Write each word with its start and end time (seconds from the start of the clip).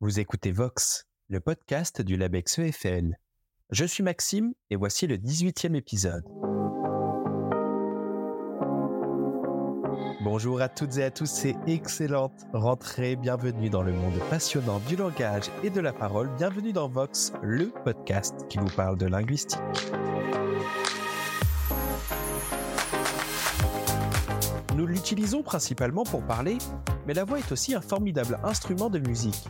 Vous 0.00 0.20
écoutez 0.20 0.52
Vox, 0.52 1.06
le 1.30 1.40
podcast 1.40 2.02
du 2.02 2.18
LabEx 2.18 2.58
EFL. 2.58 3.16
Je 3.70 3.86
suis 3.86 4.02
Maxime 4.02 4.52
et 4.68 4.76
voici 4.76 5.06
le 5.06 5.16
18e 5.16 5.74
épisode. 5.74 6.22
Bonjour 10.22 10.60
à 10.60 10.68
toutes 10.68 10.98
et 10.98 11.04
à 11.04 11.10
tous 11.10 11.46
et 11.46 11.56
excellente 11.66 12.44
rentrée. 12.52 13.16
Bienvenue 13.16 13.70
dans 13.70 13.82
le 13.82 13.94
monde 13.94 14.20
passionnant 14.28 14.80
du 14.80 14.96
langage 14.96 15.50
et 15.64 15.70
de 15.70 15.80
la 15.80 15.94
parole. 15.94 16.28
Bienvenue 16.36 16.74
dans 16.74 16.90
Vox, 16.90 17.32
le 17.42 17.72
podcast 17.82 18.34
qui 18.50 18.58
vous 18.58 18.76
parle 18.76 18.98
de 18.98 19.06
linguistique. 19.06 19.58
L'utilisons 25.06 25.44
principalement 25.44 26.02
pour 26.02 26.24
parler, 26.24 26.58
mais 27.06 27.14
la 27.14 27.22
voix 27.22 27.38
est 27.38 27.52
aussi 27.52 27.76
un 27.76 27.80
formidable 27.80 28.40
instrument 28.42 28.90
de 28.90 28.98
musique. 28.98 29.48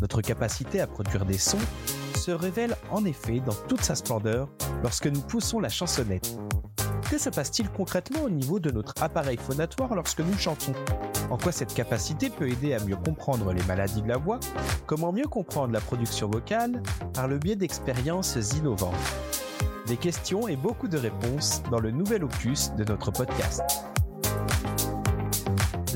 Notre 0.00 0.22
capacité 0.22 0.80
à 0.80 0.86
produire 0.86 1.26
des 1.26 1.36
sons 1.36 1.58
se 2.14 2.30
révèle 2.30 2.74
en 2.90 3.04
effet 3.04 3.40
dans 3.40 3.52
toute 3.68 3.82
sa 3.82 3.94
splendeur 3.94 4.48
lorsque 4.82 5.06
nous 5.06 5.20
poussons 5.20 5.60
la 5.60 5.68
chansonnette. 5.68 6.38
Que 7.10 7.18
se 7.18 7.28
passe-t-il 7.28 7.68
concrètement 7.68 8.22
au 8.22 8.30
niveau 8.30 8.60
de 8.60 8.70
notre 8.70 8.94
appareil 9.02 9.36
phonatoire 9.36 9.94
lorsque 9.94 10.20
nous 10.20 10.38
chantons? 10.38 10.72
En 11.28 11.36
quoi 11.36 11.52
cette 11.52 11.74
capacité 11.74 12.30
peut 12.30 12.48
aider 12.48 12.72
à 12.72 12.82
mieux 12.82 12.96
comprendre 12.96 13.52
les 13.52 13.64
maladies 13.64 14.00
de 14.00 14.08
la 14.08 14.16
voix? 14.16 14.40
Comment 14.86 15.12
mieux 15.12 15.28
comprendre 15.28 15.74
la 15.74 15.82
production 15.82 16.30
vocale? 16.30 16.82
Par 17.12 17.28
le 17.28 17.36
biais 17.36 17.56
d'expériences 17.56 18.38
innovantes 18.56 18.94
Des 19.86 19.98
questions 19.98 20.48
et 20.48 20.56
beaucoup 20.56 20.88
de 20.88 20.96
réponses 20.96 21.62
dans 21.70 21.78
le 21.78 21.90
nouvel 21.90 22.24
opus 22.24 22.72
de 22.78 22.84
notre 22.84 23.10
podcast. 23.10 23.62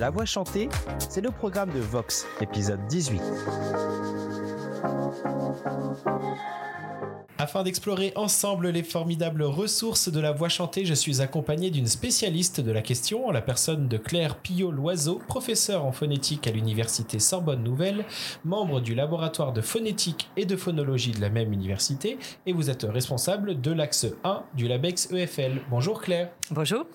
La 0.02 0.10
voix 0.10 0.24
chantée, 0.24 0.68
c'est 0.98 1.20
le 1.20 1.30
programme 1.30 1.70
de 1.70 1.78
Vox, 1.78 2.26
épisode 2.40 2.84
18. 2.88 3.22
Afin 7.38 7.62
d'explorer 7.62 8.12
ensemble 8.16 8.70
les 8.70 8.82
formidables 8.82 9.44
ressources 9.44 10.08
de 10.08 10.18
la 10.18 10.32
voix 10.32 10.48
chantée, 10.48 10.84
je 10.84 10.94
suis 10.94 11.20
accompagné 11.20 11.70
d'une 11.70 11.86
spécialiste 11.86 12.60
de 12.60 12.72
la 12.72 12.82
question, 12.82 13.30
la 13.30 13.42
personne 13.42 13.86
de 13.86 13.96
Claire 13.96 14.38
Pillot-Loiseau, 14.38 15.20
professeure 15.28 15.84
en 15.84 15.92
phonétique 15.92 16.48
à 16.48 16.50
l'université 16.50 17.20
Sorbonne 17.20 17.62
Nouvelle, 17.62 18.04
membre 18.44 18.80
du 18.80 18.96
laboratoire 18.96 19.52
de 19.52 19.60
phonétique 19.60 20.30
et 20.36 20.46
de 20.46 20.56
phonologie 20.56 21.12
de 21.12 21.20
la 21.20 21.30
même 21.30 21.52
université, 21.52 22.18
et 22.46 22.52
vous 22.52 22.70
êtes 22.70 22.82
responsable 22.82 23.60
de 23.60 23.70
l'axe 23.70 24.06
1 24.24 24.42
du 24.56 24.66
LABEX 24.66 25.12
EFL. 25.12 25.60
Bonjour 25.70 26.02
Claire. 26.02 26.32
Bonjour. 26.50 26.86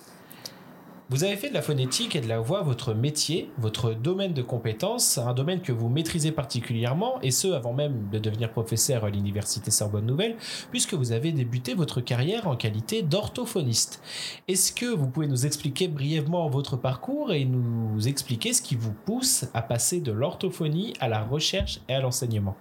Vous 1.10 1.24
avez 1.24 1.38
fait 1.38 1.48
de 1.48 1.54
la 1.54 1.62
phonétique 1.62 2.18
et 2.18 2.20
de 2.20 2.28
la 2.28 2.42
voix 2.42 2.64
votre 2.64 2.94
métier, 2.94 3.50
votre 3.58 3.94
domaine 3.94 4.34
de 4.34 4.42
compétences, 4.42 5.18
un 5.18 5.34
domaine 5.34 5.62
que 5.62 5.72
vous 5.72 5.88
maîtrisez 5.88 6.34
particulièrement, 6.34 7.22
et 7.22 7.32
ce 7.32 7.48
avant 7.54 7.72
même 7.72 8.10
de 8.12 8.20
devenir 8.20 8.52
professeur 8.52 9.06
à 9.06 9.10
l'université 9.10 9.72
Sorbonne 9.72 10.06
Nouvelle, 10.06 10.36
puisque 10.70 10.96
vous 10.96 11.14
avez 11.14 11.32
débuté 11.32 11.76
votre 11.76 12.02
carrière 12.02 12.50
en 12.50 12.58
qualité 12.58 13.04
d'orthophoniste. 13.04 14.02
Est-ce 14.50 14.74
que 14.74 14.86
vous 14.86 15.08
pouvez 15.08 15.28
nous 15.28 15.46
expliquer 15.46 15.88
brièvement 15.88 16.50
votre 16.50 16.76
parcours 16.76 17.32
et 17.32 17.46
nous 17.46 18.06
expliquer 18.06 18.52
ce 18.52 18.62
qui 18.62 18.76
vous 18.76 18.92
pousse 18.92 19.46
à 19.54 19.62
passer 19.62 20.02
de 20.02 20.12
l'orthophonie 20.12 20.92
à 21.00 21.08
la 21.08 21.24
recherche 21.24 21.80
et 21.88 21.94
à 21.94 22.02
l'enseignement? 22.02 22.58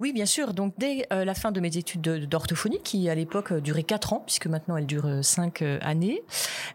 Oui, 0.00 0.12
bien 0.12 0.26
sûr. 0.26 0.54
Donc, 0.54 0.74
dès 0.78 1.06
euh, 1.12 1.24
la 1.24 1.34
fin 1.34 1.50
de 1.50 1.58
mes 1.58 1.76
études 1.76 2.00
d'orthophonie, 2.00 2.78
qui 2.84 3.08
à 3.08 3.16
l'époque 3.16 3.50
euh, 3.50 3.60
duraient 3.60 3.82
4 3.82 4.12
ans, 4.12 4.22
puisque 4.24 4.46
maintenant 4.46 4.76
elles 4.76 4.86
durent 4.86 5.24
5 5.24 5.62
euh, 5.62 5.78
années, 5.82 6.22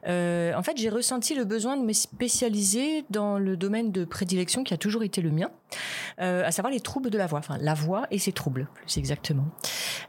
en 0.06 0.62
fait, 0.62 0.76
j'ai 0.76 0.90
ressenti 0.90 1.34
le 1.34 1.46
besoin 1.46 1.78
de 1.78 1.84
me 1.84 1.94
spécialiser 1.94 3.06
dans 3.10 3.38
le 3.40 3.56
domaine 3.56 3.92
de 3.92 4.04
prédilection 4.04 4.64
qui 4.64 4.74
a 4.74 4.78
toujours 4.78 5.04
été 5.04 5.22
le 5.22 5.32
mien, 5.32 5.50
à 6.18 6.52
savoir 6.52 6.72
les 6.72 6.80
troubles 6.80 7.10
de 7.10 7.18
la 7.18 7.28
voix, 7.28 7.40
enfin 7.40 7.58
la 7.60 7.74
voix 7.74 8.08
et 8.12 8.20
ses 8.20 8.32
troubles, 8.32 8.68
plus 8.76 8.98
exactement. 8.98 9.46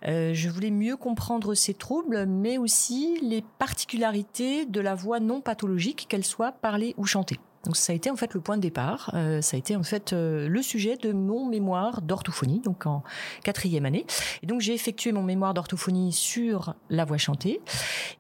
je 0.05 0.49
voulais 0.49 0.71
mieux 0.71 0.97
comprendre 0.97 1.55
ces 1.55 1.75
troubles, 1.75 2.27
mais 2.27 2.59
aussi 2.59 3.19
les 3.23 3.43
particularités 3.59 4.67
de 4.67 4.81
la 4.81 4.95
voix 4.95 5.21
non 5.21 5.41
pathologique, 5.41 6.07
qu'elle 6.09 6.25
soit 6.25 6.53
parlée 6.53 6.95
ou 6.97 7.07
chantée. 7.07 7.39
Donc 7.65 7.77
ça 7.77 7.93
a 7.93 7.97
été 7.97 8.11
en 8.11 8.17
fait 8.17 8.35
le 8.35 8.41
point 8.41 8.57
de 8.57 8.63
départ. 8.63 9.11
Euh, 9.15 9.41
ça 9.41 9.57
a 9.57 9.59
été 9.59 9.75
en 9.77 9.83
fait 9.83 10.13
euh, 10.13 10.49
le 10.49 10.63
sujet 10.63 10.97
de 10.97 11.13
mon 11.13 11.47
mémoire 11.47 12.03
d'orthophonie, 12.03 12.61
donc 12.61 12.87
en 12.87 13.03
quatrième 13.43 13.87
année. 13.87 14.07
Et 14.43 14.47
donc 14.47 14.61
j'ai 14.61 14.75
effectué 14.75 15.13
mon 15.13 15.23
mémoire 15.23 15.55
d'orthophonie 15.55 16.13
sur 16.13 16.75
la 16.91 17.05
voix 17.05 17.19
chantée. 17.19 17.61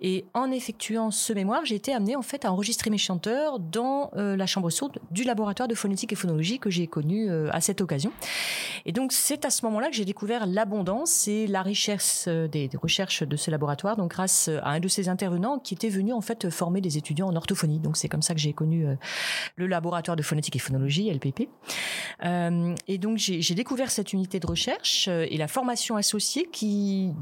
Et 0.00 0.24
en 0.34 0.50
effectuant 0.50 1.10
ce 1.10 1.32
mémoire, 1.32 1.64
j'ai 1.64 1.74
été 1.74 1.92
amenée 1.92 2.16
en 2.16 2.22
fait 2.22 2.44
à 2.44 2.52
enregistrer 2.52 2.90
mes 2.90 2.98
chanteurs 2.98 3.58
dans 3.58 4.10
euh, 4.16 4.36
la 4.36 4.46
chambre 4.46 4.70
sourde 4.70 4.98
du 5.10 5.24
laboratoire 5.24 5.68
de 5.68 5.74
phonétique 5.74 6.12
et 6.12 6.16
phonologie 6.16 6.58
que 6.58 6.70
j'ai 6.70 6.86
connu 6.86 7.30
à 7.50 7.60
cette 7.60 7.80
occasion. 7.80 8.12
Et 8.86 8.92
donc 8.92 9.12
c'est 9.12 9.44
à 9.44 9.50
ce 9.50 9.64
moment-là 9.66 9.88
que 9.88 9.94
j'ai 9.94 10.04
découvert 10.04 10.46
l'abondance 10.46 11.28
et 11.28 11.46
la 11.46 11.62
richesse 11.62 12.28
des, 12.28 12.68
des, 12.68 12.76
recherches 12.76 13.22
de 13.22 13.36
ce 13.36 13.50
laboratoire. 13.50 13.96
Donc 13.96 14.10
grâce 14.10 14.48
à 14.62 14.70
un 14.70 14.80
de 14.80 14.88
ces 14.88 15.08
intervenants 15.08 15.58
qui 15.58 15.74
était 15.74 15.88
venu 15.88 16.12
en 16.12 16.20
fait 16.20 16.50
former 16.50 16.80
des 16.80 16.98
étudiants 16.98 17.28
en 17.28 17.36
orthophonie. 17.36 17.78
Donc 17.78 17.96
c'est 17.96 18.08
comme 18.08 18.22
ça 18.22 18.34
que 18.34 18.40
j'ai 18.40 18.52
connu 18.52 18.86
le 19.56 19.66
laboratoire 19.66 20.16
de 20.16 20.22
phonétique 20.22 20.56
et 20.56 20.58
phonologie, 20.58 21.10
LPP. 21.10 21.48
Euh, 22.24 22.74
et 22.88 22.98
donc 22.98 23.18
j'ai 23.18 23.54
découvert 23.54 23.90
cette 23.90 24.12
unité 24.12 24.40
de 24.40 24.46
recherche 24.46 25.08
euh, 25.08 25.26
et 25.28 25.36
la 25.36 25.48
formation 25.48 25.96
associée 25.96 26.48
qui 26.50 27.12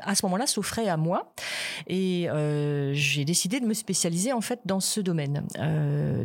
à 0.00 0.14
ce 0.14 0.24
moment-là 0.26 0.46
s'offrait 0.46 0.88
à 0.88 0.96
moi 0.96 1.32
et 1.86 2.28
euh, 2.28 2.92
j'ai 2.92 3.24
décidé 3.24 3.58
de 3.58 3.66
me 3.66 3.72
spécialiser 3.72 4.32
en 4.32 4.42
fait 4.42 4.60
dans 4.66 4.80
ce 4.80 5.00
domaine. 5.00 5.44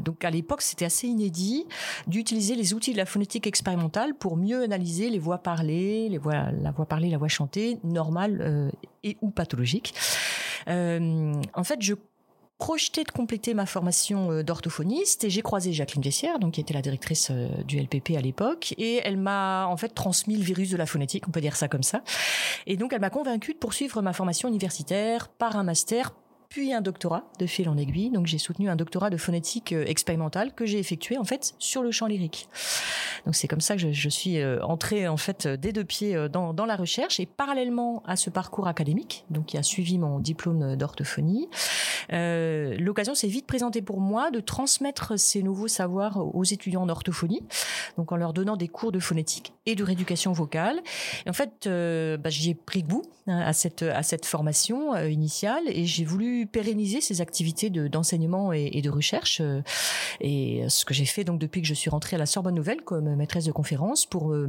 donc 0.01 0.25
à 0.25 0.29
l'époque 0.29 0.61
c'était 0.61 0.85
assez 0.85 1.07
inédit 1.07 1.65
d'utiliser 2.05 2.55
les 2.55 2.73
outils 2.73 2.91
de 2.91 2.97
la 2.97 3.05
phonétique 3.05 3.47
expérimentale 3.47 4.15
pour 4.15 4.35
mieux 4.35 4.63
analyser 4.63 5.09
les 5.09 5.17
voix 5.17 5.38
parlées, 5.38 6.09
les 6.09 6.17
voix, 6.17 6.51
la 6.51 6.71
voix 6.71 6.85
parlée, 6.85 7.09
la 7.09 7.17
voix 7.17 7.29
chantée, 7.29 7.79
normale 7.83 8.71
et 9.03 9.17
ou 9.21 9.31
pathologique. 9.31 9.95
en 10.67 11.63
fait 11.63 11.81
je 11.81 11.95
projeté 12.63 13.03
de 13.03 13.12
compléter 13.12 13.53
ma 13.53 13.66
formation 13.66 14.31
euh, 14.31 14.41
d'orthophoniste 14.41 15.25
et 15.25 15.29
j'ai 15.29 15.41
croisé 15.41 15.74
Jacqueline 15.74 16.01
Vessière, 16.01 16.40
donc 16.40 16.53
qui 16.53 16.62
était 16.62 16.74
la 16.74 16.81
directrice 16.81 17.28
euh, 17.29 17.50
du 17.68 17.78
LPP 17.78 18.12
à 18.18 18.22
l'époque, 18.22 18.74
et 18.78 19.01
elle 19.03 19.18
m'a 19.18 19.68
en 19.68 19.75
fait 19.75 19.90
transmis 19.90 20.38
le 20.38 20.44
virus 20.44 20.69
de 20.69 20.78
la 20.78 20.85
phonétique, 20.85 21.28
on 21.28 21.31
peut 21.31 21.41
dire 21.41 21.57
ça 21.57 21.68
comme 21.68 21.84
ça. 21.84 22.03
Et 22.66 22.78
donc 22.78 22.94
elle 22.94 23.01
m'a 23.01 23.09
convaincue 23.09 23.51
de 23.51 23.57
poursuivre 23.57 24.01
ma 24.01 24.13
formation 24.13 24.47
universitaire 24.47 25.28
par 25.28 25.57
un 25.57 25.63
master 25.63 26.13
puis 26.53 26.71
un 26.71 26.81
doctorat 26.81 27.23
de 27.39 27.47
fil 27.47 27.67
en 27.67 27.77
aiguille. 27.77 28.11
Donc 28.11 28.27
j'ai 28.27 28.37
soutenu 28.37 28.69
un 28.69 28.75
doctorat 28.75 29.09
de 29.09 29.17
phonétique 29.17 29.73
euh, 29.73 29.85
expérimentale 29.87 30.53
que 30.53 30.67
j'ai 30.67 30.77
effectué 30.77 31.17
en 31.17 31.23
fait 31.23 31.55
sur 31.57 31.81
le 31.81 31.89
chant 31.89 32.05
lyrique. 32.05 32.47
Donc 33.25 33.35
c'est 33.35 33.47
comme 33.47 33.61
ça 33.61 33.75
que 33.75 33.91
je, 33.91 34.09
suis 34.09 34.39
euh, 34.39 34.61
entrée 34.63 35.07
en 35.07 35.17
fait 35.17 35.47
des 35.47 35.71
deux 35.71 35.83
pieds 35.83 36.15
euh, 36.15 36.27
dans, 36.27 36.53
dans, 36.53 36.65
la 36.65 36.75
recherche 36.75 37.19
et 37.19 37.25
parallèlement 37.25 38.03
à 38.05 38.15
ce 38.15 38.29
parcours 38.29 38.67
académique, 38.67 39.25
donc 39.29 39.47
qui 39.47 39.57
a 39.57 39.63
suivi 39.63 39.97
mon 39.97 40.19
diplôme 40.19 40.75
d'orthophonie, 40.75 41.49
euh, 42.11 42.75
l'occasion 42.77 43.15
s'est 43.15 43.27
vite 43.27 43.47
présentée 43.47 43.81
pour 43.81 43.99
moi 43.99 44.31
de 44.31 44.39
transmettre 44.39 45.17
ces 45.17 45.43
nouveaux 45.43 45.67
savoirs 45.67 46.17
aux 46.35 46.43
étudiants 46.43 46.85
d'orthophonie, 46.85 47.41
donc 47.97 48.11
en 48.11 48.15
leur 48.15 48.33
donnant 48.33 48.57
des 48.57 48.67
cours 48.67 48.91
de 48.91 48.99
phonétique 48.99 49.53
et 49.65 49.75
de 49.75 49.83
rééducation 49.83 50.31
vocale. 50.33 50.81
Et 51.25 51.29
en 51.29 51.33
fait, 51.33 51.67
euh, 51.67 52.17
bah, 52.17 52.29
j'y 52.29 52.51
ai 52.51 52.55
pris 52.55 52.83
goût 52.83 53.03
hein, 53.27 53.39
à 53.39 53.53
cette 53.53 53.83
à 53.83 54.03
cette 54.03 54.25
formation 54.25 54.95
initiale 54.97 55.63
et 55.67 55.85
j'ai 55.85 56.03
voulu 56.03 56.42
pérenniser 56.47 57.01
ces 57.01 57.21
activités 57.21 57.69
d'enseignement 57.69 58.53
et, 58.53 58.81
de 58.81 58.89
recherche. 58.89 59.41
Euh, 59.41 59.61
et 60.21 60.63
ce 60.67 60.85
que 60.85 60.93
j'ai 60.93 61.05
fait 61.05 61.23
donc 61.23 61.39
depuis 61.39 61.61
que 61.61 61.67
je 61.67 61.73
suis 61.73 61.89
rentrée 61.89 62.15
à 62.15 62.19
la 62.19 62.25
Sorbonne 62.25 62.55
Nouvelle 62.55 62.81
comme 62.81 63.15
maîtresse 63.15 63.45
de 63.45 63.51
conférence, 63.51 64.05
pour 64.05 64.31
euh, 64.31 64.47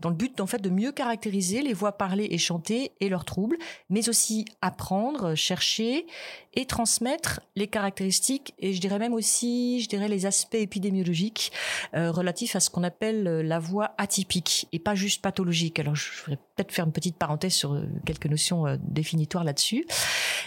dans 0.00 0.08
le 0.08 0.14
but 0.14 0.40
en 0.40 0.46
fait 0.46 0.60
de 0.60 0.70
mieux 0.70 0.92
caractériser 0.92 1.62
les 1.62 1.72
voix 1.72 1.92
parlées 1.92 2.28
et 2.30 2.38
chantées 2.38 2.92
et 3.00 3.08
leurs 3.08 3.24
troubles, 3.24 3.56
mais 3.88 4.08
aussi 4.08 4.44
apprendre, 4.60 5.34
chercher 5.34 6.06
et 6.54 6.66
transmettre 6.66 7.40
les 7.54 7.68
caractéristiques 7.68 8.54
et 8.58 8.72
je 8.72 8.80
dirais 8.80 8.98
même 8.98 9.14
aussi, 9.14 9.80
je 9.80 9.88
dirais 9.88 10.08
les 10.08 10.26
aspects 10.26 10.54
épidémiologiques 10.54 11.52
euh, 11.94 12.10
relatifs 12.10 12.56
à 12.56 12.60
ce 12.60 12.70
qu'on 12.70 12.82
appelle 12.82 13.22
la 13.22 13.58
voix 13.58 13.94
atypique 13.98 14.68
et 14.72 14.78
pas 14.78 14.94
juste 14.94 15.22
pathologique. 15.22 15.78
Alors 15.78 15.94
je 15.94 16.10
voudrais 16.24 16.42
peut-être 16.56 16.72
faire 16.72 16.86
une 16.86 16.92
petite 16.92 17.16
parenthèse 17.16 17.54
sur 17.54 17.80
quelques 18.04 18.26
notions 18.26 18.78
définitoires 18.82 19.44
là-dessus. 19.44 19.86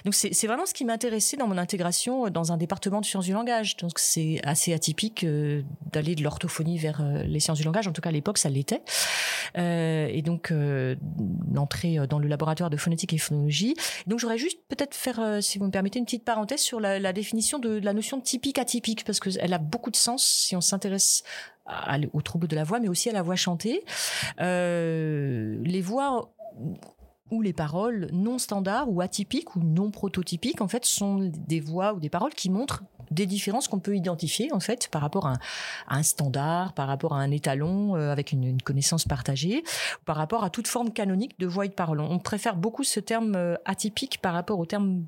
Donc 0.06 0.14
c'est 0.14 0.48
vraiment 0.48 0.66
ce 0.66 0.74
qui 0.74 0.83
m'intéressait 0.86 1.38
dans 1.38 1.48
mon 1.48 1.58
intégration 1.58 2.30
dans 2.30 2.52
un 2.52 2.58
département 2.58 3.02
de 3.02 3.06
sciences 3.06 3.26
du 3.26 3.34
langage. 3.34 3.78
Donc 3.78 4.00
c'est 4.00 4.40
assez 4.44 4.74
atypique 4.74 5.24
euh, 5.24 5.62
d'aller 5.92 6.16
de 6.16 6.24
l'orthophonie 6.24 6.78
vers 6.78 7.02
euh, 7.02 7.24
les 7.24 7.40
sciences 7.40 7.60
du 7.60 7.64
langage. 7.64 7.88
En 7.88 7.92
tout 7.92 8.02
cas 8.02 8.10
à 8.10 8.12
l'époque 8.12 8.38
ça 8.38 8.50
l'était. 8.50 8.82
Euh, 9.58 10.08
et 10.12 10.22
donc 10.22 10.54
l'entrée 11.54 11.98
dans 12.08 12.20
le 12.20 12.28
laboratoire 12.28 12.70
de 12.70 12.78
phonétique 12.78 13.14
et 13.14 13.18
phonologie. 13.18 13.76
Donc 14.08 14.20
j'aurais 14.20 14.38
juste 14.38 14.60
peut-être 14.68 14.96
faire, 14.96 15.40
si 15.42 15.58
vous 15.58 15.66
me 15.66 15.72
permettez, 15.72 16.00
une 16.00 16.06
petite 16.06 16.24
parenthèse 16.24 16.62
sur 16.62 16.80
la, 16.80 17.14
définition 17.14 17.60
de, 17.60 17.80
la 17.80 17.94
notion 17.94 18.18
de 18.18 18.24
typique 18.24 18.58
atypique 18.58 19.04
parce 19.06 19.20
qu'elle 19.20 19.54
a 19.54 19.58
beaucoup 19.58 19.92
de 19.92 19.96
sens 19.96 20.26
si 20.26 20.56
on 20.56 20.62
s'intéresse 20.62 21.24
aux 22.14 22.22
troubles 22.22 22.48
de 22.48 22.56
la 22.56 22.64
voix, 22.64 22.80
mais 22.80 22.90
aussi 22.90 23.10
à 23.10 23.14
la 23.14 23.22
voix 23.22 23.36
chantée. 23.36 23.84
les 24.40 25.82
voix 25.82 26.34
où 27.32 27.42
les 27.42 27.54
paroles 27.54 28.10
non 28.12 28.38
standards 28.38 28.90
ou 28.92 29.02
atypiques 29.02 29.56
ou 29.56 29.60
non 29.62 29.92
prototypiques 29.92 30.62
en 30.62 30.68
fait 30.68 30.86
sont 30.86 31.32
des 31.48 31.60
voix 31.60 31.94
ou 31.94 32.00
des 32.00 32.10
paroles 32.10 32.34
qui 32.34 32.50
montrent 32.50 32.84
des 33.12 33.26
différences 33.26 33.68
qu'on 33.68 33.80
peut 33.80 33.96
identifier 33.96 34.52
en 34.52 34.60
fait 34.60 34.88
par 34.90 35.02
rapport 35.02 35.28
à 35.28 35.38
un, 35.88 36.04
standard, 36.04 36.74
par 36.74 36.88
rapport 36.88 37.14
à 37.14 37.20
un 37.20 37.32
étalon 37.32 37.96
euh, 37.96 38.12
avec 38.12 38.32
une, 38.32 38.62
connaissance 38.62 39.06
partagée, 39.06 39.64
par 40.06 40.16
rapport 40.16 40.44
à 40.44 40.50
toute 40.50 40.68
forme 40.68 40.92
canonique 40.92 41.38
de 41.40 41.48
voix 41.48 41.66
et 41.66 41.70
de 41.70 41.74
parole. 41.74 42.00
On 42.00 42.20
préfère 42.20 42.56
beaucoup 42.56 42.84
ce 42.84 43.00
terme 43.00 43.36
euh, 43.36 43.56
atypique 43.66 44.20
par 44.22 44.34
rapport 44.34 44.60
au 44.60 44.66
terme 44.66 45.06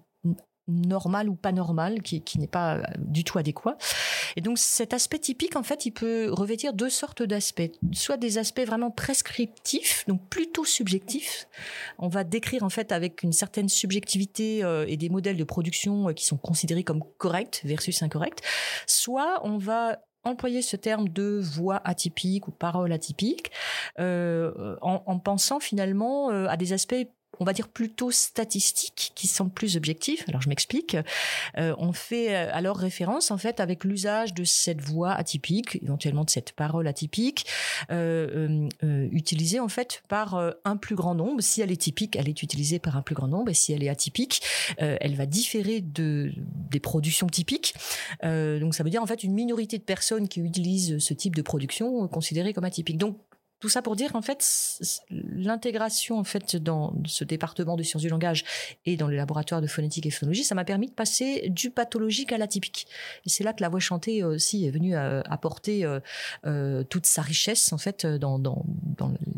normal 0.67 1.29
ou 1.29 1.35
pas 1.35 1.51
normal, 1.51 2.01
qui, 2.01 2.21
qui 2.21 2.39
n'est 2.39 2.47
pas 2.47 2.77
euh, 2.77 2.83
du 2.97 3.23
tout 3.23 3.37
adéquat. 3.37 3.77
Et 4.35 4.41
donc 4.41 4.57
cet 4.57 4.93
aspect 4.93 5.19
typique, 5.19 5.55
en 5.55 5.63
fait, 5.63 5.85
il 5.85 5.91
peut 5.91 6.29
revêtir 6.31 6.73
deux 6.73 6.89
sortes 6.89 7.23
d'aspects. 7.23 7.71
Soit 7.93 8.17
des 8.17 8.37
aspects 8.37 8.65
vraiment 8.65 8.91
prescriptifs, 8.91 10.05
donc 10.07 10.21
plutôt 10.29 10.65
subjectifs. 10.65 11.47
On 11.99 12.07
va 12.07 12.23
décrire 12.23 12.63
en 12.63 12.69
fait 12.69 12.91
avec 12.91 13.23
une 13.23 13.33
certaine 13.33 13.69
subjectivité 13.69 14.63
euh, 14.63 14.85
et 14.87 14.97
des 14.97 15.09
modèles 15.09 15.37
de 15.37 15.43
production 15.43 16.09
euh, 16.09 16.13
qui 16.13 16.25
sont 16.25 16.37
considérés 16.37 16.83
comme 16.83 17.03
corrects 17.17 17.61
versus 17.63 18.01
incorrects. 18.01 18.41
Soit 18.87 19.41
on 19.43 19.57
va 19.57 19.99
employer 20.23 20.63
ce 20.63 20.75
terme 20.75 21.07
de 21.07 21.39
voix 21.39 21.79
atypique 21.83 22.47
ou 22.47 22.51
parole 22.51 22.91
atypique 22.91 23.51
en, 23.99 25.19
pensant 25.23 25.59
finalement 25.59 26.29
à 26.29 26.57
des 26.57 26.73
aspects 26.73 26.95
on 27.39 27.45
va 27.45 27.53
dire 27.53 27.67
plutôt 27.67 28.11
statistiques 28.11 29.11
qui 29.15 29.27
sont 29.27 29.49
plus 29.49 29.77
objectifs. 29.77 30.23
Alors 30.27 30.41
je 30.41 30.49
m'explique. 30.49 30.97
Euh, 31.57 31.75
on 31.77 31.93
fait 31.93 32.35
euh, 32.35 32.49
alors 32.53 32.77
référence 32.77 33.31
en 33.31 33.37
fait 33.37 33.59
avec 33.59 33.83
l'usage 33.83 34.33
de 34.33 34.43
cette 34.43 34.81
voix 34.81 35.11
atypique, 35.11 35.79
éventuellement 35.81 36.23
de 36.23 36.29
cette 36.29 36.51
parole 36.53 36.87
atypique, 36.87 37.45
euh, 37.91 38.67
utilisée 39.11 39.59
en 39.59 39.67
fait 39.67 40.03
par 40.07 40.53
un 40.63 40.77
plus 40.77 40.95
grand 40.95 41.15
nombre. 41.15 41.41
Si 41.41 41.61
elle 41.61 41.71
est 41.71 41.81
typique, 41.81 42.15
elle 42.15 42.29
est 42.29 42.43
utilisée 42.43 42.79
par 42.79 42.97
un 42.97 43.01
plus 43.01 43.15
grand 43.15 43.27
nombre, 43.27 43.51
et 43.51 43.53
si 43.53 43.73
elle 43.73 43.83
est 43.83 43.89
atypique, 43.89 44.41
elle 44.77 45.15
va 45.15 45.25
différer 45.25 45.81
de 45.81 46.31
des 46.69 46.79
productions 46.79 47.27
typiques. 47.27 47.75
donc 48.23 48.75
ça 48.75 48.83
veut 48.83 48.89
dire 48.89 49.01
en 49.01 49.05
fait 49.05 49.23
une 49.23 49.33
minorité 49.33 49.77
de 49.77 49.83
personnes 49.83 50.27
qui 50.27 50.39
utilisent 50.39 50.99
ce 50.99 51.13
type 51.13 51.35
de 51.35 51.41
production 51.41 52.07
considérée 52.07 52.53
comme 52.53 52.65
atypique. 52.65 52.97
Donc 52.97 53.17
tout 53.59 53.69
ça 53.69 53.81
pour 53.81 53.95
dire 53.95 54.11
qu'en 54.11 54.21
fait, 54.21 54.45
l'intégration 55.09 56.19
en 56.19 56.23
fait 56.23 56.55
dans 56.55 56.93
ce 57.05 57.23
département 57.23 57.75
de 57.75 57.83
sciences 57.83 58.03
du 58.03 58.09
langage 58.09 58.43
et 58.85 58.97
dans 58.97 59.07
les 59.07 59.17
laboratoires 59.17 59.61
de 59.61 59.67
phonétique 59.67 60.05
et 60.05 60.11
phonologie, 60.11 60.43
ça 60.43 60.55
m'a 60.55 60.65
permis 60.65 60.87
de 60.87 60.93
passer 60.93 61.49
du 61.49 61.69
pathologique 61.69 62.31
à 62.31 62.37
l'atypique. 62.37 62.87
Et 63.25 63.29
c'est 63.29 63.43
là 63.43 63.53
que 63.53 63.61
la 63.61 63.69
voix 63.69 63.79
chantée 63.79 64.23
aussi 64.23 64.65
est 64.65 64.71
venue 64.71 64.95
euh, 64.95 65.21
apporter 65.25 65.85
euh, 65.85 65.99
euh, 66.45 66.83
toute 66.83 67.05
sa 67.05 67.21
richesse 67.21 67.71
en 67.73 67.77
fait 67.77 68.05
dans, 68.05 68.41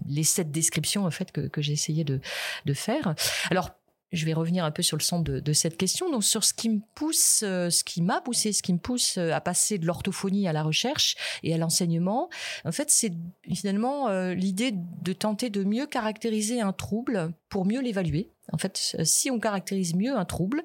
les 0.07 0.23
sept 0.23 0.51
descriptions 0.51 1.05
en 1.05 1.11
fait 1.11 1.31
que, 1.31 1.41
que 1.41 1.61
j'ai 1.61 1.73
essayé 1.73 2.03
de, 2.03 2.19
de 2.65 2.73
faire. 2.73 3.13
Alors 3.49 3.71
je 4.11 4.25
vais 4.25 4.33
revenir 4.33 4.63
un 4.63 4.71
peu 4.71 4.81
sur 4.81 4.97
le 4.97 5.03
centre 5.03 5.31
de, 5.31 5.53
cette 5.53 5.77
question, 5.77 6.09
donc 6.09 6.23
sur 6.23 6.43
ce 6.43 6.53
qui 6.53 6.69
me 6.69 6.79
pousse, 6.95 7.41
euh, 7.43 7.69
ce 7.69 7.83
qui 7.83 8.01
m'a 8.01 8.21
poussé, 8.21 8.53
ce 8.53 8.61
qui 8.61 8.73
me 8.73 8.77
pousse 8.77 9.17
euh, 9.17 9.31
à 9.31 9.41
passer 9.41 9.77
de 9.77 9.85
l'orthophonie 9.85 10.47
à 10.47 10.53
la 10.53 10.63
recherche 10.63 11.15
et 11.43 11.53
à 11.53 11.57
l'enseignement. 11.57 12.29
En 12.63 12.71
fait, 12.71 12.89
c'est 12.89 13.11
finalement 13.53 14.07
euh, 14.07 14.33
l'idée 14.33 14.71
de 14.73 15.13
tenter 15.13 15.49
de 15.49 15.63
mieux 15.63 15.87
caractériser 15.87 16.61
un 16.61 16.73
trouble 16.73 17.33
pour 17.49 17.65
mieux 17.65 17.81
l'évaluer. 17.81 18.31
En 18.53 18.57
fait, 18.57 18.97
si 19.03 19.29
on 19.29 19.39
caractérise 19.39 19.95
mieux 19.95 20.15
un 20.15 20.25
trouble, 20.25 20.63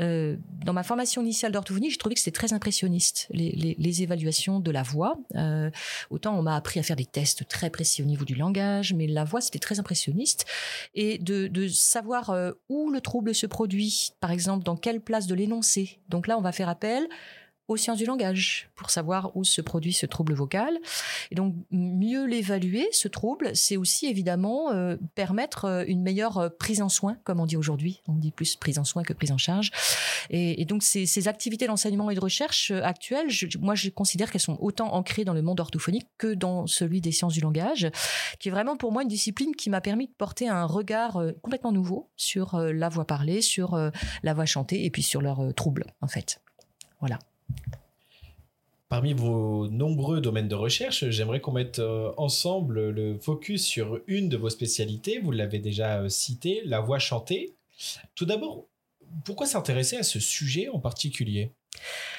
euh, 0.00 0.36
dans 0.64 0.72
ma 0.72 0.82
formation 0.82 1.20
initiale 1.20 1.52
d'orthophonie, 1.52 1.90
j'ai 1.90 1.98
trouvé 1.98 2.14
que 2.14 2.20
c'était 2.20 2.36
très 2.36 2.54
impressionniste, 2.54 3.28
les, 3.30 4.02
évaluations 4.02 4.58
de 4.58 4.70
la 4.70 4.82
voix. 4.82 5.18
Euh, 5.34 5.70
autant 6.10 6.38
on 6.38 6.42
m'a 6.42 6.56
appris 6.56 6.80
à 6.80 6.82
faire 6.82 6.96
des 6.96 7.04
tests 7.04 7.46
très 7.46 7.68
précis 7.68 8.02
au 8.02 8.06
niveau 8.06 8.24
du 8.24 8.34
langage, 8.34 8.94
mais 8.94 9.06
la 9.06 9.24
voix, 9.24 9.40
c'était 9.40 9.58
très 9.58 9.78
impressionniste. 9.78 10.46
Et 10.94 11.18
de, 11.18 11.68
savoir 11.68 12.30
euh, 12.30 12.52
où 12.68 12.90
le 12.90 13.00
trouble 13.00 13.34
se 13.34 13.46
produit, 13.46 14.12
par 14.20 14.30
exemple, 14.30 14.64
dans 14.64 14.76
quelle 14.76 15.00
place 15.00 15.26
de 15.26 15.34
l'énoncé. 15.34 16.00
Donc 16.08 16.26
là, 16.26 16.38
on 16.38 16.42
va 16.42 16.52
faire 16.52 16.68
appel 16.68 17.06
aux 17.72 17.76
sciences 17.76 17.98
du 17.98 18.04
langage 18.04 18.68
pour 18.76 18.90
savoir 18.90 19.36
où 19.36 19.44
se 19.44 19.60
produit 19.60 19.92
ce 19.92 20.06
trouble 20.06 20.34
vocal. 20.34 20.78
Et 21.30 21.34
donc, 21.34 21.54
mieux 21.70 22.26
l'évaluer, 22.26 22.88
ce 22.92 23.08
trouble, 23.08 23.50
c'est 23.54 23.76
aussi 23.76 24.06
évidemment 24.06 24.70
euh, 24.72 24.96
permettre 25.14 25.64
euh, 25.64 25.84
une 25.86 26.02
meilleure 26.02 26.38
euh, 26.38 26.48
prise 26.48 26.82
en 26.82 26.88
soin, 26.88 27.16
comme 27.24 27.40
on 27.40 27.46
dit 27.46 27.56
aujourd'hui. 27.56 28.02
On 28.08 28.14
dit 28.14 28.30
plus 28.30 28.56
prise 28.56 28.78
en 28.78 28.84
soin 28.84 29.02
que 29.02 29.12
prise 29.12 29.32
en 29.32 29.38
charge. 29.38 29.70
Et, 30.30 30.64
donc, 30.64 30.82
ces, 30.82 31.28
activités 31.28 31.66
d'enseignement 31.66 32.10
et 32.10 32.14
de 32.14 32.20
recherche 32.20 32.70
actuelles, 32.70 33.28
moi, 33.60 33.74
je 33.74 33.90
considère 33.90 34.30
qu'elles 34.30 34.40
sont 34.40 34.58
autant 34.60 34.92
ancrées 34.94 35.24
dans 35.24 35.34
le 35.34 35.42
monde 35.42 35.60
orthophonique 35.60 36.06
que 36.18 36.34
dans 36.34 36.66
celui 36.66 37.00
des 37.00 37.12
sciences 37.12 37.34
du 37.34 37.40
langage, 37.40 37.90
qui 38.38 38.48
est 38.48 38.50
vraiment 38.50 38.76
pour 38.76 38.92
moi 38.92 39.02
une 39.02 39.08
discipline 39.08 39.54
qui 39.54 39.70
m'a 39.70 39.80
permis 39.80 40.06
de 40.06 40.12
porter 40.12 40.48
un 40.48 40.64
regard 40.64 41.22
complètement 41.42 41.72
nouveau 41.72 42.10
sur 42.16 42.58
la 42.58 42.88
voix 42.88 43.06
parlée, 43.06 43.40
sur 43.40 43.76
la 44.22 44.34
voix 44.34 44.46
chantée 44.46 44.84
et 44.84 44.90
puis 44.90 45.02
sur 45.02 45.22
leurs 45.22 45.54
troubles, 45.54 45.86
en 46.00 46.08
fait. 46.08 46.40
Voilà. 47.00 47.18
Parmi 48.92 49.14
vos 49.14 49.68
nombreux 49.68 50.20
domaines 50.20 50.48
de 50.48 50.54
recherche, 50.54 51.08
j'aimerais 51.08 51.40
qu'on 51.40 51.52
mette 51.52 51.78
euh, 51.78 52.12
ensemble 52.18 52.90
le 52.90 53.16
focus 53.16 53.64
sur 53.64 54.00
une 54.06 54.28
de 54.28 54.36
vos 54.36 54.50
spécialités. 54.50 55.18
Vous 55.18 55.30
l'avez 55.30 55.60
déjà 55.60 56.02
euh, 56.02 56.10
cité, 56.10 56.60
la 56.66 56.80
voix 56.80 56.98
chantée. 56.98 57.54
Tout 58.14 58.26
d'abord, 58.26 58.66
pourquoi 59.24 59.46
s'intéresser 59.46 59.96
à 59.96 60.02
ce 60.02 60.20
sujet 60.20 60.68
en 60.68 60.78
particulier? 60.78 61.52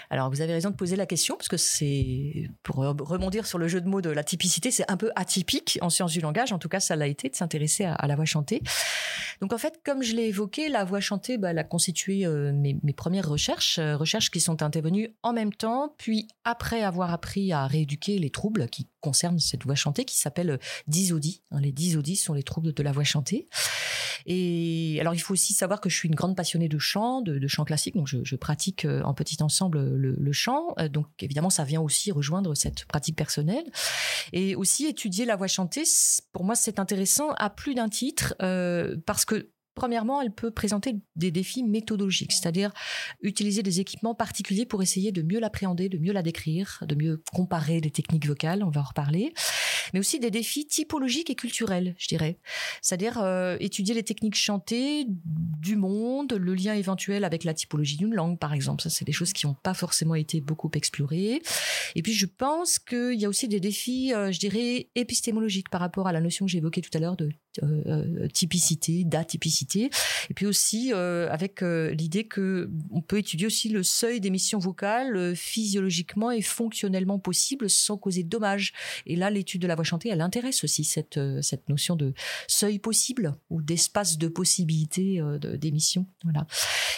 Alors, 0.10 0.30
vous 0.30 0.42
avez 0.42 0.54
raison 0.54 0.70
de 0.70 0.76
poser 0.76 0.96
la 0.96 1.06
question, 1.06 1.36
parce 1.36 1.48
que 1.48 1.58
c'est, 1.58 2.50
pour 2.62 2.76
rebondir 2.76 3.46
sur 3.46 3.58
le 3.58 3.68
jeu 3.68 3.82
de 3.82 3.88
mots 3.88 4.02
de 4.02 4.10
la 4.10 4.24
typicité, 4.24 4.72
c'est 4.72 4.90
un 4.92 4.98
peu 4.98 5.12
atypique 5.16 5.80
en 5.82 5.90
sciences 5.90 6.12
du 6.12 6.22
langage. 6.22 6.52
En 6.52 6.60
tout 6.60 6.70
cas, 6.70 6.80
ça 6.80 6.96
l'a 6.96 7.08
été 7.08 7.30
de 7.30 7.36
s'intéresser 7.36 7.86
à, 7.86 8.08
la 8.08 8.16
voix 8.16 8.26
chantée. 8.26 8.62
Donc, 9.42 9.54
en 9.54 9.58
fait, 9.58 9.80
comme 9.84 10.04
je 10.04 10.16
l'ai 10.16 10.28
évoqué, 10.28 10.70
la 10.70 10.84
voix 10.84 11.00
chantée, 11.00 11.38
bah, 11.38 11.52
elle 11.52 11.58
a 11.58 11.64
constitué 11.64 12.26
euh, 12.26 12.52
mes, 12.54 12.76
premières 12.94 13.28
recherches, 13.28 13.80
euh, 13.80 13.98
recherches 13.98 14.30
qui 14.30 14.40
sont 14.40 14.62
intervenues 14.62 15.16
en 15.24 15.34
même 15.34 15.52
temps, 15.52 15.96
puis 15.98 16.28
après 16.44 16.84
avoir 16.84 17.12
appris 17.12 17.52
à 17.52 17.66
rééduquer 17.66 18.20
les 18.20 18.30
troubles 18.30 18.68
qui 18.68 18.88
concernent 19.02 19.40
cette 19.40 19.64
voix 19.64 19.76
chantée, 19.76 20.06
qui 20.06 20.18
s'appelle 20.18 20.52
euh, 20.52 20.58
dysodie. 20.88 21.42
Hein, 21.52 21.60
les 21.60 21.72
dysodies 21.72 22.16
sont 22.16 22.34
les 22.34 22.44
troubles 22.44 22.74
de 22.74 22.84
la 22.84 22.92
voix 22.92 23.04
chantée. 23.04 23.48
Et 24.26 24.98
alors, 25.00 25.14
il 25.14 25.20
faut 25.20 25.34
aussi 25.34 25.54
savoir 25.54 25.82
que 25.82 25.90
je 25.90 25.96
suis 25.96 26.10
une 26.10 26.16
grande 26.16 26.36
passionnée 26.36 26.70
de 26.70 26.80
chant, 26.80 27.22
de, 27.22 27.48
chant 27.48 27.66
classique, 27.66 27.96
donc 27.96 28.08
je, 28.08 28.36
pratique 28.36 28.86
en 29.04 29.14
petit 29.14 29.42
ensemble 29.42 29.96
le, 29.96 30.32
chant. 30.32 30.74
Euh, 30.80 30.90
donc 30.90 31.08
évidemment, 31.20 31.50
ça 31.50 31.64
vient 31.64 31.82
aussi 31.82 32.12
rejoindre 32.12 32.56
cette 32.56 32.86
pratique 32.86 33.16
personnelle. 33.16 33.66
Et 34.32 34.56
aussi 34.56 34.86
étudier 34.86 35.26
la 35.26 35.36
voix 35.36 35.48
chantée, 35.48 35.84
pour 36.32 36.44
moi, 36.44 36.56
c'est 36.56 36.80
intéressant 36.80 37.32
à 37.38 37.50
plus 37.50 37.76
d'un 37.76 37.90
titre 37.90 38.36
euh, 38.42 38.98
parce 39.06 39.26
que 39.26 39.50
Premièrement, 39.76 40.22
elle 40.22 40.32
peut 40.32 40.52
présenter 40.52 40.96
des 41.16 41.32
défis 41.32 41.64
méthodologiques, 41.64 42.32
c'est-à-dire 42.32 42.72
utiliser 43.22 43.64
des 43.64 43.80
équipements 43.80 44.16
particuliers 44.16 44.66
pour 44.66 44.84
essayer 44.84 45.12
de 45.12 45.22
mieux 45.22 45.40
l'appréhender, 45.40 45.90
de 45.90 45.98
mieux 45.98 46.14
la 46.14 46.22
décrire, 46.22 46.84
de 46.88 46.96
mieux 46.96 47.24
comparer 47.34 47.80
les 47.80 47.92
techniques 47.92 48.28
vocales, 48.28 48.64
on 48.64 48.70
va 48.70 48.82
en 48.82 48.86
reparler, 48.86 49.34
mais 49.94 50.00
aussi 50.00 50.20
des 50.20 50.32
défis 50.32 50.68
typologiques 50.68 51.30
et 51.30 51.36
culturels, 51.36 51.96
je 51.98 52.08
dirais. 52.08 52.38
C'est-à-dire 52.82 53.20
euh, 53.22 53.58
étudier 53.60 53.94
les 53.94 54.04
techniques 54.04 54.36
chantées 54.36 55.06
du 55.08 55.76
monde, 55.76 56.34
le 56.34 56.54
lien 56.54 56.74
éventuel 56.74 57.24
avec 57.24 57.44
la 57.44 57.54
typologie 57.54 57.98
d'une 57.98 58.14
langue, 58.14 58.40
par 58.40 58.54
exemple. 58.54 58.84
Ça, 58.84 58.90
c'est 58.90 59.06
des 59.06 59.12
choses 59.12 59.34
qui 59.34 59.48
n'ont 59.48 59.56
pas 59.56 59.74
forcément 59.74 60.16
été 60.16 60.42
beaucoup 60.42 60.72
explorées. 60.76 61.42
Et 61.96 62.02
puis, 62.02 62.14
je 62.14 62.26
pense 62.26 62.80
qu'il 62.80 63.20
y 63.20 63.26
a 63.26 63.30
aussi 63.30 63.48
des 63.48 63.60
défis, 63.60 64.14
euh, 64.14 64.32
je 64.32 64.40
dirais, 64.40 64.90
épistémologiques 64.96 65.70
par 65.70 65.82
rapport 65.82 66.08
à 66.08 66.12
la 66.12 66.22
notion 66.22 66.46
que 66.46 66.52
j'ai 66.52 66.60
évoquée 66.60 66.82
tout 66.82 66.96
à 66.96 67.00
l'heure 67.00 67.18
de 67.18 67.32
euh, 67.62 68.28
typicité, 68.30 69.04
d'atypicité, 69.04 69.92
et 70.30 70.34
puis 70.34 70.48
aussi 70.48 70.92
euh, 70.92 71.30
avec 71.30 71.62
euh, 71.62 71.92
l'idée 71.92 72.24
que 72.24 72.72
on 72.90 73.02
peut 73.02 73.20
étudier 73.20 73.46
aussi 73.46 73.70
le 73.70 73.84
seuil 73.84 74.20
d'émission 74.20 74.58
vocale 74.58 75.36
physiologiquement 75.36 76.32
et 76.32 76.42
fonctionnellement 76.42 77.20
possible 77.20 77.70
sans 77.70 77.98
causer 77.98 78.24
de 78.24 78.30
dommages. 78.30 78.74
Et 79.06 79.16
là, 79.16 79.30
l'étude 79.30 79.62
de 79.62 79.68
la 79.68 79.76
voix 79.76 79.84
chantée, 79.84 80.10
elle 80.10 80.22
intéresse 80.22 80.64
aussi 80.64 80.84
cette 80.84 81.20
cette 81.42 81.70
notion 81.70 81.96
de 81.96 82.14
seuil 82.48 82.80
possible 82.80 83.36
ou 83.52 83.62
d'espace 83.62 84.18
de 84.18 84.28
possibilité 84.28 85.22
d'émission. 85.58 86.08
Voilà. 86.24 86.48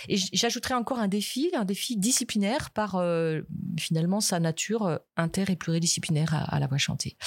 Et 0.07 0.15
j'ajouterais 0.15 0.75
encore 0.75 0.99
un 0.99 1.07
défi, 1.09 1.49
un 1.53 1.65
défi 1.65 1.97
disciplinaire 1.97 2.69
par 2.71 3.03
finalement 3.77 4.21
sa 4.21 4.39
nature 4.39 4.99
inter 5.17 5.45
et 5.49 5.55
pluridisciplinaire 5.55 6.33
à, 6.33 6.55
à, 6.55 6.59
la 6.59 6.67
voix 6.67 6.77
chantée. 6.77 7.17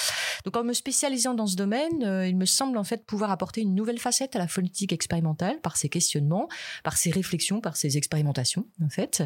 Donc 0.45 0.57
en 0.57 0.65
me 0.65 0.73
spécialisant 0.73 1.35
dans 1.35 1.47
ce 1.47 1.57
domaine, 1.57 2.25
il 2.27 2.37
me 2.37 2.47
semble 2.47 2.79
en 2.79 2.85
fait 2.85 3.05
pouvoir 3.05 3.31
apporter 3.31 3.61
une 3.61 3.75
nouvelle 3.75 3.99
facette 3.99 4.37
à 4.37 4.39
la 4.39 4.49
phonétique 4.49 4.93
expérimentale 4.93 5.61
par 5.61 5.77
ses 5.77 5.89
questionnements, 5.89 6.49
par 6.85 6.97
ses 6.97 7.11
réflexions, 7.11 7.61
par 7.61 7.77
ses 7.77 7.97
expérimentations, 7.97 8.67
en 8.83 8.89
fait. 8.89 9.23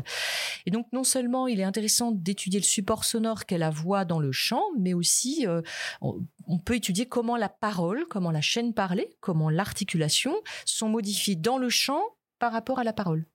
Et 0.66 0.70
donc, 0.70 0.86
non 0.92 1.04
seulement 1.04 1.46
il 1.46 1.60
est 1.60 1.64
intéressant 1.64 2.12
d'étudier 2.12 2.60
le 2.60 2.64
support 2.64 3.04
sonore 3.04 3.46
qu'est 3.46 3.58
la 3.58 3.70
voix 3.70 4.04
dans 4.04 4.20
le 4.20 4.32
chant, 4.32 4.62
mais 4.78 4.94
aussi 4.94 5.46
euh, 5.46 5.62
on 6.00 6.58
peut 6.58 6.76
étudier 6.76 7.06
comment 7.06 7.36
la 7.36 7.48
parole, 7.48 8.06
comment 8.08 8.30
la 8.30 8.40
chaîne 8.40 8.74
parlée, 8.74 9.16
comment 9.20 9.50
l'articulation 9.50 10.34
sont 10.64 10.88
modifiées 10.88 11.36
dans 11.36 11.58
le 11.58 11.68
chant 11.68 12.02
par 12.38 12.52
rapport 12.52 12.78
à 12.78 12.84
la 12.84 12.92
parole. 12.92 13.26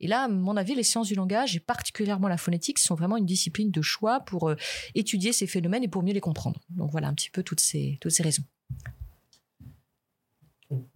Et 0.00 0.06
là, 0.06 0.22
à 0.22 0.28
mon 0.28 0.56
avis, 0.56 0.74
les 0.74 0.82
sciences 0.82 1.08
du 1.08 1.14
langage 1.14 1.56
et 1.56 1.60
particulièrement 1.60 2.28
la 2.28 2.36
phonétique 2.36 2.78
sont 2.78 2.94
vraiment 2.94 3.16
une 3.16 3.26
discipline 3.26 3.70
de 3.70 3.82
choix 3.82 4.20
pour 4.20 4.48
euh, 4.48 4.56
étudier 4.94 5.32
ces 5.32 5.46
phénomènes 5.46 5.84
et 5.84 5.88
pour 5.88 6.02
mieux 6.02 6.12
les 6.12 6.20
comprendre. 6.20 6.60
Donc 6.70 6.90
voilà 6.90 7.08
un 7.08 7.14
petit 7.14 7.30
peu 7.30 7.42
toutes 7.42 7.60
ces, 7.60 7.98
toutes 8.00 8.12
ces 8.12 8.22
raisons 8.22 8.44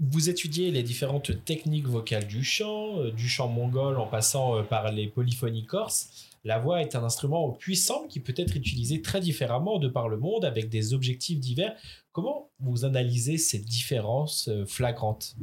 vous 0.00 0.28
étudiez 0.28 0.71
les 0.71 0.83
différentes 0.83 1.45
techniques 1.45 1.87
vocales 1.87 2.26
du 2.26 2.42
chant, 2.42 3.00
euh, 3.00 3.11
du 3.11 3.28
chant 3.28 3.49
mongol 3.49 3.99
en 3.99 4.06
passant 4.06 4.56
euh, 4.56 4.62
par 4.62 4.92
les 4.92 5.06
polyphonies 5.09 5.66
corses. 5.66 6.28
la 6.45 6.59
voix 6.59 6.80
est 6.80 6.95
un 6.95 7.04
instrument 7.04 7.50
puissant 7.50 8.06
qui 8.09 8.21
peut 8.21 8.35
être 8.37 8.56
utilisé 8.56 9.02
très 9.02 9.21
différemment 9.21 9.78
de 9.78 9.88
par 9.88 10.09
le 10.09 10.16
monde 10.16 10.45
avec 10.45 10.68
des 10.68 10.95
objectifs 10.95 11.40
divers. 11.40 11.76
Comment 12.12 12.50
vous 12.60 12.86
analysez 12.86 13.36
ces 13.36 13.58
différences 13.58 14.48
euh, 14.48 14.64
flagrantes 14.64 15.36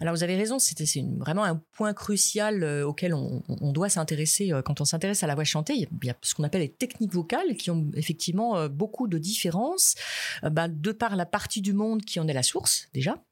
Alors 0.00 0.14
vous 0.14 0.24
avez 0.24 0.34
raison, 0.34 0.58
c'est 0.58 0.74
vraiment 1.18 1.44
un 1.44 1.62
point 1.72 1.94
crucial 1.94 2.64
euh, 2.64 2.86
auquel 2.86 3.14
on, 3.14 3.42
doit 3.72 3.88
s'intéresser 3.88 4.52
euh, 4.52 4.60
quand 4.60 4.80
on 4.80 4.84
s'intéresse 4.84 5.22
à 5.22 5.28
la 5.28 5.36
voix 5.36 5.44
chantée. 5.44 5.74
Il 5.74 5.88
y 6.02 6.10
a 6.10 6.16
ce 6.22 6.34
qu'on 6.34 6.42
appelle 6.42 6.62
les 6.62 6.72
techniques 6.72 7.12
vocales 7.12 7.56
qui 7.56 7.70
ont 7.70 7.88
effectivement 7.94 8.68
beaucoup 8.68 9.06
de 9.06 9.18
différences, 9.18 9.94
bah, 10.42 10.68
de 10.68 10.92
par 10.92 11.16
la 11.16 11.26
partie 11.26 11.60
du 11.60 11.72
monde 11.72 12.02
qui 12.02 12.18
en 12.18 12.26
est 12.26 12.32
la 12.32 12.42
source 12.42 12.88
déjà, 12.92 13.22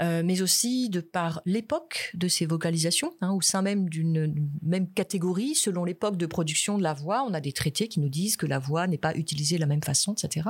mais 0.00 0.42
aussi 0.42 0.90
de 0.90 1.00
par 1.00 1.42
l'époque 1.46 2.10
de 2.14 2.28
ces 2.28 2.46
vocalisations, 2.46 3.12
hein, 3.20 3.32
au 3.32 3.40
sein 3.40 3.62
même 3.62 3.88
d'une 3.88 4.50
même 4.62 4.88
catégorie, 4.88 5.54
selon 5.54 5.84
l'époque 5.84 6.16
de 6.16 6.26
production 6.26 6.78
de 6.78 6.82
la 6.82 6.94
voix, 6.94 7.24
on 7.28 7.34
a 7.34 7.40
des 7.40 7.52
traités 7.52 7.88
qui 7.88 8.00
nous 8.00 8.08
disent 8.08 8.36
que 8.36 8.46
la 8.46 8.58
voix 8.58 8.86
n'est 8.86 8.98
pas 8.98 9.14
utilisée 9.14 9.56
de 9.56 9.60
la 9.60 9.66
même 9.66 9.82
façon, 9.82 10.14
etc. 10.14 10.48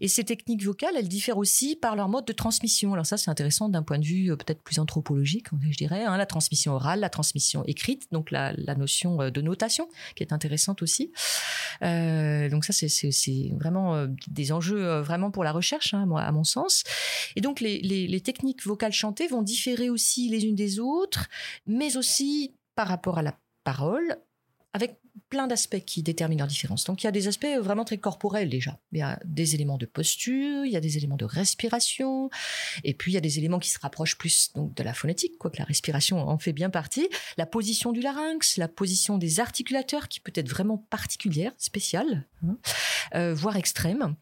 Et 0.00 0.08
ces 0.08 0.24
techniques 0.24 0.64
vocales, 0.64 0.94
elles 0.96 1.09
diffèrent 1.10 1.36
aussi 1.36 1.76
par 1.76 1.96
leur 1.96 2.08
mode 2.08 2.24
de 2.24 2.32
transmission. 2.32 2.94
Alors 2.94 3.04
ça, 3.04 3.18
c'est 3.18 3.30
intéressant 3.30 3.68
d'un 3.68 3.82
point 3.82 3.98
de 3.98 4.04
vue 4.06 4.32
euh, 4.32 4.36
peut-être 4.36 4.62
plus 4.62 4.78
anthropologique, 4.78 5.48
je 5.70 5.76
dirais. 5.76 6.04
Hein, 6.04 6.16
la 6.16 6.24
transmission 6.24 6.72
orale, 6.72 7.00
la 7.00 7.10
transmission 7.10 7.62
écrite, 7.66 8.06
donc 8.12 8.30
la, 8.30 8.54
notion 8.76 9.20
euh, 9.20 9.30
de 9.30 9.42
notation 9.42 9.88
qui 10.16 10.22
est 10.22 10.32
intéressante 10.32 10.80
aussi. 10.80 11.12
Euh, 11.82 12.48
donc 12.48 12.64
ça, 12.64 12.72
c'est 12.72 13.50
vraiment 13.58 14.06
des 14.28 14.52
enjeux 14.52 15.00
vraiment 15.00 15.30
pour 15.30 15.44
la 15.44 15.52
recherche, 15.52 15.92
hein, 15.92 16.08
à 16.16 16.32
mon 16.32 16.44
sens. 16.44 16.84
Et 17.36 17.40
donc 17.40 17.60
les, 17.60 17.80
les 17.80 18.20
techniques 18.20 18.64
vocales 18.64 18.92
chantées 18.92 19.26
vont 19.26 19.42
différer 19.42 19.90
aussi 19.90 20.28
les 20.28 20.44
unes 20.44 20.54
des 20.54 20.78
autres, 20.78 21.28
mais 21.66 21.96
aussi 21.96 22.54
par 22.74 22.88
rapport 22.88 23.18
à 23.18 23.22
la 23.22 23.36
parole, 23.64 24.16
avec 24.72 25.00
plein 25.30 25.46
d'aspects 25.46 25.82
qui 25.86 26.02
déterminent 26.02 26.40
leur 26.40 26.48
différence. 26.48 26.84
Donc 26.84 27.02
il 27.02 27.06
y 27.06 27.08
a 27.08 27.12
des 27.12 27.28
aspects 27.28 27.46
vraiment 27.60 27.84
très 27.84 27.98
corporels 27.98 28.50
déjà. 28.50 28.78
Il 28.92 28.98
y 28.98 29.02
a 29.02 29.18
des 29.24 29.54
éléments 29.54 29.78
de 29.78 29.86
posture, 29.86 30.64
il 30.64 30.72
y 30.72 30.76
a 30.76 30.80
des 30.80 30.96
éléments 30.96 31.16
de 31.16 31.24
respiration, 31.24 32.28
et 32.84 32.94
puis 32.94 33.12
il 33.12 33.14
y 33.14 33.18
a 33.18 33.22
des 33.22 33.38
éléments 33.38 33.60
qui 33.60 33.70
se 33.70 33.78
rapprochent 33.78 34.18
plus 34.18 34.50
donc 34.54 34.74
de 34.74 34.82
la 34.82 34.92
phonétique, 34.92 35.38
quoique 35.38 35.58
la 35.58 35.64
respiration 35.64 36.28
en 36.28 36.38
fait 36.38 36.52
bien 36.52 36.68
partie. 36.68 37.08
La 37.38 37.46
position 37.46 37.92
du 37.92 38.00
larynx, 38.00 38.56
la 38.56 38.68
position 38.68 39.18
des 39.18 39.40
articulateurs 39.40 40.08
qui 40.08 40.20
peut 40.20 40.32
être 40.34 40.48
vraiment 40.48 40.78
particulière, 40.78 41.52
spéciale, 41.58 42.26
hein, 42.44 42.58
euh, 43.14 43.32
voire 43.32 43.56
extrême. 43.56 44.16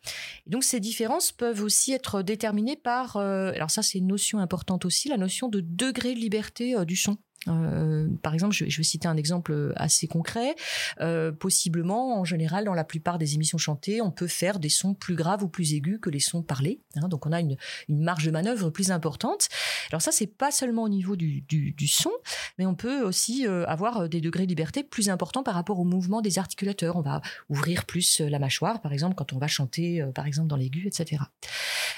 Et 0.47 0.51
donc 0.51 0.63
ces 0.63 0.79
différences 0.79 1.33
peuvent 1.33 1.63
aussi 1.63 1.93
être 1.93 2.23
déterminées 2.23 2.77
par, 2.77 3.17
euh, 3.17 3.53
alors 3.53 3.71
ça 3.71 3.83
c'est 3.83 3.99
une 3.99 4.07
notion 4.07 4.39
importante 4.39 4.85
aussi, 4.85 5.09
la 5.09 5.17
notion 5.17 5.49
de 5.49 5.61
degré 5.61 6.15
de 6.15 6.21
liberté 6.21 6.77
euh, 6.77 6.85
du 6.85 6.97
son. 6.97 7.17
Euh, 7.49 8.09
par 8.23 8.35
exemple, 8.35 8.55
je, 8.55 8.65
vais 8.65 8.83
citer 8.83 9.09
un 9.09 9.17
exemple 9.17 9.73
assez 9.77 10.07
concret. 10.07 10.55
Euh, 11.01 11.33
possiblement, 11.33 12.19
en 12.19 12.25
général, 12.25 12.65
dans 12.65 12.75
la 12.75 12.85
plupart 12.85 13.19
des 13.19 13.35
émissions 13.35 13.59
chantées, 13.59 14.01
on 14.01 14.11
peut 14.11 14.27
faire 14.27 14.59
des 14.59 14.69
sons 14.69 14.95
plus 14.95 15.15
graves 15.15 15.43
ou 15.43 15.49
plus 15.49 15.75
aigus 15.75 15.99
que 16.01 16.11
les 16.11 16.21
sons 16.21 16.43
parlés. 16.43 16.81
Hein. 16.97 17.09
donc, 17.09 17.27
on 17.27 17.33
a 17.33 17.41
une, 17.41 17.57
marge 17.89 18.25
de 18.25 18.31
manœuvre 18.31 18.71
plus 18.71 18.91
importante. 18.91 19.49
Alors 19.91 20.03
ça, 20.03 20.13
c'est 20.13 20.27
pas 20.27 20.51
seulement 20.51 20.83
au 20.85 20.89
niveau 20.89 21.17
du, 21.17 21.45
son, 21.87 22.11
mais 22.59 22.67
on 22.67 22.75
peut 22.75 23.03
aussi 23.03 23.47
euh, 23.47 23.65
avoir 23.67 24.09
des 24.09 24.21
degrés 24.21 24.45
de 24.45 24.49
liberté 24.49 24.83
plus 24.83 25.09
importants 25.09 25.43
par 25.43 25.55
rapport 25.55 25.79
au 25.79 25.85
mouvement 25.85 26.21
des 26.21 26.39
articulateurs. 26.39 26.97
On 26.97 27.01
va 27.01 27.21
ouvrir 27.49 27.87
plus 27.87 28.21
la 28.21 28.39
mâchoire, 28.39 28.81
par 28.81 28.93
exemple, 28.93 29.15
quand 29.15 29.33
on 29.33 29.39
va 29.39 29.47
chanter, 29.47 30.05
par 30.15 30.27
exemple, 30.27 30.49
dans 30.49 30.57
l'aigu, 30.57 30.87
etc. 30.87 31.23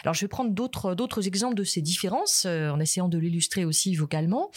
Alors, 0.03 0.15
je 0.15 0.21
vais 0.21 0.29
prendre 0.29 0.51
d'autres 0.51 1.27
exemples 1.27 1.55
de 1.55 1.65
ces 1.65 1.83
différences 1.83 2.47
en 2.47 2.81
essayant 2.81 3.09
de 3.09 3.19
l'illustrer 3.19 3.65
aussi 3.65 3.95
vocalement. 3.95 4.51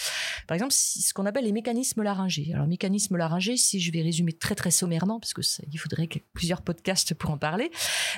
Par 0.47 0.55
exemple, 0.55 0.73
ce 0.83 1.13
qu'on 1.13 1.25
appelle 1.25 1.45
les 1.45 1.51
mécanismes 1.51 2.03
laryngés. 2.03 2.51
Alors, 2.53 2.67
mécanismes 2.67 3.17
laryngés, 3.17 3.57
si 3.57 3.79
je 3.79 3.91
vais 3.91 4.01
résumer 4.01 4.33
très 4.33 4.55
très 4.55 4.71
sommairement, 4.71 5.19
parce 5.19 5.33
que 5.33 5.41
il 5.71 5.77
faudrait 5.77 6.07
plusieurs 6.33 6.61
podcasts 6.61 7.13
pour 7.13 7.29
en 7.29 7.37
parler. 7.37 7.71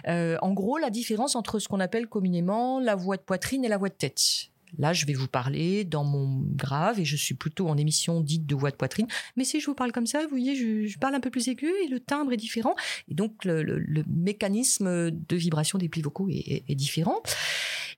Euh, 0.08 0.38
en 0.42 0.54
gros, 0.54 0.78
la 0.78 0.90
différence 0.90 1.36
entre 1.36 1.60
ce 1.60 1.68
qu'on 1.68 1.80
appelle 1.80 2.08
communément 2.08 2.80
la 2.80 2.96
voix 2.96 3.18
de 3.18 3.22
poitrine 3.22 3.66
et 3.66 3.68
la 3.68 3.78
voix 3.78 3.90
de 3.90 3.96
tête. 3.96 4.50
Là, 4.78 4.92
je 4.92 5.06
vais 5.06 5.14
vous 5.14 5.28
parler 5.28 5.86
dans 5.86 6.04
mon 6.04 6.44
grave 6.56 7.00
et 7.00 7.06
je 7.06 7.16
suis 7.16 7.36
plutôt 7.36 7.70
en 7.70 7.78
émission 7.78 8.20
dite 8.20 8.46
de 8.46 8.56
voix 8.56 8.72
de 8.72 8.76
poitrine. 8.76 9.08
Mais 9.38 9.46
si 9.46 9.62
je 9.62 9.66
vous 9.68 9.76
parle 9.76 9.92
comme 9.92 10.08
ça, 10.08 10.24
vous 10.24 10.30
voyez, 10.30 10.56
je, 10.56 10.98
parle 10.98 11.16
un 11.16 11.22
peu 11.22 11.30
plus 11.30 11.48
aigu 11.48 11.72
et 11.86 11.88
le 11.88 12.00
timbre 12.00 12.34
est 12.34 12.38
différent. 12.38 12.76
Et 13.10 13.14
donc, 13.14 13.46
le, 13.46 14.04
mécanisme 14.08 15.12
de 15.12 15.36
vibration 15.36 15.78
des 15.78 15.88
plis 15.88 16.02
vocaux 16.02 16.28
est 16.30 16.76
différent. 16.76 17.22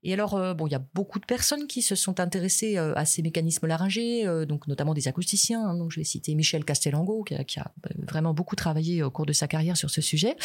Et 0.04 0.14
alors, 0.14 0.36
euh, 0.36 0.54
bon, 0.54 0.68
il 0.68 0.72
y 0.72 0.76
a 0.76 0.84
beaucoup 0.94 1.20
de 1.20 1.26
personnes 1.26 1.68
qui 1.68 1.82
se 1.82 1.96
sont 1.96 2.20
intéressées 2.20 2.78
euh, 2.78 2.94
à 2.96 3.06
ces 3.06 3.22
mécanismes 3.22 3.68
laryngés, 3.68 4.26
euh, 4.26 4.46
donc 4.46 4.68
notamment 4.68 4.94
des 4.94 5.08
acousticiens. 5.08 5.68
Hein. 5.68 5.76
donc, 5.76 5.92
je 5.92 6.00
vais 6.00 6.04
citer 6.04 6.36
Michel 6.36 6.66
Castellango, 6.66 7.24
qui 7.24 7.36
a, 7.36 7.72
vraiment 8.08 8.34
beaucoup 8.34 8.56
travaillé 8.56 9.04
au 9.04 9.12
cours 9.12 9.26
de 9.26 9.34
sa 9.34 9.48
carrière 9.48 9.78
sur 9.78 9.90
ce 9.90 10.02
sujet. 10.02 10.36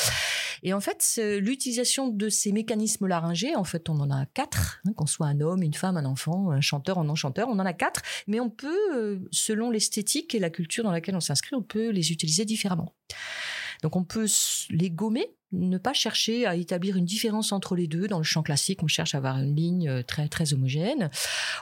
Et 0.62 0.72
en 0.72 0.80
fait, 0.80 1.20
l'utilisation 1.40 2.08
de 2.08 2.28
ces 2.28 2.52
mécanismes 2.52 3.06
laryngés, 3.06 3.56
en 3.56 3.64
fait, 3.64 3.88
on 3.88 3.98
en 4.00 4.10
a 4.10 4.26
quatre, 4.26 4.80
hein, 4.86 4.92
qu'on 4.94 5.06
soit 5.06 5.26
un 5.26 5.40
homme, 5.40 5.62
une 5.62 5.74
femme, 5.74 5.96
un 5.96 6.04
enfant, 6.04 6.50
un 6.50 6.60
chanteur, 6.60 6.98
un 6.98 7.04
non-chanteur, 7.04 7.48
on 7.48 7.58
en 7.58 7.66
a 7.66 7.72
quatre, 7.72 8.02
mais 8.26 8.40
on 8.40 8.50
peut, 8.50 9.20
selon 9.30 9.70
l'esthétique 9.70 10.34
et 10.34 10.38
la 10.38 10.50
culture 10.50 10.84
dans 10.84 10.92
laquelle 10.92 11.16
on 11.16 11.20
s'inscrit, 11.20 11.54
on 11.54 11.62
peut 11.62 11.90
les 11.90 12.12
utiliser 12.12 12.44
différemment. 12.44 12.94
Donc 13.82 13.96
on 13.96 14.04
peut 14.04 14.26
les 14.70 14.90
gommer 14.90 15.28
ne 15.52 15.78
pas 15.78 15.92
chercher 15.92 16.46
à 16.46 16.56
établir 16.56 16.96
une 16.96 17.04
différence 17.04 17.52
entre 17.52 17.76
les 17.76 17.86
deux. 17.86 18.08
Dans 18.08 18.18
le 18.18 18.24
chant 18.24 18.42
classique, 18.42 18.82
on 18.82 18.88
cherche 18.88 19.14
à 19.14 19.18
avoir 19.18 19.38
une 19.38 19.54
ligne 19.54 19.88
euh, 19.88 20.02
très 20.02 20.28
très 20.28 20.54
homogène. 20.54 21.10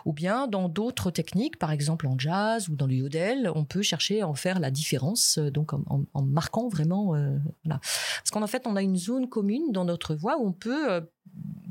Ou 0.05 0.13
bien 0.13 0.47
dans 0.47 0.69
d'autres 0.69 1.11
techniques, 1.11 1.59
par 1.59 1.73
exemple 1.73 2.07
en 2.07 2.19
jazz 2.19 2.69
ou 2.69 2.77
dans 2.77 2.87
le 2.87 2.95
yodel, 2.95 3.51
on 3.55 3.65
peut 3.65 3.83
chercher 3.83 4.23
à 4.23 4.29
en 4.29 4.35
faire 4.35 4.61
la 4.61 4.71
différence, 4.71 5.39
euh, 5.39 5.51
donc 5.51 5.73
en, 5.73 6.23
marquant 6.23 6.69
vraiment. 6.69 7.15
Euh, 7.17 7.37
Parce 7.69 8.31
qu'en 8.31 8.47
fait, 8.47 8.67
on 8.67 8.77
a 8.77 8.83
une 8.83 8.97
zone 8.97 9.29
commune 9.29 9.73
dans 9.73 9.85
notre 9.85 10.15
voix 10.15 10.39
où 10.39 10.47
on 10.47 10.53
peut 10.53 11.09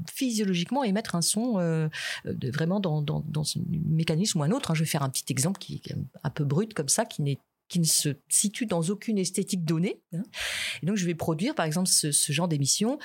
physiologiquement 0.10 0.84
émettre 0.84 1.16
un 1.16 1.22
son 1.22 1.54
vraiment 2.24 2.80
dans, 2.80 3.02
dans, 3.02 3.24
dans, 3.28 3.44
un 3.44 3.62
mécanisme 3.86 4.40
ou 4.40 4.44
un 4.44 4.52
autre. 4.52 4.72
Hein. 4.72 4.74
Je 4.74 4.82
vais 4.82 4.90
faire 4.90 5.04
un 5.04 5.10
petit 5.10 5.26
exemple 5.30 5.60
qui 5.60 5.82
est 5.86 5.96
un 6.24 6.30
peu 6.30 6.44
brut 6.44 6.74
comme 6.74 6.90
ça, 6.90 7.06
qui 7.06 7.22
n'est 7.22 7.40
qui 7.70 7.80
ne 7.80 7.86
se 7.86 8.10
situe 8.28 8.66
dans 8.66 8.82
aucune 8.90 9.18
esthétique 9.18 9.64
donnée. 9.64 10.02
Hein. 10.14 10.24
Et 10.84 10.86
donc, 10.86 10.98
je 10.98 11.06
vais 11.06 11.16
produire, 11.16 11.56
par 11.56 11.66
exemple, 11.66 11.88
ce, 11.88 12.32
genre 12.32 12.48
d'émission. 12.48 12.98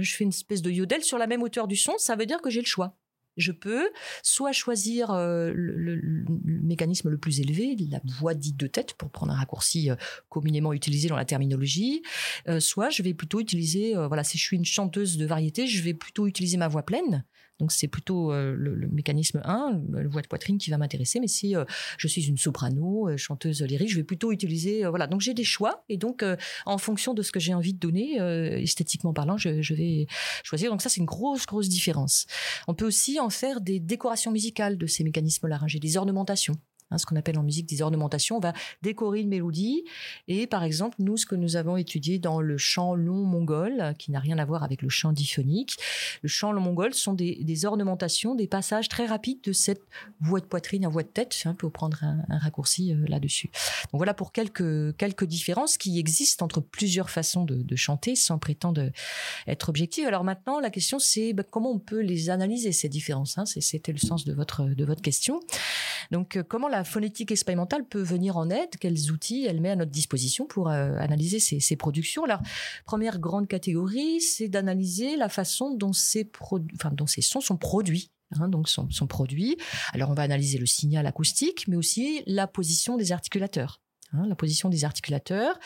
Je 0.00 0.14
fais 0.14 0.24
une 0.24 0.30
espèce 0.30 0.62
de 0.62 0.70
yodel 0.70 1.02
sur 1.02 1.18
la 1.18 1.26
même 1.26 1.42
hauteur 1.42 1.68
du 1.68 1.76
son. 1.76 1.98
Ça 1.98 2.16
veut 2.16 2.26
dire 2.26 2.40
que 2.40 2.50
j'ai 2.50 2.60
le 2.60 2.66
choix. 2.66 2.96
Je 3.38 3.52
peux 3.52 3.88
soit 4.22 4.52
choisir 4.52 5.12
euh, 5.12 5.52
le, 5.54 6.00
mécanisme 6.44 7.08
le 7.08 7.18
plus 7.18 7.40
élevé, 7.40 7.76
la 7.88 8.00
voix 8.18 8.34
dite 8.34 8.56
de 8.56 8.66
tête, 8.66 8.94
pour 8.94 9.10
prendre 9.10 9.32
un 9.32 9.36
raccourci 9.36 9.90
euh, 9.90 9.96
communément 10.28 10.72
utilisé 10.72 11.08
dans 11.08 11.16
la 11.16 11.24
terminologie, 11.24 12.02
euh, 12.48 12.58
soit 12.58 12.90
je 12.90 13.02
vais 13.02 13.14
plutôt 13.14 13.40
utiliser, 13.40 13.94
voilà, 13.94 14.24
si 14.24 14.38
je 14.38 14.42
suis 14.42 14.56
une 14.56 14.64
chanteuse 14.64 15.16
de 15.16 15.24
variété, 15.24 15.68
je 15.68 15.82
vais 15.82 15.94
plutôt 15.94 16.26
utiliser 16.26 16.56
ma 16.56 16.68
voix 16.68 16.82
pleine 16.82 17.24
donc 17.58 17.72
c'est 17.72 17.88
plutôt 17.88 18.32
euh, 18.32 18.54
le, 18.56 18.88
mécanisme 18.88 19.40
1, 19.44 19.82
le 19.90 20.08
voix 20.08 20.22
de 20.22 20.28
poitrine 20.28 20.58
qui 20.58 20.70
va 20.70 20.78
m'intéresser. 20.78 21.20
Mais 21.20 21.26
si 21.26 21.56
euh, 21.56 21.64
je 21.96 22.06
suis 22.06 22.28
une 22.28 22.38
soprano, 22.38 23.08
euh, 23.08 23.16
chanteuse 23.16 23.62
lyrique, 23.62 23.90
je 23.90 23.96
vais 23.96 24.04
plutôt 24.04 24.32
utiliser 24.32 24.84
voilà. 24.86 25.06
Donc 25.06 25.20
j'ai 25.20 25.34
des 25.34 25.44
choix 25.44 25.84
et 25.88 25.96
donc 25.96 26.24
en 26.66 26.78
fonction 26.78 27.14
de 27.14 27.22
ce 27.22 27.32
que 27.32 27.40
j'ai 27.40 27.54
envie 27.54 27.74
de 27.74 27.78
donner, 27.78 28.16
esthétiquement 28.60 29.12
parlant, 29.12 29.36
je, 29.36 29.62
je, 29.62 29.74
vais 29.74 30.06
choisir. 30.42 30.70
Donc 30.70 30.82
ça 30.82 30.88
c'est 30.88 31.00
une 31.00 31.06
grosse 31.06 31.46
grosse 31.46 31.68
différence. 31.68 32.26
On 32.66 32.74
peut 32.74 32.86
aussi 32.86 33.18
en 33.20 33.30
faire 33.30 33.60
des 33.60 33.80
décorations 33.80 34.30
musicales 34.30 34.78
de 34.78 34.86
ces 34.86 35.04
mécanismes 35.04 35.48
laryngés, 35.48 35.80
des 35.80 35.96
ornementations. 35.96 36.56
Hein, 36.90 36.96
ce 36.96 37.04
qu'on 37.04 37.16
appelle 37.16 37.38
en 37.38 37.42
musique 37.42 37.66
des 37.66 37.82
ornementations. 37.82 38.36
On 38.36 38.40
va 38.40 38.54
décorer 38.82 39.20
une 39.20 39.28
mélodie. 39.28 39.84
Et 40.26 40.46
par 40.46 40.64
exemple, 40.64 40.96
nous, 41.00 41.16
ce 41.16 41.26
que 41.26 41.34
nous 41.34 41.56
avons 41.56 41.76
étudié 41.76 42.18
dans 42.18 42.40
le 42.40 42.56
chant 42.56 42.94
long 42.94 43.24
mongol, 43.24 43.94
qui 43.98 44.10
n'a 44.10 44.20
rien 44.20 44.38
à 44.38 44.44
voir 44.44 44.62
avec 44.62 44.80
le 44.80 44.88
chant 44.88 45.12
diphonique, 45.12 45.76
le 46.22 46.28
chant 46.28 46.50
long 46.50 46.62
mongol 46.62 46.94
sont 46.94 47.12
des, 47.12 47.64
ornementations, 47.66 48.34
des 48.34 48.46
passages 48.46 48.88
très 48.88 49.06
rapides 49.06 49.42
de 49.42 49.52
cette 49.52 49.82
voix 50.20 50.40
de 50.40 50.46
poitrine 50.46 50.84
à 50.86 50.88
voix 50.88 51.02
de 51.02 51.08
tête, 51.08 51.42
hein, 51.44 51.54
pour 51.54 51.72
prendre 51.72 52.02
un, 52.02 52.38
raccourci 52.38 52.92
euh, 52.92 53.04
là-dessus. 53.08 53.50
Donc 53.92 53.98
voilà 53.98 54.14
pour 54.14 54.32
quelques, 54.32 54.96
quelques 54.96 55.24
différences 55.24 55.76
qui 55.76 55.98
existent 55.98 56.44
entre 56.44 56.60
plusieurs 56.60 57.10
façons 57.10 57.44
de, 57.44 57.76
chanter 57.76 58.16
sans 58.16 58.38
prétendre 58.38 58.90
être 59.46 59.68
objectif. 59.68 60.06
Alors 60.06 60.24
maintenant, 60.24 60.58
la 60.58 60.70
question 60.70 60.98
c'est 60.98 61.32
bah, 61.32 61.44
comment 61.48 61.70
on 61.70 61.78
peut 61.78 62.00
les 62.00 62.30
analyser, 62.30 62.72
ces 62.72 62.88
différences. 62.88 63.38
Hein. 63.38 63.44
C'était 63.46 63.92
le 63.92 63.98
sens 63.98 64.24
de 64.24 64.32
votre, 64.32 64.64
de 64.64 64.84
votre 64.84 65.02
question. 65.02 65.40
Donc 66.10 66.36
euh, 66.36 66.42
comment 66.42 66.68
la 66.68 66.77
la 66.78 66.84
phonétique 66.84 67.32
expérimentale 67.32 67.84
peut 67.84 68.02
venir 68.02 68.36
en 68.36 68.50
aide? 68.50 68.76
Quels 68.78 69.10
outils 69.10 69.44
elle 69.46 69.60
met 69.60 69.70
à 69.70 69.76
notre 69.76 69.90
disposition 69.90 70.46
pour 70.46 70.68
euh, 70.68 70.96
analyser 70.98 71.40
ces, 71.40 71.76
productions? 71.76 72.24
La 72.24 72.40
première 72.84 73.18
grande 73.18 73.48
catégorie, 73.48 74.20
c'est 74.20 74.48
d'analyser 74.48 75.16
la 75.16 75.28
façon 75.28 75.74
dont 75.74 75.92
ces, 75.92 76.30
sons 77.20 77.40
sont 77.40 77.56
produits. 77.56 78.12
Hein, 78.38 78.48
donc 78.48 78.68
sont 78.68 79.06
produits. 79.08 79.56
Alors 79.92 80.10
on 80.10 80.14
va 80.14 80.22
analyser 80.22 80.58
le 80.58 80.66
signal 80.66 81.04
acoustique, 81.06 81.66
mais 81.66 81.76
aussi 81.76 82.22
la 82.26 82.46
position 82.46 82.96
des 82.96 83.10
articulateurs. 83.10 83.80
Hein, 84.14 84.26
la 84.26 84.34
position 84.34 84.70
des 84.70 84.86
articulateurs, 84.86 85.58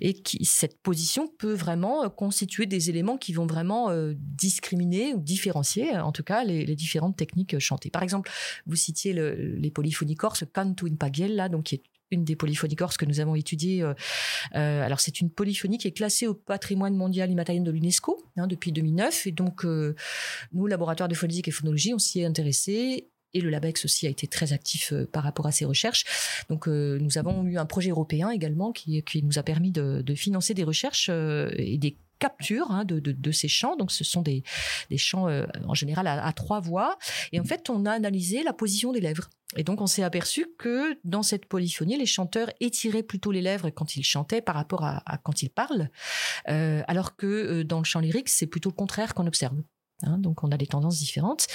et 0.00 0.22
cette 0.42 0.80
position 0.80 1.28
peut 1.28 1.52
vraiment 1.52 2.04
euh, 2.04 2.08
constituer 2.08 2.64
des 2.64 2.88
éléments 2.88 3.18
qui 3.18 3.34
vont 3.34 3.44
vraiment 3.44 3.90
euh, 3.90 4.14
discriminer 4.16 5.12
ou 5.12 5.20
différencier, 5.20 5.98
en 5.98 6.10
tout 6.10 6.22
cas, 6.22 6.42
les, 6.42 6.64
différentes 6.74 7.18
techniques 7.18 7.58
chantées. 7.58 7.90
Par 7.90 8.02
exemple, 8.02 8.30
vous 8.64 8.76
citiez 8.76 9.12
les 9.12 9.70
polyphonies 9.70 10.14
corses, 10.14 10.44
canto 10.50 10.86
in 10.86 10.94
pagiel, 10.94 11.36
là, 11.36 11.50
donc 11.50 11.64
qui 11.64 11.74
est 11.74 11.82
une 12.10 12.24
des 12.24 12.36
polyphonies 12.36 12.74
corses 12.74 12.96
que 12.96 13.04
nous 13.04 13.20
avons 13.20 13.34
étudiées. 13.34 13.82
Euh, 13.82 13.94
alors, 14.54 15.00
c'est 15.00 15.20
une 15.20 15.30
polyphonie 15.30 15.76
qui 15.76 15.86
est 15.86 15.92
classée 15.92 16.26
au 16.26 16.32
patrimoine 16.32 16.96
mondial 16.96 17.30
immatériel 17.30 17.64
de 17.64 17.70
l'UNESCO 17.70 18.24
hein, 18.38 18.46
depuis 18.46 18.72
2009. 18.72 19.26
Et 19.26 19.32
donc, 19.32 19.64
nous, 19.64 20.66
laboratoire 20.66 21.08
de 21.08 21.14
phonétique 21.14 21.48
et 21.48 21.50
phonologie, 21.50 21.92
on 21.92 21.98
s'y 21.98 22.20
est 22.20 22.24
intéressé 22.24 23.09
et 23.34 23.40
le 23.40 23.50
LABEX 23.50 23.84
aussi 23.84 24.06
a 24.06 24.10
été 24.10 24.26
très 24.26 24.52
actif 24.52 24.92
euh, 24.92 25.06
par 25.06 25.22
rapport 25.22 25.46
à 25.46 25.52
ces 25.52 25.64
recherches. 25.64 26.04
Donc 26.48 26.68
euh, 26.68 26.98
nous 27.00 27.18
avons 27.18 27.44
eu 27.44 27.58
un 27.58 27.66
projet 27.66 27.90
européen 27.90 28.30
également 28.30 28.72
qui, 28.72 29.02
nous 29.22 29.38
a 29.38 29.42
permis 29.42 29.70
de, 29.70 30.14
financer 30.14 30.54
des 30.54 30.64
recherches 30.64 31.08
euh, 31.10 31.50
et 31.56 31.78
des 31.78 31.96
captures 32.18 32.70
hein, 32.70 32.84
de, 32.84 33.32
ces 33.32 33.48
chants. 33.48 33.76
Donc, 33.76 33.90
ce 33.90 34.04
sont 34.04 34.20
des, 34.20 34.42
des 34.90 34.98
chants 34.98 35.26
en 35.66 35.72
général 35.72 36.06
à, 36.06 36.32
trois 36.34 36.60
voix. 36.60 36.98
Et 37.32 37.40
en 37.40 37.44
fait, 37.44 37.70
on 37.70 37.86
a 37.86 37.92
analysé 37.92 38.42
la 38.42 38.52
position 38.52 38.92
des 38.92 39.00
lèvres. 39.00 39.30
Et 39.56 39.64
donc, 39.64 39.80
on 39.80 39.86
s'est 39.86 40.02
aperçu 40.02 40.46
que 40.58 40.98
dans 41.02 41.22
cette 41.22 41.46
polyphonie, 41.46 41.96
les 41.96 42.04
chanteurs 42.04 42.50
étiraient 42.60 43.02
plutôt 43.02 43.32
les 43.32 43.40
lèvres 43.40 43.70
quand 43.70 43.96
ils 43.96 44.04
chantaient 44.04 44.42
par 44.42 44.54
rapport 44.54 44.84
à, 44.84 45.02
quand 45.24 45.42
ils 45.42 45.48
parlent, 45.48 45.88
euh, 46.48 46.82
alors 46.88 47.16
que 47.16 47.62
dans 47.62 47.78
le 47.78 47.84
chant 47.84 48.00
lyrique, 48.00 48.28
c'est 48.28 48.46
plutôt 48.46 48.68
le 48.68 48.74
contraire 48.74 49.14
qu'on 49.14 49.26
observe. 49.26 49.56
Hein, 50.02 50.18
donc 50.18 50.44
on 50.44 50.50
a 50.50 50.56
des 50.56 50.66
tendances 50.66 50.98
différentes. 50.98 51.46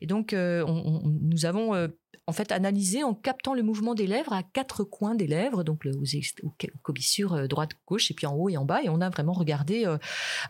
Et 0.00 0.06
donc 0.06 0.32
euh, 0.32 0.64
on, 0.66 1.02
nous 1.04 1.46
avons 1.46 1.74
euh, 1.74 1.88
en 2.26 2.32
fait 2.32 2.52
analysé 2.52 3.02
en 3.02 3.14
captant 3.14 3.54
le 3.54 3.62
mouvement 3.62 3.94
des 3.94 4.06
lèvres 4.06 4.32
à 4.32 4.42
quatre 4.42 4.82
coins 4.82 5.14
des 5.14 5.26
lèvres, 5.26 5.62
donc 5.62 5.84
le, 5.84 5.92
aux, 5.96 6.04
aux, 6.04 7.34
euh, 7.34 7.46
droite, 7.48 7.70
gauche, 7.86 8.10
et 8.10 8.14
puis 8.14 8.26
en 8.26 8.34
haut 8.34 8.48
et 8.48 8.56
en 8.56 8.64
bas. 8.64 8.82
Et 8.82 8.88
on 8.88 9.00
a 9.00 9.10
vraiment 9.10 9.32
regardé 9.32 9.86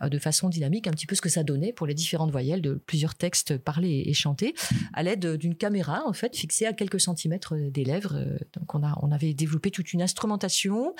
de 0.02 0.18
façon 0.18 0.48
dynamique 0.48 0.86
un 0.86 0.92
petit 0.92 1.06
peu 1.06 1.14
ce 1.14 1.20
que 1.20 1.28
ça 1.28 1.42
donnait 1.42 1.72
pour 1.72 1.86
les 1.86 1.94
différentes 1.94 2.30
voyelles 2.30 2.62
de 2.62 2.74
plusieurs 2.74 3.14
textes 3.14 3.58
parlés 3.58 4.04
et, 4.06 4.14
chantés 4.14 4.54
à 4.92 5.02
l'aide 5.02 5.36
d'une 5.36 5.56
caméra 5.56 6.02
en 6.06 6.12
fait 6.12 6.36
fixée 6.36 6.66
à 6.66 6.72
quelques 6.72 7.00
centimètres 7.00 7.54
des 7.56 7.84
lèvres. 7.84 8.16
Donc 8.52 8.74
on 8.74 8.84
a 8.84 8.96
on 9.02 9.10
avait 9.10 9.34
développé 9.34 9.70
toute 9.70 9.92
une 9.92 10.02
instrumentation 10.02 10.94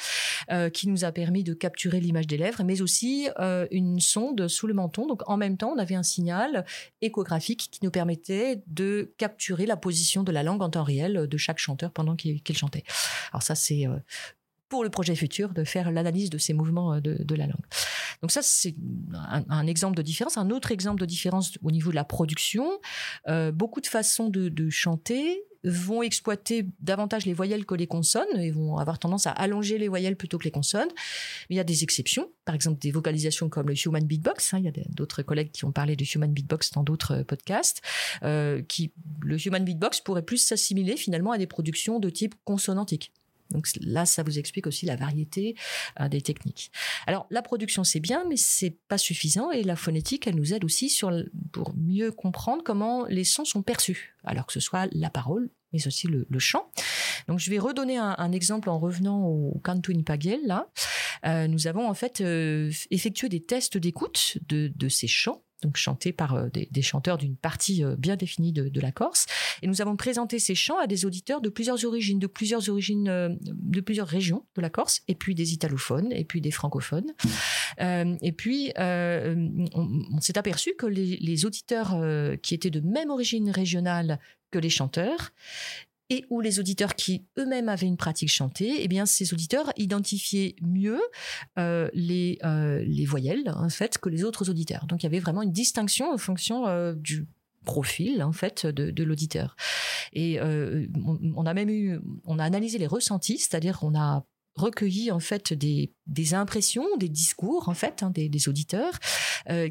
qui 0.73 0.89
nous 0.89 1.05
a 1.05 1.13
permis 1.13 1.45
de 1.45 1.55
capturer 1.55 2.01
l'image 2.01 2.27
des 2.27 2.37
lèvres, 2.37 2.65
mais 2.65 2.83
aussi 2.83 3.29
une 3.71 4.01
sonde 4.01 4.49
sous 4.49 4.67
le 4.67 4.75
menton. 4.75 5.07
Donc 5.07 5.23
en 5.29 5.37
même 5.37 5.57
temps 5.57 5.73
on 5.75 5.79
avait 5.79 5.95
un 5.95 6.03
signal 6.03 6.65
échographique 7.01 7.69
qui 7.71 7.81
nous 7.83 7.91
permettait 7.91 8.63
de 8.67 9.15
capturer 9.17 9.67
la 9.67 9.77
position 9.77 10.23
de 10.23 10.33
la 10.33 10.43
langue 10.43 10.64
en 10.65 10.71
temps 10.71 10.83
réel 10.83 11.27
de 11.29 11.37
chaque 11.37 11.59
chanteur 11.59 11.93
pendant 11.93 12.17
qu'il 12.17 12.57
chantait. 12.57 12.85
Alors 13.33 13.43
ça, 13.43 13.55
c'est 13.55 13.87
euh, 13.87 13.97
pour 14.69 14.85
le 14.85 14.91
projet 14.91 15.15
futur 15.15 15.53
de 15.53 15.65
faire 15.65 15.91
l'analyse 15.91 16.31
de 16.31 16.39
ces 16.39 16.53
mouvements 16.53 16.95
euh, 16.95 17.01
de, 17.01 17.35
la 17.35 17.47
langue. 17.47 17.65
Donc 18.23 18.33
ça, 18.33 18.41
c'est 18.43 18.75
un, 19.13 19.67
exemple 19.67 19.97
de 19.97 20.03
différence. 20.03 20.37
Un 20.39 20.51
autre 20.51 20.73
exemple 20.73 21.01
de 21.01 21.07
différence 21.07 21.53
au 21.63 21.71
niveau 21.71 21.91
de 21.91 21.97
la 21.97 22.05
production, 22.05 22.81
euh, 23.29 23.53
beaucoup 23.53 23.81
de 23.81 23.87
façons 23.87 24.29
de 24.31 24.71
chanter 24.71 25.45
vont 25.65 26.03
exploiter 26.03 26.67
davantage 26.81 27.27
les 27.27 27.33
voyelles 27.33 27.65
que 27.65 27.75
les 27.75 27.87
consonnes 27.87 28.39
et 28.39 28.51
vont 28.51 28.77
avoir 28.77 28.99
tendance 28.99 29.27
à 29.27 29.31
allonger 29.31 29.79
les 29.79 29.89
voyelles 29.89 30.17
plutôt 30.17 30.39
que 30.39 30.45
les 30.45 30.51
consonnes. 30.51 30.89
Il 31.51 31.57
y 31.57 31.61
a 31.61 31.65
des 31.65 31.83
exceptions, 31.83 32.31
par 32.45 32.55
exemple 32.55 32.79
des 32.81 32.91
vocalisations 32.91 33.49
comme 33.49 33.69
le 33.69 33.75
human 33.75 34.05
beatbox. 34.05 34.55
Hein, 34.55 34.59
il 34.59 34.65
y 34.65 34.69
a 34.69 34.73
d'autres 34.91 35.23
collègues 35.23 35.51
qui 35.53 35.65
ont 35.65 35.73
parlé 35.73 35.97
du 35.97 36.05
human 36.05 36.33
beatbox 36.33 36.73
dans 36.73 36.83
d'autres 36.83 37.21
euh, 37.21 37.25
podcasts. 37.25 37.81
Euh, 38.23 38.63
qui 38.63 38.93
le 39.21 39.37
human 39.45 39.65
beatbox 39.65 40.01
pourrait 40.01 40.23
plus 40.23 40.39
s'assimiler 40.39 40.97
finalement 40.97 41.33
à 41.33 41.39
des 41.39 41.47
productions 41.47 41.99
de 41.99 42.11
type 42.11 42.35
consonantique. 42.45 43.13
Donc 43.51 43.67
là, 43.81 44.07
ça 44.07 44.23
vous 44.23 44.39
explique 44.39 44.67
aussi 44.67 44.87
la 44.87 44.97
variété 44.97 45.55
euh, 46.01 46.09
des 46.09 46.21
techniques. 46.21 46.71
Alors 47.07 47.27
la 47.31 47.43
production 47.43 47.85
c'est 47.85 48.01
bien, 48.01 48.25
mais 48.29 48.37
c'est 48.37 48.77
pas 48.89 48.99
suffisant 48.99 49.51
et 49.51 49.63
la 49.63 49.77
phonétique 49.77 50.27
elle 50.27 50.37
nous 50.37 50.53
aide 50.55 50.65
aussi 50.65 50.99
pour 51.53 51.75
mieux 51.77 52.11
comprendre 52.11 52.63
comment 52.65 53.07
les 53.07 53.25
sons 53.25 53.45
sont 53.45 53.63
perçus, 53.63 54.15
alors 54.25 54.47
que 54.47 54.53
ce 54.53 54.61
soit 54.61 54.89
la 54.93 55.11
parole 55.11 55.51
mais 55.73 55.87
aussi 55.89 56.07
le, 56.07 56.27
chant. 56.39 56.71
Donc 57.27 57.41
je 57.41 57.51
vais 57.51 57.59
redonner 57.59 57.97
un, 57.99 58.31
exemple 58.31 58.71
en 58.71 58.79
revenant 58.79 59.27
au 59.27 59.61
canto 59.65 59.93
in 59.93 60.03
pagiel 60.03 60.41
là. 60.47 60.69
Euh, 61.27 61.49
nous 61.49 61.67
avons 61.67 61.89
en 61.89 61.95
fait 61.95 62.21
euh, 62.21 62.71
effectué 62.93 63.29
des 63.29 63.41
tests 63.41 63.77
d'écoute 63.77 64.39
de 64.47 64.89
ces 64.89 65.09
chants 65.09 65.43
donc 65.65 65.77
chantés 65.77 66.13
par 66.13 66.35
euh, 66.35 66.49
des, 66.51 66.83
chanteurs 66.83 67.19
d'une 67.19 67.37
partie 67.37 67.83
euh, 67.83 67.97
bien 67.97 68.17
définie 68.17 68.53
de, 68.53 68.81
la 68.81 68.93
Corse. 68.93 69.27
Et 69.63 69.67
nous 69.67 69.81
avons 69.81 69.97
présenté 69.97 70.39
ces 70.39 70.55
chants 70.55 70.79
à 70.79 70.87
des 70.87 71.07
auditeurs 71.07 71.41
de 71.41 71.49
plusieurs 71.49 71.85
origines, 71.85 72.19
de 72.19 72.27
plusieurs 72.27 72.69
origines, 72.69 73.09
euh, 73.09 73.31
de 73.41 73.81
plusieurs 73.81 74.07
régions 74.07 74.45
de 74.55 74.61
la 74.61 74.69
Corse, 74.71 75.01
et 75.09 75.15
puis 75.15 75.35
des 75.35 75.55
italophones, 75.55 76.13
et 76.13 76.25
puis 76.25 76.41
des 76.41 76.51
francophones. 76.51 77.15
et 77.81 78.33
puis, 78.33 78.73
on, 78.77 80.21
s'est 80.21 80.39
aperçu 80.39 80.75
que 80.79 80.87
les, 80.87 81.17
les 81.17 81.45
auditeurs 81.45 81.99
qui 82.43 82.55
étaient 82.55 82.71
de 82.71 82.81
même 82.81 83.11
origine 83.11 83.51
régionale 83.51 84.19
que 84.51 84.59
les 84.59 84.71
chanteurs 84.71 85.33
et 86.11 86.25
où 86.31 86.41
les 86.41 86.61
auditeurs 86.61 86.95
qui 86.95 87.27
eux-mêmes 87.39 87.69
avaient 87.69 87.87
une 87.87 87.97
pratique 87.97 88.29
chantée, 88.29 88.83
eh 88.83 88.89
bien 88.89 89.07
ces 89.07 89.33
auditeurs 89.33 89.73
identifiaient 89.77 90.55
mieux 90.61 91.01
euh, 91.59 91.89
les, 91.95 92.39
euh, 92.45 92.85
les 92.87 93.07
voyelles 93.07 93.51
en 93.55 93.69
fait 93.69 93.99
que 93.99 94.09
les 94.09 94.25
autres 94.25 94.51
auditeurs. 94.51 94.87
Donc 94.87 95.03
il 95.03 95.07
y 95.07 95.09
avait 95.09 95.21
vraiment 95.21 95.43
une 95.43 95.53
distinction 95.53 96.13
en 96.13 96.19
fonction 96.19 96.67
euh, 96.67 96.95
du 96.95 97.27
profil 97.65 98.23
en 98.23 98.33
fait 98.33 98.67
de, 98.67 99.05
l'auditeur. 99.05 99.57
Et 100.13 100.39
on, 100.41 101.47
a 101.47 101.55
même 101.55 101.71
eu, 101.71 101.99
on 102.25 102.39
a 102.39 102.45
analysé 102.45 102.77
les 102.79 102.87
ressentis, 102.87 103.39
c'est-à-dire 103.39 103.79
on 103.83 103.99
a 103.99 104.25
recueilli 104.55 105.11
en 105.11 105.19
fait 105.19 105.53
des, 105.55 105.93
des 106.07 106.35
impressions, 106.35 106.85
des 106.99 107.09
discours 107.09 107.69
en 107.71 107.75
fait 107.75 108.03
hein, 108.03 108.11
des, 108.11 108.29
des, 108.29 108.49
auditeurs 108.49 108.93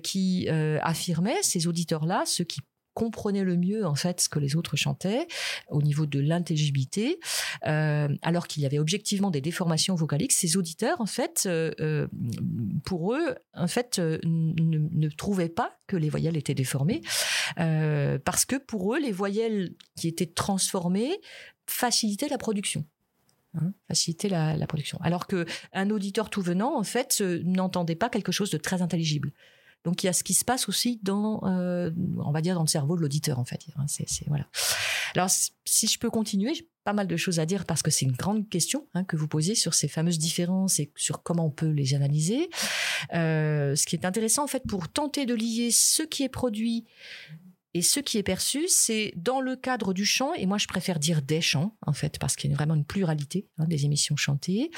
qui 0.01 0.49
affirmaient 0.49 1.41
ces 1.43 1.67
auditeurs-là, 1.67 2.23
ceux 2.25 2.43
qui 2.43 2.61
comprenaient 2.93 3.43
le 3.43 3.57
mieux 3.57 3.85
en 3.85 3.95
fait 3.95 4.21
ce 4.21 4.29
que 4.29 4.39
les 4.39 4.55
autres 4.55 4.75
chantaient 4.75 5.27
au 5.69 5.81
niveau 5.81 6.05
de 6.05 6.19
l'intelligibilité, 6.19 7.19
euh, 7.65 8.07
alors 8.21 8.47
qu'il 8.47 8.63
y 8.63 8.65
avait 8.65 8.79
objectivement 8.79 9.31
des 9.31 9.41
déformations 9.41 9.95
vocaliques. 9.95 10.31
Ces 10.31 10.57
auditeurs 10.57 11.01
en 11.01 11.05
fait, 11.05 11.43
euh, 11.45 11.71
euh, 11.79 12.07
pour 12.85 13.13
eux, 13.13 13.35
en 13.53 13.67
fait, 13.67 13.99
ne, 13.99 15.09
trouvaient 15.09 15.49
pas 15.49 15.77
que 15.87 15.95
les 15.95 16.09
voyelles 16.09 16.37
étaient 16.37 16.53
déformées 16.53 17.01
parce 17.55 18.45
que 18.45 18.55
pour 18.55 18.95
eux, 18.95 18.99
les 18.99 19.11
voyelles 19.11 19.75
qui 19.95 20.07
étaient 20.07 20.25
transformées 20.25 21.19
facilitaient 21.67 22.29
la 22.29 22.37
production. 22.37 22.85
Hein, 23.55 23.73
la, 24.23 24.67
production. 24.67 24.99
Alors 25.03 25.27
que 25.27 25.45
un 25.73 25.91
auditeur 25.91 26.29
tout 26.31 26.41
venant, 26.41 26.75
en 26.75 26.83
fait, 26.83 27.21
n'entendait 27.21 27.95
pas 27.95 28.09
quelque 28.09 28.31
chose 28.31 28.49
de 28.49 28.57
très 28.57 28.81
intelligible. 28.81 29.31
Donc 29.83 30.03
il 30.03 30.07
y 30.07 30.09
a 30.09 30.13
ce 30.13 30.23
qui 30.23 30.33
se 30.33 30.45
passe 30.45 30.69
aussi 30.69 30.99
dans, 31.03 31.41
euh, 31.43 31.91
on 32.23 32.31
va 32.31 32.41
dire, 32.41 32.55
dans 32.55 32.61
le 32.61 32.67
cerveau 32.67 32.95
de 32.95 33.01
l'auditeur 33.01 33.39
en 33.39 33.45
fait. 33.45 33.65
C'est, 33.87 34.27
voilà. 34.27 34.47
Alors 35.15 35.29
si 35.29 35.87
je 35.87 35.99
peux 35.99 36.09
continuer, 36.09 36.53
j'ai 36.53 36.69
pas 36.83 36.93
mal 36.93 37.07
de 37.07 37.17
choses 37.17 37.39
à 37.39 37.45
dire 37.45 37.65
parce 37.65 37.81
que 37.81 37.91
c'est 37.91 38.05
une 38.05 38.13
grande 38.13 38.49
question 38.49 38.87
hein, 38.93 39.03
que 39.03 39.15
vous 39.15 39.27
posez 39.27 39.55
sur 39.55 39.73
ces 39.73 39.87
fameuses 39.87 40.19
différences 40.19 40.79
et 40.79 40.91
sur 40.95 41.23
comment 41.23 41.45
on 41.45 41.51
peut 41.51 41.69
les 41.69 41.93
analyser. 41.93 42.49
Euh, 43.13 43.75
ce 43.75 43.85
qui 43.85 43.95
est 43.95 44.05
intéressant 44.05 44.43
en 44.43 44.47
fait 44.47 44.63
pour 44.67 44.89
tenter 44.89 45.25
de 45.25 45.33
lier 45.33 45.69
ce 45.71 46.03
qui 46.03 46.23
est 46.23 46.29
produit 46.29 46.85
et 47.73 47.81
ce 47.81 47.99
qui 47.99 48.17
est 48.17 48.23
perçu, 48.23 48.67
c'est 48.67 49.13
dans 49.15 49.41
le 49.41 49.55
cadre 49.55 49.93
du 49.93 50.05
chant, 50.05 50.33
et 50.33 50.45
moi 50.45 50.57
je 50.57 50.67
préfère 50.67 50.99
dire 50.99 51.21
des 51.21 51.41
chants, 51.41 51.75
en 51.85 51.93
fait, 51.93 52.19
parce 52.19 52.35
qu'il 52.35 52.51
y 52.51 52.53
a 52.53 52.55
vraiment 52.55 52.75
une 52.75 52.85
pluralité 52.85 53.47
hein, 53.57 53.65
des 53.65 53.85
émissions 53.85 54.15
chantées. 54.15 54.69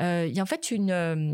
Euh, 0.00 0.26
il 0.28 0.34
y 0.34 0.40
a 0.40 0.42
en 0.42 0.46
fait 0.46 0.70
une... 0.70 0.90
Euh, 0.90 1.32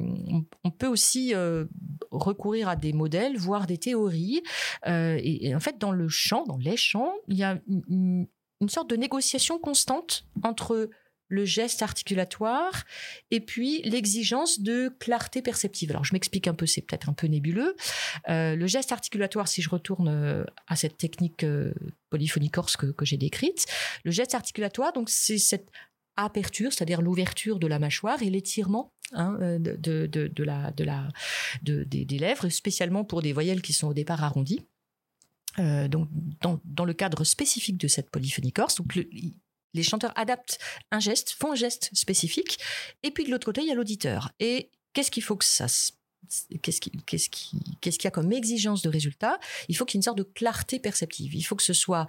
on 0.64 0.70
peut 0.70 0.86
aussi 0.86 1.34
euh, 1.34 1.64
recourir 2.10 2.68
à 2.68 2.76
des 2.76 2.92
modèles, 2.92 3.38
voire 3.38 3.66
des 3.66 3.78
théories. 3.78 4.42
Et, 4.86 5.54
en 5.54 5.60
fait, 5.60 5.78
dans 5.78 5.92
le 5.92 6.08
chant, 6.08 6.44
dans 6.44 6.58
les 6.58 6.76
chants, 6.76 7.14
il 7.28 7.36
y 7.36 7.44
a 7.44 7.58
une 7.68 8.68
sorte 8.68 8.90
de 8.90 8.96
négociation 8.96 9.58
constante 9.58 10.26
entre 10.42 10.90
le 11.28 11.44
geste 11.44 11.82
articulatoire 11.82 12.84
et 13.30 13.40
puis 13.40 13.82
l'exigence 13.82 14.60
de 14.60 14.90
clarté 14.98 15.42
perceptive. 15.42 15.90
Alors 15.90 16.04
je 16.04 16.14
m'explique 16.14 16.48
un 16.48 16.54
peu, 16.54 16.66
c'est 16.66 16.80
peut-être 16.80 17.08
un 17.08 17.12
peu 17.12 17.26
nébuleux. 17.26 17.76
Euh, 18.28 18.56
le 18.56 18.66
geste 18.66 18.92
articulatoire, 18.92 19.46
si 19.46 19.62
je 19.62 19.68
retourne 19.68 20.08
euh, 20.08 20.44
à 20.66 20.76
cette 20.76 20.96
technique 20.96 21.44
euh, 21.44 21.72
polyphonie 22.10 22.50
corse 22.50 22.76
que, 22.76 22.86
que 22.86 23.04
j'ai 23.04 23.18
décrite, 23.18 23.66
le 24.04 24.10
geste 24.10 24.34
articulatoire, 24.34 24.92
donc 24.92 25.10
c'est 25.10 25.38
cette 25.38 25.68
aperture, 26.16 26.72
c'est-à-dire 26.72 27.02
l'ouverture 27.02 27.58
de 27.58 27.66
la 27.66 27.78
mâchoire 27.78 28.22
et 28.22 28.30
l'étirement 28.30 28.92
hein, 29.12 29.38
de, 29.60 29.76
de, 29.76 30.42
la, 30.42 30.72
de 30.72 30.82
la, 30.82 31.08
de, 31.62 31.84
des, 31.84 32.18
lèvres, 32.18 32.48
spécialement 32.48 33.04
pour 33.04 33.22
des 33.22 33.32
voyelles 33.32 33.62
qui 33.62 33.72
sont 33.72 33.86
au 33.86 33.94
départ 33.94 34.24
arrondies. 34.24 34.66
Donc, 35.58 36.08
dans, 36.40 36.60
dans, 36.64 36.84
le 36.84 36.92
cadre 36.92 37.24
spécifique 37.24 37.78
de 37.78 37.88
cette 37.88 38.10
polyphonie 38.10 38.52
corse, 38.52 38.76
donc 38.76 38.96
les 39.74 39.82
chanteurs 39.82 40.12
adaptent 40.16 40.58
un 40.90 41.00
geste, 41.00 41.30
font 41.30 41.52
un 41.52 41.56
geste 41.56 41.90
spécifique, 41.92 42.58
et 43.02 43.10
puis 43.10 43.24
de 43.24 43.30
l'autre 43.30 43.46
côté, 43.46 43.62
il 43.62 43.68
y 43.68 43.70
a 43.70 43.74
l'auditeur. 43.74 44.32
Et 44.40 44.70
qu'est-ce 44.92 45.10
qu'il 45.10 45.22
faut 45.22 45.36
que 45.36 45.44
ça 45.44 45.66
Qu'est-ce 46.62 46.80
qu'il 46.80 47.00
qu'est-ce 47.04 47.30
qui, 47.30 47.58
qu'est-ce 47.80 47.98
y 48.02 48.06
a 48.06 48.10
comme 48.10 48.32
exigence 48.32 48.82
de 48.82 48.88
résultat? 48.88 49.38
Il 49.68 49.76
faut 49.76 49.84
qu'il 49.84 49.96
y 49.96 49.98
ait 49.98 50.00
une 50.00 50.04
sorte 50.04 50.18
de 50.18 50.24
clarté 50.24 50.78
perceptive. 50.78 51.34
Il 51.34 51.42
faut 51.42 51.56
que 51.56 51.62
ce 51.62 51.72
soit 51.72 52.06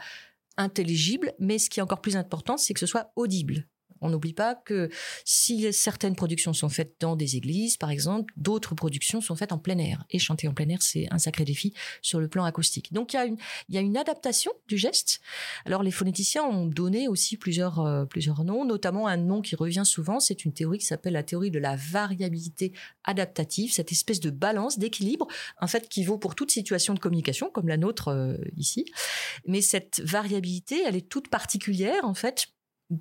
intelligible, 0.57 1.33
mais 1.39 1.57
ce 1.57 1.69
qui 1.69 1.79
est 1.79 1.83
encore 1.83 2.01
plus 2.01 2.17
important, 2.17 2.57
c'est 2.57 2.73
que 2.73 2.79
ce 2.79 2.85
soit 2.85 3.11
audible. 3.15 3.67
On 4.01 4.09
n'oublie 4.09 4.33
pas 4.33 4.55
que 4.55 4.89
si 5.25 5.71
certaines 5.73 6.15
productions 6.15 6.53
sont 6.53 6.69
faites 6.69 6.95
dans 6.99 7.15
des 7.15 7.35
églises, 7.35 7.77
par 7.77 7.89
exemple, 7.89 8.33
d'autres 8.37 8.75
productions 8.75 9.21
sont 9.21 9.35
faites 9.35 9.51
en 9.51 9.57
plein 9.57 9.77
air. 9.77 10.03
Et 10.09 10.19
chanter 10.19 10.47
en 10.47 10.53
plein 10.53 10.69
air, 10.69 10.81
c'est 10.81 11.07
un 11.11 11.19
sacré 11.19 11.45
défi 11.45 11.73
sur 12.01 12.19
le 12.19 12.27
plan 12.27 12.43
acoustique. 12.43 12.93
Donc 12.93 13.13
il 13.13 13.35
y 13.69 13.77
a 13.77 13.81
une, 13.81 13.97
adaptation 13.97 14.51
du 14.67 14.77
geste. 14.77 15.19
Alors 15.65 15.83
les 15.83 15.91
phonéticiens 15.91 16.43
ont 16.43 16.65
donné 16.65 17.07
aussi 17.07 17.35
plusieurs, 17.37 17.79
euh, 17.79 18.05
plusieurs 18.05 18.43
noms, 18.43 18.63
notamment 18.65 19.07
un 19.07 19.17
nom 19.17 19.41
qui 19.41 19.55
revient 19.55 19.83
souvent, 19.83 20.19
c'est 20.19 20.45
une 20.45 20.53
théorie 20.53 20.77
qui 20.77 20.85
s'appelle 20.85 21.13
la 21.13 21.23
théorie 21.23 21.51
de 21.51 21.59
la 21.59 21.75
variabilité 21.75 22.73
adaptative, 23.03 23.73
cette 23.73 23.91
espèce 23.91 24.19
de 24.19 24.29
balance, 24.29 24.79
d'équilibre, 24.79 25.27
en 25.59 25.67
fait, 25.67 25.89
qui 25.89 26.03
vaut 26.03 26.17
pour 26.17 26.35
toute 26.35 26.51
situation 26.51 26.93
de 26.93 26.99
communication, 26.99 27.49
comme 27.49 27.67
la 27.67 27.77
nôtre 27.77 28.09
euh, 28.09 28.37
ici. 28.57 28.85
Mais 29.45 29.61
cette 29.61 30.01
variabilité, 30.01 30.81
elle 30.85 30.95
est 30.95 31.09
toute 31.09 31.29
particulière, 31.29 32.03
en 32.03 32.13
fait, 32.13 32.47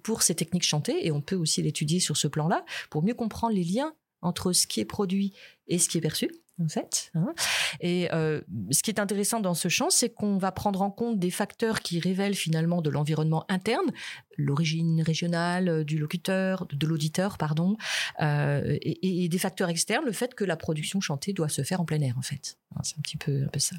pour 0.02 0.22
ces 0.22 0.34
techniques 0.34 0.64
chantées, 0.64 1.06
et 1.06 1.12
on 1.12 1.20
peut 1.20 1.36
aussi 1.36 1.62
l'étudier 1.62 2.00
sur 2.00 2.16
ce 2.16 2.28
plan-là, 2.28 2.64
pour 2.90 3.02
mieux 3.02 3.14
comprendre 3.14 3.54
les 3.54 3.64
liens 3.64 3.94
entre 4.20 4.52
ce 4.52 4.66
qui 4.66 4.80
est 4.80 4.84
produit 4.84 5.32
et 5.68 5.78
ce 5.78 5.88
qui 5.88 5.98
est 5.98 6.02
perçu 6.02 6.30
en 6.62 6.68
fait. 6.68 7.10
Hein. 7.14 7.34
Et 7.80 8.12
euh, 8.12 8.40
ce 8.70 8.82
qui 8.82 8.90
est 8.90 9.00
intéressant 9.00 9.40
dans 9.40 9.54
ce 9.54 9.68
champ, 9.68 9.90
c'est 9.90 10.10
qu'on 10.10 10.38
va 10.38 10.52
prendre 10.52 10.82
en 10.82 10.90
compte 10.90 11.18
des 11.18 11.30
facteurs 11.30 11.80
qui 11.80 12.00
révèlent 12.00 12.34
finalement 12.34 12.82
de 12.82 12.90
l'environnement 12.90 13.44
interne, 13.48 13.92
l'origine 14.36 15.02
régionale 15.02 15.68
euh, 15.68 15.84
du 15.84 15.98
locuteur, 15.98 16.66
de 16.66 16.86
l'auditeur, 16.86 17.38
pardon, 17.38 17.76
euh, 18.20 18.76
et, 18.82 19.28
des 19.28 19.38
facteurs 19.38 19.68
externes, 19.68 20.04
le 20.04 20.12
fait 20.12 20.34
que 20.34 20.44
la 20.44 20.56
production 20.56 21.00
chantée 21.00 21.32
doit 21.32 21.48
se 21.48 21.62
faire 21.62 21.80
en 21.80 21.84
plein 21.84 22.00
air, 22.00 22.16
en 22.18 22.22
fait. 22.22 22.58
Hein, 22.74 22.80
c'est 22.82 22.98
un 22.98 23.02
petit 23.02 23.16
peu, 23.16 23.46
ça. 23.58 23.76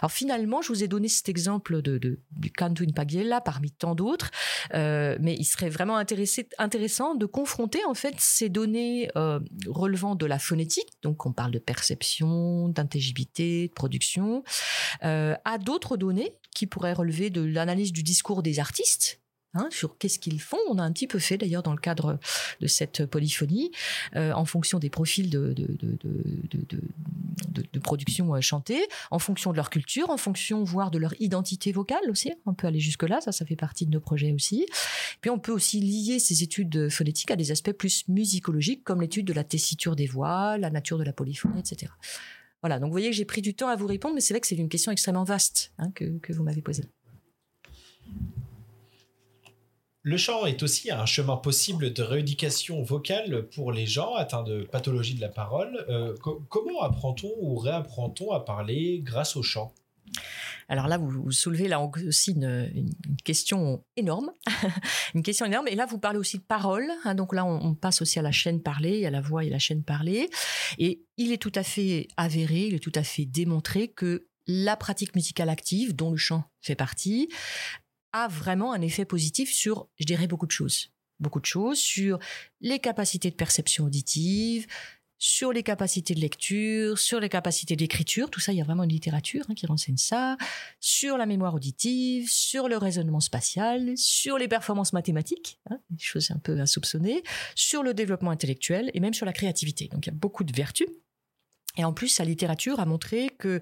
Alors 0.00 0.12
finalement, 0.12 0.62
je 0.62 0.68
vous 0.68 0.82
ai 0.82 0.88
donné 0.88 1.08
cet 1.08 1.28
exemple 1.28 1.82
de, 1.82 1.98
de 1.98 2.20
du 2.32 2.50
canto 2.50 2.84
in 2.84 2.92
pagiella 2.92 3.40
parmi 3.40 3.70
tant 3.70 3.94
d'autres, 3.94 4.30
mais 4.72 5.34
il 5.38 5.44
serait 5.44 5.68
vraiment 5.68 5.96
intéressant 5.96 7.14
de 7.14 7.26
confronter 7.26 7.84
en 7.84 7.94
fait 7.94 8.14
ces 8.18 8.48
données 8.48 9.10
relevant 9.66 10.14
de 10.14 10.26
la 10.26 10.38
phonétique, 10.38 10.88
donc 11.02 11.26
on 11.28 11.32
parle 11.32 11.52
de 11.52 11.58
perception 11.58 12.68
d'intelligibilité, 12.68 13.68
de 13.68 13.72
production, 13.72 14.42
euh, 15.04 15.34
à 15.44 15.58
d'autres 15.58 15.96
données 15.96 16.32
qui 16.54 16.66
pourraient 16.66 16.92
relever 16.92 17.30
de 17.30 17.42
l'analyse 17.42 17.92
du 17.92 18.02
discours 18.02 18.42
des 18.42 18.58
artistes, 18.58 19.20
Hein, 19.54 19.68
sur 19.70 19.96
qu'est-ce 19.96 20.18
qu'ils 20.18 20.42
font. 20.42 20.58
On 20.68 20.78
a 20.78 20.82
un 20.82 20.92
petit 20.92 21.06
peu 21.06 21.18
fait 21.18 21.38
d'ailleurs 21.38 21.62
dans 21.62 21.72
le 21.72 21.80
cadre 21.80 22.18
de 22.60 22.66
cette 22.66 23.06
polyphonie, 23.06 23.70
euh, 24.14 24.32
en 24.32 24.44
fonction 24.44 24.78
des 24.78 24.90
profils 24.90 25.30
de, 25.30 25.54
production 27.82 28.34
euh, 28.34 28.42
chantée, 28.42 28.86
en 29.10 29.18
fonction 29.18 29.52
de 29.52 29.56
leur 29.56 29.70
culture, 29.70 30.10
en 30.10 30.18
fonction 30.18 30.64
voire 30.64 30.90
de 30.90 30.98
leur 30.98 31.18
identité 31.18 31.72
vocale 31.72 32.10
aussi. 32.10 32.30
On 32.44 32.52
peut 32.52 32.66
aller 32.66 32.78
jusque-là, 32.78 33.22
ça, 33.22 33.32
ça 33.32 33.46
fait 33.46 33.56
partie 33.56 33.86
de 33.86 33.90
nos 33.90 34.00
projets 34.00 34.32
aussi. 34.32 34.66
Puis 35.22 35.30
on 35.30 35.38
peut 35.38 35.52
aussi 35.52 35.80
lier 35.80 36.18
ces 36.18 36.42
études 36.42 36.90
phonétiques 36.90 37.30
à 37.30 37.36
des 37.36 37.50
aspects 37.50 37.72
plus 37.72 38.06
musicologiques, 38.06 38.84
comme 38.84 39.00
l'étude 39.00 39.26
de 39.26 39.32
la 39.32 39.44
tessiture 39.44 39.96
des 39.96 40.06
voix, 40.06 40.58
la 40.58 40.68
nature 40.68 40.98
de 40.98 41.04
la 41.04 41.14
polyphonie, 41.14 41.60
etc. 41.60 41.90
Voilà, 42.60 42.78
donc 42.78 42.88
vous 42.88 42.92
voyez 42.92 43.08
que 43.08 43.16
j'ai 43.16 43.24
pris 43.24 43.40
du 43.40 43.54
temps 43.54 43.68
à 43.68 43.76
vous 43.76 43.86
répondre, 43.86 44.14
mais 44.14 44.20
c'est 44.20 44.34
vrai 44.34 44.42
que 44.42 44.46
c'est 44.46 44.56
une 44.56 44.68
question 44.68 44.92
extrêmement 44.92 45.24
vaste 45.24 45.72
hein, 45.78 45.90
que 45.92 46.32
vous 46.34 46.42
m'avez 46.42 46.60
posée. 46.60 46.84
Le 50.02 50.16
chant 50.16 50.46
est 50.46 50.62
aussi 50.62 50.90
un 50.90 51.06
chemin 51.06 51.36
possible 51.36 51.92
de 51.92 52.02
rééducation 52.02 52.82
vocale 52.82 53.48
pour 53.48 53.72
les 53.72 53.86
gens 53.86 54.14
atteints 54.14 54.44
de 54.44 54.62
pathologie 54.62 55.14
de 55.14 55.20
la 55.20 55.28
parole. 55.28 55.84
Euh, 55.88 56.14
comment 56.48 56.82
apprend-on 56.82 57.32
ou 57.40 57.56
réapprend-on 57.56 58.30
à 58.30 58.40
parler 58.40 59.00
grâce 59.02 59.36
au 59.36 59.42
chant? 59.42 59.74
Alors 60.68 60.86
là, 60.86 60.98
vous, 60.98 61.32
soulevez 61.32 61.66
là 61.66 61.80
aussi 61.80 62.32
une, 62.32 62.70
question 63.24 63.84
énorme, 63.96 64.30
une 65.14 65.22
question 65.22 65.46
énorme. 65.46 65.66
Et 65.68 65.74
là, 65.74 65.86
vous 65.86 65.98
parlez 65.98 66.18
aussi 66.18 66.38
de 66.38 66.42
parole. 66.42 66.86
Hein. 67.04 67.14
donc 67.14 67.34
là, 67.34 67.44
on, 67.44 67.74
passe 67.74 68.02
aussi 68.02 68.18
à 68.18 68.22
la 68.22 68.32
chaîne 68.32 68.62
parlée, 68.62 69.06
a 69.06 69.10
la 69.10 69.20
voix 69.20 69.44
et 69.44 69.50
la 69.50 69.58
chaîne 69.58 69.82
parlée. 69.82 70.28
Et 70.78 71.02
il 71.16 71.32
est 71.32 71.38
tout 71.38 71.52
à 71.54 71.62
fait 71.62 72.08
avéré, 72.16 72.66
il 72.66 72.74
est 72.74 72.82
tout 72.82 72.92
à 72.94 73.02
fait 73.02 73.24
démontré 73.24 73.88
que 73.88 74.26
la 74.46 74.76
pratique 74.76 75.14
musicale 75.14 75.48
active, 75.48 75.94
dont 75.94 76.10
le 76.10 76.16
chant 76.16 76.44
fait 76.60 76.74
partie, 76.74 77.28
a 78.12 78.28
vraiment 78.28 78.72
un 78.72 78.80
effet 78.80 79.04
positif 79.04 79.52
sur, 79.52 79.88
je 79.98 80.04
dirais, 80.04 80.26
beaucoup 80.26 80.46
de 80.46 80.52
choses. 80.52 80.90
Beaucoup 81.20 81.40
de 81.40 81.46
choses 81.46 81.78
sur 81.78 82.18
les 82.60 82.78
capacités 82.78 83.30
de 83.30 83.34
perception 83.34 83.86
auditive, 83.86 84.66
sur 85.18 85.52
les 85.52 85.64
capacités 85.64 86.14
de 86.14 86.20
lecture, 86.20 86.98
sur 86.98 87.18
les 87.18 87.28
capacités 87.28 87.74
d'écriture, 87.74 88.30
tout 88.30 88.38
ça, 88.38 88.52
il 88.52 88.58
y 88.58 88.60
a 88.60 88.64
vraiment 88.64 88.84
une 88.84 88.92
littérature 88.92 89.44
hein, 89.48 89.54
qui 89.54 89.66
renseigne 89.66 89.96
ça, 89.96 90.36
sur 90.78 91.18
la 91.18 91.26
mémoire 91.26 91.54
auditive, 91.54 92.30
sur 92.30 92.68
le 92.68 92.76
raisonnement 92.76 93.20
spatial, 93.20 93.98
sur 93.98 94.38
les 94.38 94.46
performances 94.46 94.92
mathématiques, 94.92 95.58
hein, 95.70 95.80
des 95.90 96.02
choses 96.02 96.30
un 96.30 96.38
peu 96.38 96.60
insoupçonnées, 96.60 97.24
sur 97.56 97.82
le 97.82 97.94
développement 97.94 98.30
intellectuel 98.30 98.92
et 98.94 99.00
même 99.00 99.14
sur 99.14 99.26
la 99.26 99.32
créativité. 99.32 99.88
Donc 99.88 100.06
il 100.06 100.10
y 100.10 100.12
a 100.12 100.16
beaucoup 100.16 100.44
de 100.44 100.52
vertus. 100.52 100.88
Et 101.78 101.84
en 101.84 101.92
plus, 101.92 102.18
la 102.18 102.24
littérature 102.24 102.80
a 102.80 102.84
montré 102.84 103.30
que 103.38 103.60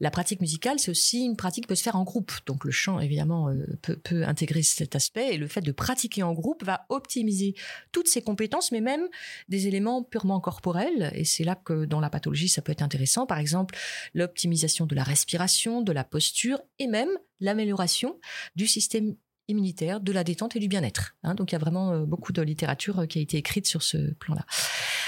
la 0.00 0.10
pratique 0.10 0.40
musicale, 0.40 0.78
c'est 0.78 0.90
aussi 0.90 1.24
une 1.24 1.36
pratique 1.36 1.64
qui 1.64 1.68
peut 1.68 1.74
se 1.74 1.82
faire 1.82 1.96
en 1.96 2.02
groupe. 2.02 2.32
Donc 2.46 2.64
le 2.64 2.70
chant, 2.70 2.98
évidemment, 2.98 3.50
euh, 3.50 3.78
peut, 3.82 4.24
intégrer 4.26 4.62
cet 4.62 4.96
aspect. 4.96 5.34
Et 5.34 5.36
le 5.36 5.46
fait 5.46 5.60
de 5.60 5.70
pratiquer 5.70 6.22
en 6.22 6.32
groupe 6.32 6.64
va 6.64 6.86
optimiser 6.88 7.54
toutes 7.92 8.08
ces 8.08 8.22
compétences, 8.22 8.72
mais 8.72 8.80
même 8.80 9.06
des 9.48 9.68
éléments 9.68 10.02
purement 10.02 10.40
corporels. 10.40 11.12
Et 11.14 11.24
c'est 11.24 11.44
là 11.44 11.54
que 11.56 11.84
dans 11.84 12.00
la 12.00 12.08
pathologie, 12.08 12.48
ça 12.48 12.62
peut 12.62 12.72
être 12.72 12.82
intéressant. 12.82 13.26
Par 13.26 13.38
exemple, 13.38 13.76
l'optimisation 14.14 14.86
de 14.86 14.94
la 14.94 15.04
respiration, 15.04 15.82
de 15.82 15.92
la 15.92 16.04
posture 16.04 16.60
et 16.78 16.86
même 16.86 17.10
l'amélioration 17.40 18.18
du 18.56 18.66
système 18.66 19.14
immunitaire, 19.48 20.00
de 20.00 20.12
la 20.12 20.24
détente 20.24 20.56
et 20.56 20.58
du 20.58 20.68
bien-être. 20.68 21.16
Hein. 21.22 21.34
donc 21.34 21.52
il 21.52 21.54
y 21.54 21.56
a 21.56 21.58
vraiment 21.58 21.92
euh, 21.92 22.04
beaucoup 22.04 22.32
de 22.32 22.42
littérature 22.42 23.00
euh, 23.00 23.06
qui 23.06 23.18
a 23.18 23.22
été 23.22 23.38
écrite 23.38 23.66
sur 23.66 23.82
ce 23.82 24.12
plan-là. 24.14 24.44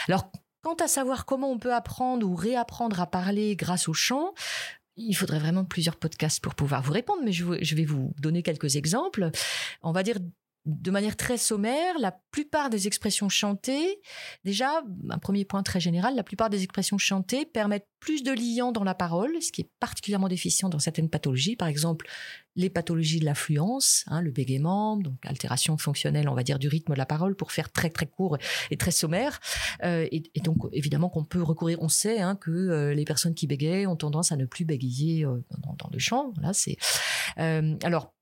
Alors 0.09 0.31
Quant 0.63 0.75
à 0.75 0.89
savoir 0.89 1.25
comment 1.25 1.51
on 1.51 1.59
peut 1.59 1.75
apprendre 1.75 2.27
ou 2.27 2.35
réapprendre 2.35 3.01
à 3.01 3.07
parler 3.07 3.57
grâce 3.57 3.89
au 3.89 3.95
chant, 3.95 4.35
il 4.97 5.15
faudrait 5.15 5.39
vraiment 5.39 5.65
plusieurs 5.65 5.97
podcasts 5.97 6.41
pour 6.41 6.55
pouvoir 6.55 6.83
vous 6.83 6.93
répondre, 6.93 7.23
mais 7.25 7.33
je, 7.33 7.75
vais 7.75 7.85
vous 7.85 8.13
donner 8.19 8.43
quelques 8.43 8.77
exemples. 8.77 9.31
On 9.83 9.93
va 9.93 10.03
dire 10.03 10.19
de 10.67 10.91
manière 10.91 11.17
très 11.17 11.39
sommaire, 11.39 11.99
la 11.99 12.13
plupart 12.31 12.69
des 12.69 12.87
expressions 12.87 13.29
chantées, 13.29 14.01
déjà, 14.45 14.83
un 15.09 15.19
premier 15.19 15.45
point 15.45 15.63
très 15.63 15.81
général, 15.81 16.15
la 16.15 16.23
plupart 16.23 16.51
des 16.51 16.63
expressions 16.63 16.99
chantées 16.99 17.47
permettent 17.47 17.89
plus 17.99 18.23
de 18.23 18.33
liant 18.33 18.71
dans 18.71 18.85
la 18.85 18.95
parole, 18.95 19.41
ce 19.43 19.53
qui 19.53 19.63
est 19.63 19.71
particulièrement 19.81 20.29
déficient 20.29 20.69
dans 20.69 20.79
certaines 20.79 21.09
pathologies. 21.09 21.57
Par 21.57 21.69
exemple, 21.69 22.07
les 22.57 22.69
pathologies 22.69 23.21
de 23.21 23.25
l'affluence, 23.25 24.05
hein, 24.09 24.21
le 24.21 24.31
bégaiement, 24.31 24.97
donc 24.97 25.15
altération 25.25 25.79
fonctionnelle, 25.79 26.29
on 26.29 26.35
va 26.35 26.43
dire, 26.43 26.59
du 26.59 26.69
rythme 26.69 26.93
de 26.93 26.99
la 26.99 27.07
parole 27.07 27.35
pour 27.37 27.53
faire 27.53 27.73
très 27.73 27.89
très 27.91 28.07
court 28.07 28.37
et 28.71 28.77
très 28.77 28.91
sommaire. 28.91 29.41
Euh, 29.83 30.07
et, 30.13 30.23
donc, 30.43 30.59
évidemment 30.73 31.09
qu'on 31.09 31.25
peut 31.25 31.43
recourir, 31.43 31.79
on 31.81 31.89
sait 31.89 32.21
hein, 32.21 32.37
que 32.37 32.51
euh, 32.51 32.95
les 32.95 33.05
personnes 33.05 33.35
qui 33.35 33.47
bégayent 33.47 33.87
ont 33.87 33.97
tendance 33.97 34.33
à 34.33 34.37
ne 34.37 34.45
plus 34.45 34.65
bégayer 34.65 35.25
euh, 35.25 35.43
dans, 35.63 35.75
dans, 35.79 35.91
le 35.91 35.99
chant. 35.99 36.33
Là, 36.41 36.53
alors 37.83 38.13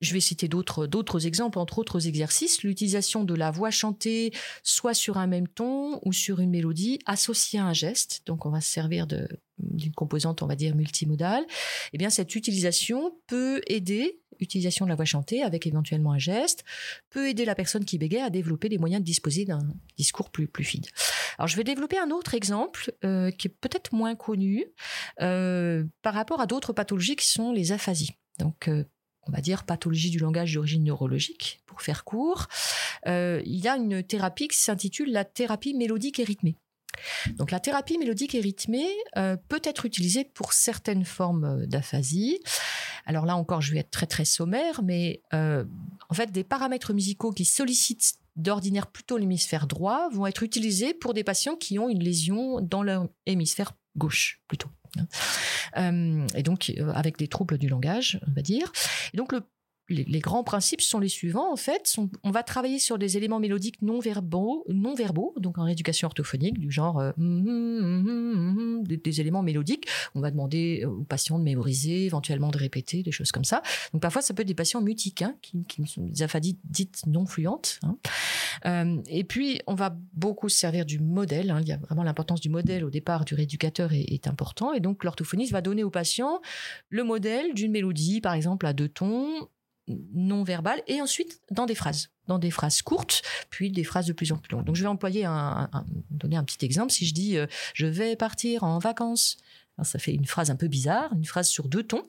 je 0.00 0.12
vais 0.12 0.20
citer 0.20 0.48
d'autres 0.48 0.86
d'autres 0.86 1.26
exemples, 1.26 1.58
entre 1.58 1.78
autres 1.78 2.06
exercices, 2.06 2.62
l'utilisation 2.62 3.24
de 3.24 3.34
la 3.34 3.50
voix 3.50 3.70
chantée, 3.70 4.32
soit 4.62 4.94
sur 4.94 5.18
un 5.18 5.26
même 5.26 5.48
ton 5.48 6.00
ou 6.04 6.12
sur 6.12 6.40
une 6.40 6.50
mélodie, 6.50 6.98
associée 7.06 7.58
à 7.58 7.66
un 7.66 7.72
geste. 7.72 8.22
Donc, 8.26 8.46
on 8.46 8.50
va 8.50 8.60
se 8.60 8.70
servir 8.70 9.06
d'une 9.06 9.92
composante, 9.94 10.42
on 10.42 10.46
va 10.46 10.56
dire 10.56 10.74
multimodale. 10.74 11.44
Eh 11.92 11.98
bien, 11.98 12.10
cette 12.10 12.34
utilisation 12.34 13.16
peut 13.26 13.62
aider, 13.66 14.20
utilisation 14.40 14.84
de 14.84 14.90
la 14.90 14.96
voix 14.96 15.04
chantée 15.04 15.42
avec 15.42 15.66
éventuellement 15.66 16.12
un 16.12 16.18
geste, 16.18 16.64
peut 17.10 17.28
aider 17.28 17.44
la 17.44 17.54
personne 17.54 17.84
qui 17.84 17.98
bégaye 17.98 18.20
à 18.20 18.30
développer 18.30 18.68
les 18.68 18.78
moyens 18.78 19.00
de 19.00 19.06
disposer 19.06 19.44
d'un 19.44 19.66
discours 19.96 20.30
plus 20.30 20.46
plus 20.46 20.64
fluide. 20.64 20.86
Alors, 21.38 21.48
je 21.48 21.56
vais 21.56 21.64
développer 21.64 21.98
un 21.98 22.10
autre 22.10 22.34
exemple 22.34 22.92
euh, 23.04 23.30
qui 23.30 23.48
est 23.48 23.54
peut-être 23.60 23.94
moins 23.94 24.14
connu 24.14 24.64
euh, 25.20 25.84
par 26.02 26.14
rapport 26.14 26.40
à 26.40 26.46
d'autres 26.46 26.72
pathologies 26.72 27.16
qui 27.16 27.28
sont 27.28 27.52
les 27.52 27.72
aphasies. 27.72 28.12
Donc, 28.38 28.68
euh, 28.68 28.84
on 29.26 29.32
va 29.32 29.40
dire, 29.40 29.64
pathologie 29.64 30.10
du 30.10 30.18
langage 30.18 30.54
d'origine 30.54 30.84
neurologique, 30.84 31.60
pour 31.66 31.82
faire 31.82 32.04
court, 32.04 32.46
euh, 33.06 33.42
il 33.44 33.56
y 33.56 33.68
a 33.68 33.76
une 33.76 34.02
thérapie 34.02 34.48
qui 34.48 34.58
s'intitule 34.58 35.12
la 35.12 35.24
thérapie 35.24 35.74
mélodique 35.74 36.18
et 36.20 36.24
rythmée. 36.24 36.56
Donc 37.34 37.50
la 37.50 37.60
thérapie 37.60 37.98
mélodique 37.98 38.34
et 38.34 38.40
rythmée 38.40 38.88
euh, 39.16 39.36
peut 39.48 39.60
être 39.64 39.84
utilisée 39.84 40.24
pour 40.24 40.52
certaines 40.52 41.04
formes 41.04 41.44
euh, 41.44 41.66
d'aphasie. 41.66 42.38
Alors 43.04 43.26
là 43.26 43.36
encore, 43.36 43.60
je 43.60 43.72
vais 43.72 43.80
être 43.80 43.90
très 43.90 44.06
très 44.06 44.24
sommaire, 44.24 44.82
mais 44.82 45.20
en 45.32 46.14
fait, 46.14 46.32
des 46.32 46.42
paramètres 46.42 46.92
musicaux 46.92 47.30
qui 47.30 47.44
sollicitent 47.44 48.18
d'ordinaire 48.34 48.88
plutôt 48.88 49.16
l'hémisphère 49.16 49.66
droit 49.66 50.08
vont 50.10 50.26
être 50.26 50.42
utilisés 50.42 50.92
pour 50.92 51.14
des 51.14 51.22
patients 51.22 51.54
qui 51.54 51.78
ont 51.78 51.88
une 51.88 52.02
lésion 52.02 52.60
dans 52.60 52.82
leur 52.82 53.08
hémisphère 53.26 53.72
gauche 53.96 54.40
plutôt. 54.48 54.68
Euh, 55.76 56.26
et 56.34 56.42
donc, 56.42 56.72
euh, 56.78 56.92
avec 56.92 57.18
des 57.18 57.28
troubles 57.28 57.58
du 57.58 57.68
langage, 57.68 58.18
on 58.26 58.32
va 58.32 58.42
dire. 58.42 58.72
Et 59.12 59.16
donc, 59.16 59.32
le 59.32 59.42
les, 59.88 60.18
grands 60.18 60.42
principes 60.42 60.80
sont 60.80 60.98
les 60.98 61.08
suivants 61.08 61.52
en 61.52 61.56
fait. 61.56 61.94
on 62.24 62.30
va 62.30 62.42
travailler 62.42 62.78
sur 62.78 62.98
des 62.98 63.16
éléments 63.16 63.38
mélodiques 63.38 63.80
non 63.82 64.00
verbaux, 64.00 64.64
non 64.68 64.94
verbaux, 64.94 65.34
donc 65.38 65.58
en 65.58 65.64
rééducation 65.64 66.06
orthophonique 66.06 66.58
du 66.58 66.70
genre 66.70 66.98
euh, 66.98 67.12
hum, 67.18 67.46
hum, 67.46 68.58
hum, 68.58 68.84
des, 68.84 69.20
éléments 69.20 69.42
mélodiques. 69.42 69.86
On 70.14 70.20
va 70.20 70.30
demander 70.30 70.84
aux 70.84 71.04
patients 71.04 71.38
de 71.38 71.44
mémoriser, 71.44 72.06
éventuellement 72.06 72.50
de 72.50 72.58
répéter, 72.58 73.02
des 73.02 73.12
choses 73.12 73.32
comme 73.32 73.44
ça. 73.44 73.62
Donc 73.92 74.02
parfois 74.02 74.22
ça 74.22 74.34
peut 74.34 74.42
être 74.42 74.48
des 74.48 74.54
patients 74.54 74.80
mutiques 74.80 75.22
hein, 75.22 75.36
qui, 75.40 75.86
sont 75.86 76.02
des 76.02 76.22
aphadies 76.22 76.58
dites 76.64 77.06
non 77.06 77.26
fluentes. 77.26 77.78
Hein. 77.82 77.96
Euh, 78.64 79.00
et 79.08 79.24
puis 79.24 79.60
on 79.66 79.74
va 79.74 79.96
beaucoup 80.14 80.48
se 80.48 80.58
servir 80.58 80.84
du 80.84 80.98
modèle. 80.98 81.50
Hein. 81.50 81.60
Il 81.62 81.68
y 81.68 81.72
a 81.72 81.76
vraiment 81.76 82.02
l'importance 82.02 82.40
du 82.40 82.48
modèle 82.48 82.84
au 82.84 82.90
départ 82.90 83.24
du 83.24 83.34
rééducateur 83.34 83.92
est, 83.92 84.12
est 84.12 84.26
important. 84.26 84.72
Et 84.72 84.80
donc 84.80 85.04
l'orthophoniste 85.04 85.52
va 85.52 85.60
donner 85.60 85.84
au 85.84 85.90
patient 85.90 86.40
le 86.88 87.04
modèle 87.04 87.54
d'une 87.54 87.70
mélodie, 87.72 88.20
par 88.20 88.34
exemple 88.34 88.66
à 88.66 88.72
deux 88.72 88.88
tons 88.88 89.48
non 89.88 90.42
verbal 90.42 90.82
et 90.86 91.00
ensuite 91.00 91.40
dans 91.50 91.66
des 91.66 91.74
phrases, 91.74 92.10
dans 92.26 92.38
des 92.38 92.50
phrases 92.50 92.82
courtes, 92.82 93.22
puis 93.50 93.70
des 93.70 93.84
phrases 93.84 94.06
de 94.06 94.12
plus 94.12 94.32
en 94.32 94.36
plus 94.36 94.52
longues. 94.52 94.64
Donc 94.64 94.76
je 94.76 94.82
vais 94.82 94.88
employer 94.88 95.24
un, 95.24 95.70
donner 96.10 96.36
un 96.36 96.44
petit 96.44 96.64
exemple. 96.64 96.92
Si 96.92 97.06
je 97.06 97.14
dis 97.14 97.36
euh, 97.36 97.46
je 97.74 97.86
vais 97.86 98.16
partir 98.16 98.64
en 98.64 98.78
vacances, 98.78 99.36
ça 99.82 99.98
fait 99.98 100.14
une 100.14 100.26
phrase 100.26 100.50
un 100.50 100.56
peu 100.56 100.68
bizarre, 100.68 101.12
une 101.14 101.24
phrase 101.24 101.48
sur 101.48 101.68
deux 101.68 101.82
tons. 101.82 102.02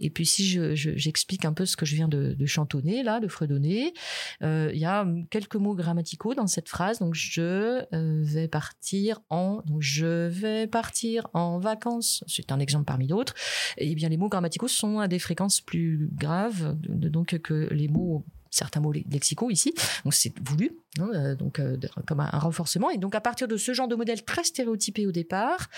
Et 0.00 0.10
puis 0.10 0.26
si 0.26 0.58
j'explique 0.74 1.44
un 1.44 1.52
peu 1.52 1.64
ce 1.64 1.76
que 1.76 1.86
je 1.86 1.94
viens 1.94 2.08
de, 2.08 2.46
chantonner 2.46 3.02
là, 3.02 3.20
de 3.20 3.28
fredonner, 3.28 3.92
euh, 4.42 4.70
il 4.74 4.80
y 4.80 4.84
a 4.84 5.06
quelques 5.30 5.56
mots 5.56 5.74
grammaticaux 5.74 6.34
dans 6.34 6.48
cette 6.48 6.68
phrase. 6.68 6.98
Donc 6.98 7.14
je 7.14 7.84
euh, 7.94 8.22
vais 8.22 8.48
partir 8.48 9.20
en, 9.30 9.62
donc 9.64 9.80
je 9.80 10.26
vais 10.26 10.66
partir 10.66 11.28
en 11.34 11.58
vacances. 11.60 12.24
C'est 12.26 12.50
un 12.50 12.58
exemple 12.58 12.84
parmi 12.84 13.06
d'autres. 13.06 13.34
Et 13.78 13.94
bien 13.94 14.08
les 14.08 14.16
mots 14.16 14.28
grammaticaux 14.28 14.68
sont 14.68 14.98
à 14.98 15.06
des 15.06 15.20
fréquences 15.20 15.60
plus 15.60 16.08
graves, 16.12 16.76
donc 16.78 17.38
que 17.38 17.68
les 17.72 17.88
mots 17.88 18.24
certains 18.52 18.80
mots 18.80 18.92
lexicaux 18.92 19.50
ici. 19.50 19.74
Donc 20.04 20.14
c'est 20.14 20.32
voulu, 20.48 20.76
hein, 21.00 21.10
euh, 21.14 21.34
donc 21.34 21.58
euh, 21.58 21.76
comme 22.06 22.20
un, 22.20 22.38
renforcement. 22.38 22.90
Et 22.90 22.98
donc 22.98 23.16
à 23.16 23.20
partir 23.20 23.48
de 23.48 23.56
ce 23.56 23.72
genre 23.72 23.88
de 23.88 23.96
modèle 23.96 24.24
très 24.24 24.44
stéréotypé 24.44 25.06
au 25.06 25.12
départ, 25.12 25.68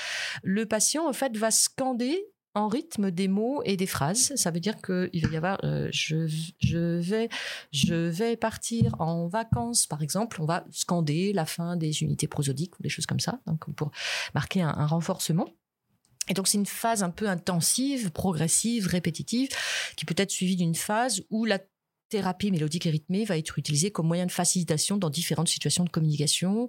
le 0.43 0.67
patient 0.67 1.09
en 1.09 1.13
fait 1.15 1.37
va 1.37 1.51
scander 1.51 2.27
en 2.57 2.69
rythme 2.69 3.11
des 3.11 3.27
mots 3.27 3.63
et 3.65 3.77
des 3.77 3.87
phrases. 3.87 4.33
Ça 4.37 4.51
veut 4.51 4.61
dire 4.61 4.77
qu'il 4.81 5.27
va 5.27 5.33
y 5.33 5.37
avoir 5.37 5.59
euh, 5.65 5.89
je, 5.93 6.27
je, 6.61 7.01
vais, 7.01 7.29
je 7.73 7.95
vais 7.95 8.37
partir 8.37 8.95
en 9.01 9.27
vacances, 9.27 9.87
par 9.87 10.03
exemple. 10.03 10.41
On 10.41 10.47
va 10.47 10.65
scander 10.71 11.33
la 11.33 11.47
fin 11.47 11.77
des 11.77 12.03
unités 12.03 12.29
prosodiques 12.29 12.79
ou 12.79 12.83
des 12.83 12.89
choses 12.89 13.07
comme 13.07 13.21
ça, 13.21 13.41
donc 13.47 13.69
pour 13.75 13.91
marquer 14.35 14.63
un, 14.63 14.69
un 14.69 14.87
renforcement. 14.87 15.49
Et 16.29 16.35
donc 16.35 16.49
c'est 16.49 16.59
une 16.59 16.67
phase 16.67 17.03
un 17.03 17.11
peu 17.11 17.29
intensive, 17.29 18.11
progressive, 18.11 18.87
répétitive, 18.87 19.49
qui 19.97 20.05
peut 20.05 20.15
être 20.17 20.31
suivie 20.31 20.57
d'une 20.57 20.75
phase 20.75 21.23
où 21.31 21.45
la 21.45 21.59
thérapie 22.15 22.53
mélodique 22.53 22.87
et 22.87 22.91
rythmée 22.91 23.25
va 23.25 23.37
être 23.37 23.59
utilisée 23.59 23.91
comme 23.91 24.07
moyen 24.07 24.25
de 24.25 24.31
facilitation 24.31 24.99
dans 24.99 25.11
différentes 25.11 25.49
situations 25.49 25.83
de 25.83 25.89
communication, 25.91 26.69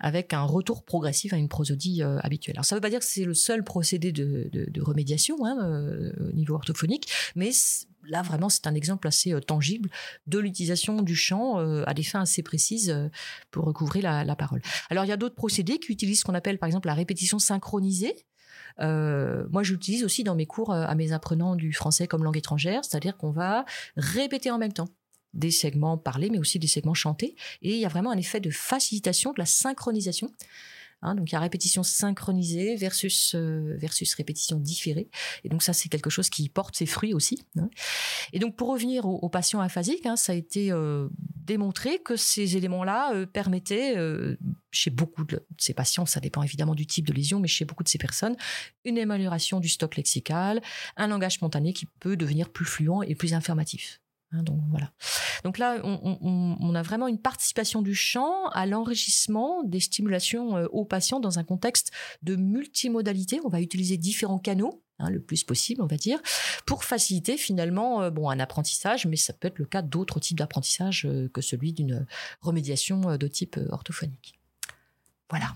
avec 0.00 0.32
un 0.32 0.40
retour 0.40 0.84
progressif 0.84 1.34
à 1.34 1.36
une 1.36 1.50
prosodie 1.50 2.02
euh, 2.02 2.18
habituelle. 2.20 2.56
Alors 2.56 2.64
ça 2.64 2.74
ne 2.74 2.78
veut 2.78 2.80
pas 2.80 2.88
dire 2.88 3.00
que 3.00 3.04
c'est 3.04 3.26
le 3.26 3.34
seul 3.34 3.62
procédé 3.62 4.10
de, 4.10 4.80
remédiation 4.80 5.36
hein, 5.44 5.58
euh, 5.60 6.12
au 6.30 6.32
niveau 6.32 6.54
orthophonique, 6.54 7.10
mais 7.34 7.50
là 8.08 8.22
vraiment 8.22 8.48
c'est 8.48 8.66
un 8.66 8.74
exemple 8.74 9.06
assez 9.06 9.34
euh, 9.34 9.40
tangible 9.40 9.90
de 10.26 10.38
l'utilisation 10.38 11.02
du 11.02 11.14
chant 11.14 11.58
à 11.84 11.92
des 11.92 12.02
fins 12.02 12.22
assez 12.22 12.42
précises 12.42 12.96
pour 13.50 13.66
recouvrir 13.66 14.24
la 14.24 14.36
parole. 14.36 14.62
Alors 14.88 15.04
il 15.04 15.08
y 15.08 15.12
a 15.12 15.18
d'autres 15.18 15.34
procédés 15.34 15.78
qui 15.78 15.92
utilisent 15.92 16.20
ce 16.20 16.24
qu'on 16.24 16.34
appelle 16.34 16.58
par 16.58 16.68
exemple 16.68 16.86
la 16.86 16.94
répétition 16.94 17.38
synchronisée. 17.38 18.16
Euh, 18.80 19.46
moi, 19.50 19.62
j'utilise 19.62 20.04
aussi 20.04 20.24
dans 20.24 20.34
mes 20.34 20.46
cours 20.46 20.72
euh, 20.72 20.84
à 20.86 20.94
mes 20.94 21.12
apprenants 21.12 21.56
du 21.56 21.72
français 21.72 22.06
comme 22.06 22.24
langue 22.24 22.36
étrangère, 22.36 22.84
c'est-à-dire 22.84 23.16
qu'on 23.16 23.30
va 23.30 23.64
répéter 23.96 24.50
en 24.50 24.58
même 24.58 24.72
temps 24.72 24.88
des 25.34 25.50
segments 25.50 25.98
parlés, 25.98 26.30
mais 26.30 26.38
aussi 26.38 26.58
des 26.58 26.66
segments 26.66 26.94
chantés. 26.94 27.36
Et 27.62 27.74
il 27.74 27.78
y 27.78 27.84
a 27.84 27.88
vraiment 27.88 28.10
un 28.10 28.16
effet 28.16 28.40
de 28.40 28.50
facilitation, 28.50 29.32
de 29.32 29.38
la 29.38 29.46
synchronisation 29.46 30.30
Hein, 31.02 31.14
donc 31.14 31.30
il 31.30 31.34
y 31.34 31.36
a 31.36 31.40
répétition 31.40 31.82
synchronisée 31.82 32.74
versus 32.76 33.34
euh, 33.34 33.76
versus 33.76 34.14
répétition 34.14 34.58
différée. 34.58 35.08
Et 35.44 35.48
donc 35.48 35.62
ça 35.62 35.72
c'est 35.72 35.88
quelque 35.88 36.10
chose 36.10 36.30
qui 36.30 36.48
porte 36.48 36.74
ses 36.74 36.86
fruits 36.86 37.12
aussi. 37.12 37.44
Hein. 37.58 37.68
Et 38.32 38.38
donc 38.38 38.56
pour 38.56 38.68
revenir 38.68 39.04
aux, 39.04 39.28
patients 39.28 39.60
aphasiques, 39.60 40.06
hein, 40.06 40.16
ça 40.16 40.32
a 40.32 40.34
été 40.34 40.72
euh, 40.72 41.08
démontré 41.44 41.98
que 41.98 42.16
ces 42.16 42.56
éléments-là 42.56 43.14
euh, 43.14 43.26
permettaient 43.26 43.96
chez 44.70 44.90
beaucoup 44.90 45.24
de 45.24 45.44
ces 45.58 45.74
patients, 45.74 46.06
ça 46.06 46.20
dépend 46.20 46.42
évidemment 46.42 46.74
du 46.74 46.86
type 46.86 47.06
de 47.06 47.12
lésion, 47.12 47.40
mais 47.40 47.48
chez 47.48 47.64
beaucoup 47.64 47.82
de 47.82 47.88
ces 47.88 47.98
personnes, 47.98 48.36
une 48.84 48.98
amélioration 48.98 49.60
du 49.60 49.68
stock 49.68 49.96
lexical, 49.96 50.62
un 50.96 51.06
langage 51.06 51.34
spontané 51.34 51.72
qui 51.72 51.86
peut 52.00 52.16
devenir 52.16 52.50
plus 52.50 52.64
fluent 52.64 53.02
et 53.06 53.14
plus 53.14 53.34
informatif. 53.34 54.00
Hein, 54.32 54.42
donc 54.42 54.60
voilà. 54.70 54.90
Donc 55.44 55.58
là, 55.58 55.80
on, 55.84 56.74
a 56.74 56.82
vraiment 56.82 57.08
une 57.08 57.20
participation 57.20 57.82
du 57.82 57.94
chant 57.94 58.48
à 58.48 58.66
l'enrichissement 58.66 59.62
des 59.62 59.80
stimulations 59.80 60.56
euh, 60.56 60.66
aux 60.70 60.84
patients 60.84 61.20
dans 61.20 61.38
un 61.38 61.44
contexte 61.44 61.92
de 62.22 62.36
multimodalité. 62.36 63.40
On 63.44 63.48
va 63.48 63.60
utiliser 63.60 63.96
différents 63.96 64.38
canaux. 64.38 64.82
Hein, 64.98 65.10
le 65.10 65.20
plus 65.20 65.44
possible, 65.44 65.82
on 65.82 65.86
va 65.86 65.98
dire, 65.98 66.18
pour 66.64 66.82
faciliter 66.82 67.36
finalement 67.36 68.00
euh, 68.00 68.08
bon 68.08 68.30
un 68.30 68.40
apprentissage, 68.40 69.06
mais 69.06 69.16
ça 69.16 69.34
peut 69.34 69.48
être 69.48 69.58
le 69.58 69.66
cas 69.66 69.82
d'autres 69.82 70.20
types 70.20 70.38
d'apprentissage 70.38 71.04
euh, 71.04 71.28
que 71.28 71.42
celui 71.42 71.74
d'une 71.74 72.06
remédiation 72.40 73.18
de 73.18 73.28
type 73.28 73.60
orthophonique. 73.70 74.40
Voilà 75.28 75.52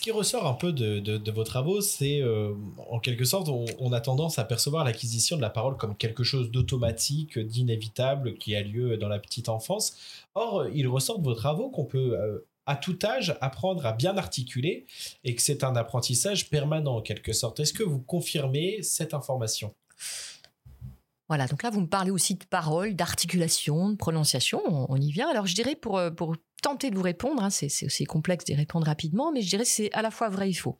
ce 0.00 0.02
qui 0.02 0.12
ressort 0.12 0.46
un 0.46 0.54
peu 0.54 0.72
de, 0.72 1.30
vos 1.30 1.44
travaux, 1.44 1.82
c'est 1.82 2.22
euh, 2.22 2.54
en 2.88 3.00
quelque 3.00 3.26
sorte, 3.26 3.50
on, 3.50 3.92
a 3.92 4.00
tendance 4.00 4.38
à 4.38 4.44
percevoir 4.44 4.82
l'acquisition 4.82 5.36
de 5.36 5.42
la 5.42 5.50
parole 5.50 5.76
comme 5.76 5.94
quelque 5.94 6.24
chose 6.24 6.50
d'automatique, 6.50 7.38
d'inévitable, 7.38 8.38
qui 8.38 8.56
a 8.56 8.62
lieu 8.62 8.96
dans 8.96 9.08
la 9.08 9.18
petite 9.18 9.50
enfance. 9.50 9.94
Or, 10.34 10.66
il 10.72 10.88
ressort 10.88 11.18
de 11.18 11.24
vos 11.24 11.34
travaux 11.34 11.68
qu'on 11.68 11.84
peut, 11.84 12.18
euh, 12.18 12.38
à 12.64 12.76
tout 12.76 12.98
âge, 13.04 13.36
apprendre 13.42 13.84
à 13.84 13.92
bien 13.92 14.16
articuler 14.16 14.86
et 15.22 15.34
que 15.34 15.42
c'est 15.42 15.64
un 15.64 15.76
apprentissage 15.76 16.48
permanent 16.48 16.96
en 16.96 17.02
quelque 17.02 17.34
sorte. 17.34 17.60
Est-ce 17.60 17.74
que 17.74 17.82
vous 17.82 18.00
confirmez 18.00 18.82
cette 18.82 19.12
information? 19.12 19.74
Voilà, 21.30 21.46
donc 21.46 21.62
là, 21.62 21.70
vous 21.70 21.82
me 21.82 21.86
parlez 21.86 22.10
aussi 22.10 22.34
de 22.34 22.44
parole, 22.44 22.96
d'articulation, 22.96 23.90
de 23.90 23.96
prononciation, 23.96 24.62
on, 24.66 24.96
y 24.96 25.12
vient. 25.12 25.28
Alors, 25.30 25.46
je 25.46 25.54
dirais, 25.54 25.76
pour, 25.76 25.96
euh, 25.96 26.10
pour 26.10 26.34
tenter 26.60 26.90
de 26.90 26.96
vous 26.96 27.02
répondre, 27.02 27.42
hein, 27.42 27.50
c'est 27.50 27.84
aussi 27.84 28.04
complexe 28.04 28.44
d'y 28.44 28.54
répondre 28.54 28.86
rapidement, 28.86 29.32
mais 29.32 29.42
je 29.42 29.48
dirais 29.48 29.64
que 29.64 29.68
c'est 29.68 29.92
à 29.92 30.02
la 30.02 30.10
fois 30.10 30.28
vrai 30.28 30.50
et 30.50 30.54
faux. 30.54 30.78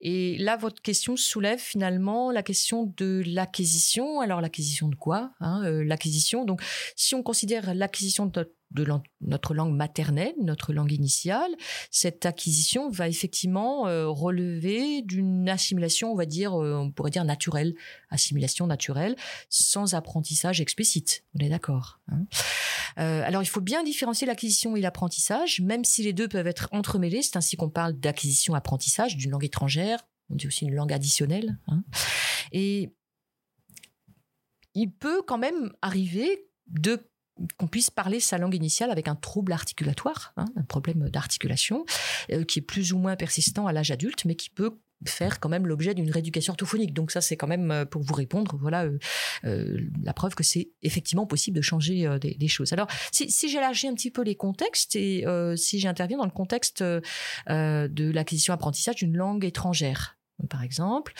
Et 0.00 0.38
là, 0.38 0.56
votre 0.56 0.80
question 0.82 1.16
soulève 1.16 1.58
finalement 1.58 2.30
la 2.30 2.42
question 2.42 2.92
de 2.96 3.22
l'acquisition. 3.26 4.20
Alors, 4.20 4.40
l'acquisition 4.40 4.88
de 4.88 4.94
quoi 4.94 5.32
hein, 5.40 5.62
euh, 5.64 5.84
L'acquisition, 5.84 6.44
donc 6.44 6.62
si 6.96 7.14
on 7.14 7.22
considère 7.22 7.74
l'acquisition 7.74 8.26
de 8.26 8.32
de 8.70 8.86
notre 9.20 9.54
langue 9.54 9.74
maternelle, 9.74 10.34
notre 10.40 10.72
langue 10.72 10.92
initiale, 10.92 11.50
cette 11.90 12.24
acquisition 12.24 12.88
va 12.88 13.08
effectivement 13.08 13.88
euh, 13.88 14.08
relever 14.08 15.02
d'une 15.02 15.48
assimilation, 15.48 16.12
on 16.12 16.14
va 16.14 16.26
dire, 16.26 16.54
euh, 16.54 16.76
on 16.76 16.90
pourrait 16.90 17.10
dire 17.10 17.24
naturelle, 17.24 17.74
assimilation 18.10 18.66
naturelle, 18.66 19.16
sans 19.48 19.94
apprentissage 19.94 20.60
explicite. 20.60 21.24
On 21.34 21.44
est 21.44 21.48
d'accord. 21.48 22.00
Hein? 22.12 22.26
Euh, 22.98 23.22
alors 23.24 23.42
il 23.42 23.46
faut 23.46 23.60
bien 23.60 23.82
différencier 23.82 24.26
l'acquisition 24.26 24.76
et 24.76 24.80
l'apprentissage, 24.80 25.60
même 25.60 25.84
si 25.84 26.02
les 26.02 26.12
deux 26.12 26.28
peuvent 26.28 26.46
être 26.46 26.68
entremêlés. 26.72 27.22
C'est 27.22 27.36
ainsi 27.36 27.56
qu'on 27.56 27.70
parle 27.70 27.94
d'acquisition-apprentissage 27.94 29.16
d'une 29.16 29.30
langue 29.30 29.44
étrangère. 29.44 30.06
On 30.30 30.36
dit 30.36 30.46
aussi 30.46 30.64
une 30.64 30.74
langue 30.74 30.92
additionnelle. 30.92 31.58
Hein? 31.66 31.82
Et 32.52 32.94
il 34.74 34.92
peut 34.92 35.22
quand 35.22 35.38
même 35.38 35.72
arriver 35.82 36.46
de 36.68 37.09
qu'on 37.56 37.66
puisse 37.66 37.90
parler 37.90 38.20
sa 38.20 38.38
langue 38.38 38.54
initiale 38.54 38.90
avec 38.90 39.08
un 39.08 39.14
trouble 39.14 39.52
articulatoire, 39.52 40.32
hein, 40.36 40.46
un 40.56 40.62
problème 40.62 41.08
d'articulation, 41.10 41.84
euh, 42.32 42.44
qui 42.44 42.58
est 42.58 42.62
plus 42.62 42.92
ou 42.92 42.98
moins 42.98 43.16
persistant 43.16 43.66
à 43.66 43.72
l'âge 43.72 43.90
adulte, 43.90 44.24
mais 44.24 44.34
qui 44.34 44.50
peut 44.50 44.78
faire 45.06 45.40
quand 45.40 45.48
même 45.48 45.66
l'objet 45.66 45.94
d'une 45.94 46.10
rééducation 46.10 46.52
orthophonique. 46.52 46.92
Donc 46.92 47.10
ça, 47.10 47.22
c'est 47.22 47.36
quand 47.36 47.46
même 47.46 47.70
euh, 47.70 47.84
pour 47.86 48.02
vous 48.02 48.12
répondre, 48.12 48.58
voilà 48.60 48.86
euh, 49.44 49.78
la 50.02 50.12
preuve 50.12 50.34
que 50.34 50.44
c'est 50.44 50.70
effectivement 50.82 51.26
possible 51.26 51.56
de 51.56 51.62
changer 51.62 52.06
des, 52.20 52.48
choses. 52.48 52.72
Alors, 52.72 52.88
si, 53.10 53.30
si 53.30 53.48
j'élargis 53.48 53.88
un 53.88 53.94
petit 53.94 54.10
peu 54.10 54.22
les 54.22 54.34
contextes 54.34 54.96
et 54.96 55.24
si 55.56 55.78
j'interviens 55.80 56.18
dans 56.18 56.24
le 56.24 56.30
contexte 56.30 56.82
de 56.82 58.10
l'acquisition 58.10 58.52
apprentissage 58.52 58.96
d'une 58.96 59.16
langue 59.16 59.44
étrangère, 59.44 60.18
par 60.48 60.62
exemple, 60.62 61.14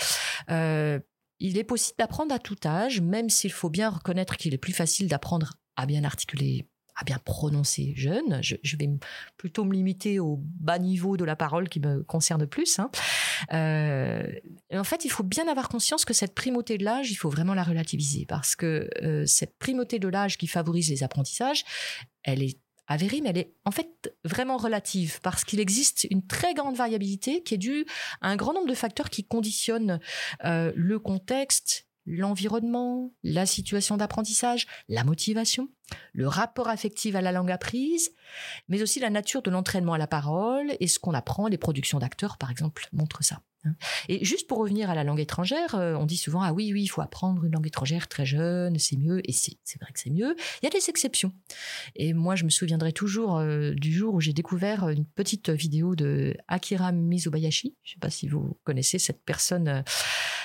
il 1.41 1.57
est 1.57 1.65
possible 1.65 1.97
d'apprendre 1.99 2.35
à 2.35 2.39
tout 2.39 2.59
âge, 2.67 3.01
même 3.01 3.31
s'il 3.31 3.53
faut 3.53 3.71
bien 3.71 3.89
reconnaître 3.89 4.37
qu'il 4.37 4.53
est 4.53 4.59
plus 4.59 4.75
facile 4.75 5.09
d'apprendre 5.09 5.55
à 5.81 5.87
bien 5.87 6.05
articuler, 6.05 6.67
à 6.95 7.05
bien 7.05 7.19
prononcer 7.25 7.95
jeune. 7.97 8.41
Je, 8.43 8.77
vais 8.77 8.91
plutôt 9.39 9.65
me 9.65 9.73
limiter 9.73 10.19
au 10.19 10.39
bas 10.39 10.79
niveau 10.79 11.17
de 11.17 11.25
la 11.25 11.37
parole 11.37 11.71
qui 11.71 11.81
me 11.81 12.03
concerne 12.03 12.47
plus. 12.47 12.79
Hein. 12.79 12.91
Euh, 13.55 14.31
en 14.75 14.85
fait, 14.85 15.07
il 15.07 15.11
faut 15.11 15.23
bien 15.23 15.49
avoir 15.49 15.71
conscience 15.71 16.05
que 16.05 16.13
cette 16.13 16.35
primauté 16.35 16.77
de 16.77 16.85
l'âge, 16.85 17.11
il 17.11 17.15
faut 17.15 17.31
vraiment 17.31 17.55
la 17.55 17.63
relativiser 17.63 18.27
parce 18.27 18.55
que 18.55 18.91
euh, 19.03 19.25
cette 19.25 19.57
primauté 19.59 19.99
de 19.99 20.09
l'âge 20.09 20.37
qui 20.37 20.47
favorise 20.47 20.91
les 20.91 21.03
apprentissages, 21.03 21.65
elle 22.23 22.43
est 22.43 22.59
avérée, 22.87 23.21
mais 23.23 23.31
elle 23.31 23.39
est 23.39 23.55
en 23.65 23.71
fait 23.71 24.13
vraiment 24.25 24.59
relative 24.59 25.21
parce 25.23 25.45
qu'il 25.45 25.61
existe 25.61 26.07
une 26.11 26.27
très 26.27 26.53
grande 26.53 26.77
variabilité 26.77 27.43
qui 27.43 27.55
est 27.55 27.59
due 27.59 27.87
à 28.21 28.29
un 28.29 28.37
grand 28.37 28.53
nombre 28.53 28.69
de 28.69 28.75
facteurs 28.75 29.09
qui 29.09 29.25
conditionnent 29.25 29.99
euh, 30.45 30.73
le 30.75 30.99
contexte 30.99 31.87
l'environnement, 32.07 33.13
la 33.23 33.47
situation 33.47 33.97
d'apprentissage, 33.97 34.67
la 34.89 35.05
motivation, 35.05 35.69
le 36.13 36.29
rapport 36.29 36.69
affectif 36.69 37.15
à 37.15 37.21
la 37.21 37.33
langue 37.33 37.51
apprise, 37.51 38.11
mais 38.69 38.83
aussi 38.83 39.01
la 39.01 39.11
nature 39.11 39.43
de 39.43 39.51
l'entraînement 39.51 39.95
à 39.95 39.99
la 39.99 40.07
parole 40.07 40.73
et 40.81 40.87
ce 40.87 40.99
qu'on 40.99 41.15
apprend. 41.15 41.49
Les 41.49 41.59
productions 41.59 41.99
d'acteurs, 41.99 42.39
par 42.39 42.51
exemple, 42.51 42.89
montrent 42.93 43.25
ça. 43.25 43.41
Et 44.09 44.25
juste 44.25 44.47
pour 44.47 44.59
revenir 44.59 44.91
à 44.91 44.95
la 44.95 45.05
langue 45.05 45.21
étrangère, 45.21 45.75
euh, 45.75 45.95
on 45.95 46.07
dit 46.07 46.17
souvent 46.17 46.43
ah 46.43 46.53
oui 46.53 46.73
oui 46.73 46.83
il 46.83 46.89
faut 46.89 47.03
apprendre 47.03 47.45
une 47.45 47.53
langue 47.53 47.67
étrangère 47.67 48.09
très 48.09 48.25
jeune 48.25 48.79
c'est 48.79 48.97
mieux 48.97 49.21
et 49.29 49.33
c'est 49.33 49.81
vrai 49.81 49.93
que 49.93 50.01
c'est 50.01 50.11
mieux. 50.11 50.35
Il 50.63 50.65
y 50.65 50.67
a 50.67 50.71
des 50.71 50.89
exceptions. 50.89 51.33
Et 51.97 52.15
moi 52.15 52.37
je 52.37 52.45
me 52.45 52.51
souviendrai 52.51 52.93
toujours 52.93 53.39
euh, 53.39 53.73
du 53.75 53.93
jour 53.93 54.15
où 54.15 54.21
j'ai 54.21 54.33
découvert 54.33 54.89
une 54.89 55.05
petite 55.05 55.51
vidéo 55.51 55.95
de 55.95 56.35
Akira 56.49 56.93
Mizobayashi. 56.93 57.77
Je 57.83 57.91
ne 57.91 57.95
sais 57.95 58.01
pas 58.01 58.11
si 58.11 58.29
vous 58.29 58.59
connaissez 58.65 58.99
cette 58.99 59.25
personne. 59.25 59.69
Euh, 59.69 59.83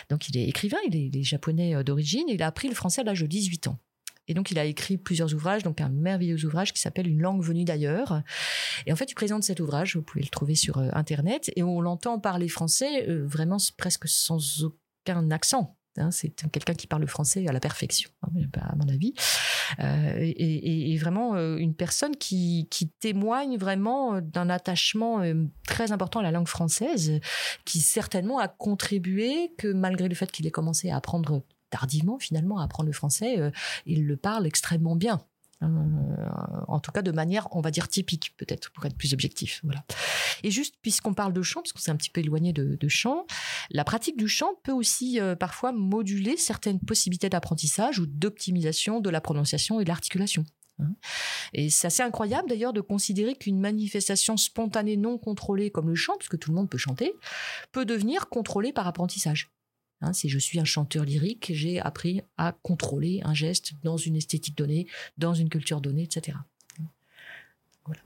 donc 0.10 0.30
il 0.30 0.38
est 0.38 0.48
écrivain, 0.48 0.78
il 0.88 0.96
est, 0.96 1.08
il 1.08 1.18
est 1.18 1.24
japonais 1.24 1.84
d'origine. 1.84 2.26
Il 2.28 2.44
a 2.44 2.48
appris 2.48 2.68
le 2.68 2.76
français 2.76 3.02
à 3.02 3.04
l'âge 3.06 3.22
de 3.22 3.28
18 3.28 3.68
ans. 3.68 3.80
Et 4.28 4.34
donc, 4.34 4.52
il 4.52 4.60
a 4.60 4.66
écrit 4.66 4.98
plusieurs 4.98 5.34
ouvrages, 5.34 5.64
donc 5.64 5.82
un 5.82 5.90
merveilleux 5.90 6.46
ouvrage 6.46 6.74
qui 6.74 6.82
s'appelle 6.82 7.08
Une 7.08 7.22
langue 7.22 7.44
venue 7.44 7.64
d'ailleurs. 7.64 8.22
Et 8.86 8.94
en 8.94 8.96
fait, 8.96 9.12
il 9.12 9.16
présente 9.16 9.44
cet 9.44 9.60
ouvrage, 9.60 9.96
vous 9.96 10.02
pouvez 10.02 10.24
le 10.24 10.30
trouver 10.30 10.56
sur 10.56 10.78
euh, 10.78 10.90
Internet, 10.94 11.52
et 11.56 11.64
on 11.64 11.82
l'entend 11.82 12.20
parler 12.20 12.48
français 12.48 13.08
euh, 13.08 13.26
vraiment 13.26 13.58
presque 13.78 14.08
sans 14.08 14.64
aucun 14.64 15.30
accent. 15.32 15.78
Hein. 15.98 16.12
c'est 16.12 16.30
quelqu'un 16.52 16.74
qui 16.74 16.88
parle 16.88 17.08
français 17.08 17.48
à 17.48 17.54
la 17.54 17.62
perfection, 17.62 18.10
hein, 18.24 18.30
à 18.60 18.76
mon 18.76 18.90
avis. 18.90 19.14
Euh, 19.80 20.18
et, 20.20 20.98
vraiment 20.98 21.38
une 21.38 21.74
personne 21.74 22.16
qui 22.18 22.68
témoigne 23.00 23.58
vraiment 23.58 24.20
d'un 24.22 24.50
attachement 24.50 25.22
très 25.68 25.92
important 25.92 26.20
à 26.20 26.24
la 26.24 26.32
langue 26.32 26.48
française, 26.48 27.20
qui 27.64 27.80
certainement 27.80 28.40
a 28.40 28.48
contribué 28.48 29.54
que 29.58 29.72
malgré 29.72 30.10
le 30.10 30.16
fait 30.16 30.32
qu'il 30.32 30.48
ait 30.48 30.52
commencé 30.52 30.90
à 30.90 30.98
apprendre 30.98 31.44
tardivement 31.70 32.20
finalement 32.20 32.60
à 32.60 32.64
apprendre 32.64 32.88
le 32.88 32.94
français, 32.94 33.40
euh, 33.40 33.52
il 33.86 34.06
le 34.06 34.18
parle 34.18 34.46
extrêmement 34.48 34.96
bien. 34.96 35.22
Euh, 35.64 35.68
en 36.68 36.80
tout 36.80 36.92
cas 36.92 37.02
de 37.02 37.12
manière, 37.12 37.48
on 37.52 37.62
va 37.62 37.72
dire 37.72 37.88
typique, 37.88 38.34
peut-être 38.38 38.72
pour 38.72 38.86
être 38.86 38.98
plus 38.98 39.14
objectif. 39.14 39.62
Voilà. 39.64 39.84
Et 40.44 40.52
juste 40.52 40.76
puisqu'on 40.82 41.14
parle 41.14 41.34
de 41.34 41.42
chant, 41.42 41.62
parce 41.62 41.72
qu'on 41.72 41.80
s'est 41.80 41.92
un 41.92 41.96
petit 41.96 42.10
peu 42.10 42.22
éloigné 42.22 42.54
de, 42.54 42.88
chant, 42.88 43.26
la 43.72 43.84
pratique 43.84 44.18
du 44.18 44.28
chant 44.28 44.54
peut 44.64 44.72
aussi 44.72 45.20
euh, 45.20 45.36
parfois 45.36 45.72
moduler 45.72 46.38
certaines 46.38 46.80
possibilités 46.80 47.30
d'apprentissage 47.30 48.00
ou 48.00 48.06
d'optimisation 48.06 49.00
de 49.00 49.10
la 49.10 49.22
prononciation 49.22 49.80
et 49.80 49.84
de 49.84 49.90
l'articulation. 49.90 50.44
Hein. 50.80 50.94
Et 51.54 51.70
c'est 51.70 51.88
assez 51.88 52.04
incroyable 52.04 52.50
d'ailleurs 52.50 52.74
de 52.74 52.82
considérer 52.82 53.36
qu'une 53.36 53.60
manifestation 53.60 54.36
spontanée 54.36 54.98
non 54.98 55.18
contrôlée 55.18 55.72
comme 55.72 55.88
le 55.88 55.96
chant, 55.96 56.18
puisque 56.18 56.38
tout 56.38 56.52
le 56.52 56.56
monde 56.56 56.70
peut 56.70 56.78
chanter, 56.78 57.14
peut 57.72 57.86
devenir 57.86 58.28
contrôlée 58.28 58.74
par 58.74 58.88
apprentissage. 58.88 59.55
Hein, 60.06 60.14
si 60.14 60.30
je 60.30 60.38
suis 60.38 60.60
un 60.60 60.66
chanteur 60.66 61.04
lyrique, 61.04 61.52
j'ai 61.54 61.80
appris 61.80 62.22
à 62.38 62.56
contrôler 62.62 63.22
un 63.24 63.34
geste 63.34 63.74
dans 63.84 63.98
une 63.98 64.16
esthétique 64.16 64.56
donnée, 64.56 64.86
dans 65.18 65.34
une 65.34 65.50
culture 65.50 65.82
donnée, 65.82 66.04
etc. 66.04 66.38
Voilà. 67.86 68.02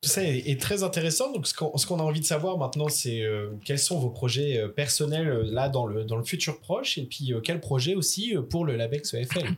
Tout 0.00 0.08
ça 0.08 0.24
est, 0.24 0.60
très 0.60 0.82
intéressant. 0.82 1.32
Donc, 1.32 1.46
ce 1.46 1.54
qu'on 1.54 1.98
a 2.00 2.02
envie 2.02 2.20
de 2.20 2.24
savoir 2.24 2.58
maintenant, 2.58 2.88
c'est 2.88 3.22
euh, 3.22 3.50
quels 3.64 3.78
sont 3.78 4.00
vos 4.00 4.10
projets 4.10 4.58
euh, 4.58 4.68
personnels 4.68 5.28
euh, 5.28 5.42
là 5.44 5.68
dans 5.68 5.86
le, 5.86 6.04
dans 6.04 6.16
le 6.16 6.24
futur 6.24 6.60
proche 6.60 6.98
et 6.98 7.04
puis 7.04 7.32
quels 7.44 7.60
projets 7.60 7.94
aussi 7.94 8.34
pour 8.50 8.64
le 8.64 8.74
Labex 8.74 9.14
EFL 9.14 9.54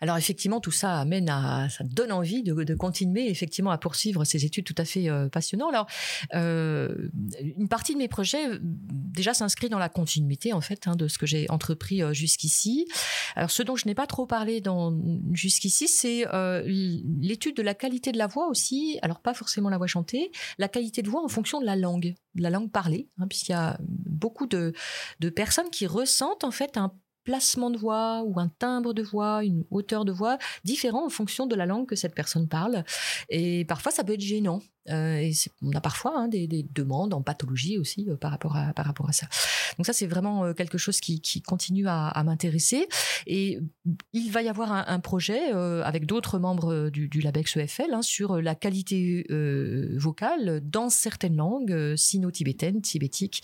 alors 0.00 0.16
effectivement, 0.16 0.60
tout 0.60 0.70
ça 0.70 0.98
amène 1.00 1.28
à, 1.28 1.68
ça 1.70 1.84
donne 1.84 2.12
envie 2.12 2.42
de, 2.42 2.74
continuer 2.74 3.28
effectivement 3.30 3.70
à 3.70 3.78
poursuivre 3.78 4.24
ces 4.24 4.44
études 4.44 4.64
tout 4.64 4.74
à 4.78 4.84
fait 4.84 5.08
euh, 5.08 5.28
passionnantes. 5.28 5.70
Alors, 5.70 5.86
euh, 6.34 7.08
une 7.56 7.68
partie 7.68 7.92
de 7.92 7.98
mes 7.98 8.08
projets 8.08 8.58
déjà 8.60 9.34
s'inscrit 9.34 9.68
dans 9.68 9.78
la 9.78 9.88
continuité 9.88 10.52
en 10.52 10.60
fait 10.60 10.86
hein, 10.86 10.96
de 10.96 11.08
ce 11.08 11.18
que 11.18 11.26
j'ai 11.26 11.48
entrepris 11.50 12.02
euh, 12.02 12.12
jusqu'ici. 12.12 12.86
Alors, 13.36 13.50
ce 13.50 13.62
dont 13.62 13.76
je 13.76 13.86
n'ai 13.86 13.94
pas 13.94 14.06
trop 14.06 14.26
parlé 14.26 14.60
dans 14.60 14.96
jusqu'ici, 15.32 15.88
c'est 15.88 16.24
l'étude 16.66 17.56
de 17.56 17.62
la 17.62 17.74
qualité 17.74 18.12
de 18.12 18.18
la 18.18 18.26
voix 18.26 18.48
aussi. 18.48 18.98
Alors, 19.02 19.20
pas 19.20 19.34
forcément 19.34 19.68
la 19.68 19.78
voix 19.78 19.86
chantée, 19.86 20.30
la 20.58 20.68
qualité 20.68 21.02
de 21.02 21.10
voix 21.10 21.22
en 21.22 21.28
fonction 21.28 21.60
de 21.60 21.66
la 21.66 21.76
langue, 21.76 22.14
de 22.34 22.42
la 22.42 22.50
langue 22.50 22.70
parlée, 22.70 23.08
hein, 23.18 23.26
puisqu'il 23.28 23.52
y 23.52 23.54
a 23.54 23.78
beaucoup 23.80 24.46
de, 24.46 24.72
de 25.20 25.28
personnes 25.28 25.70
qui 25.70 25.86
ressentent 25.86 26.44
en 26.44 26.50
fait 26.50 26.76
un 26.76 26.92
placement 27.24 27.70
de 27.70 27.78
voix 27.78 28.22
ou 28.22 28.38
un 28.38 28.48
timbre 28.48 28.94
de 28.94 29.02
voix, 29.02 29.44
une 29.44 29.64
hauteur 29.70 30.04
de 30.04 30.12
voix 30.12 30.38
différent 30.62 31.06
en 31.06 31.10
fonction 31.10 31.46
de 31.46 31.54
la 31.54 31.66
langue 31.66 31.86
que 31.86 31.96
cette 31.96 32.14
personne 32.14 32.48
parle. 32.48 32.84
Et 33.28 33.64
parfois, 33.64 33.92
ça 33.92 34.04
peut 34.04 34.14
être 34.14 34.20
gênant. 34.20 34.60
Euh, 34.90 35.16
et 35.16 35.32
on 35.62 35.72
a 35.72 35.80
parfois 35.80 36.12
hein, 36.16 36.28
des, 36.28 36.46
demandes 36.74 37.14
en 37.14 37.22
pathologie 37.22 37.78
aussi 37.78 38.06
euh, 38.08 38.16
par, 38.16 38.30
rapport 38.30 38.56
à, 38.56 38.72
par 38.74 38.84
rapport 38.84 39.08
à 39.08 39.12
ça. 39.12 39.26
Donc 39.78 39.86
ça, 39.86 39.92
c'est 39.92 40.06
vraiment 40.06 40.44
euh, 40.44 40.52
quelque 40.52 40.78
chose 40.78 41.00
qui, 41.00 41.42
continue 41.42 41.86
à, 41.88 42.22
m'intéresser. 42.24 42.88
Et 43.26 43.58
il 44.12 44.30
va 44.30 44.42
y 44.42 44.48
avoir 44.48 44.72
un, 44.72 45.00
projet 45.00 45.50
avec 45.50 46.06
d'autres 46.06 46.38
membres 46.38 46.88
du, 46.90 47.20
LABEX 47.20 47.56
EFL 47.56 47.92
hein, 47.92 48.02
sur 48.02 48.40
la 48.40 48.54
qualité 48.54 49.26
vocale 49.96 50.60
dans 50.64 50.88
certaines 50.90 51.36
langues 51.36 51.94
sino-tibétaines, 51.96 52.80
tibétiques 52.80 53.42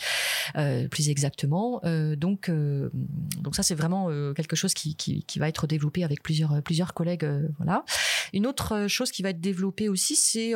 plus 0.91 1.11
exactement. 1.11 1.81
donc, 2.17 2.51
donc 2.51 3.55
ça, 3.55 3.63
c'est 3.63 3.75
vraiment 3.75 4.09
quelque 4.35 4.57
chose 4.57 4.75
qui, 4.75 4.95
qui, 4.95 5.25
qui, 5.25 5.39
va 5.39 5.49
être 5.49 5.67
développé 5.67 6.05
avec 6.05 6.23
plusieurs, 6.23 6.63
plusieurs 6.63 6.95
collègues. 6.95 7.29
voilà. 7.59 7.85
Une 8.33 8.47
autre 8.47 8.87
chose 8.89 9.11
qui 9.11 9.23
va 9.23 9.31
être 9.31 9.41
développée 9.41 9.89
aussi, 9.89 10.17
c'est 10.17 10.55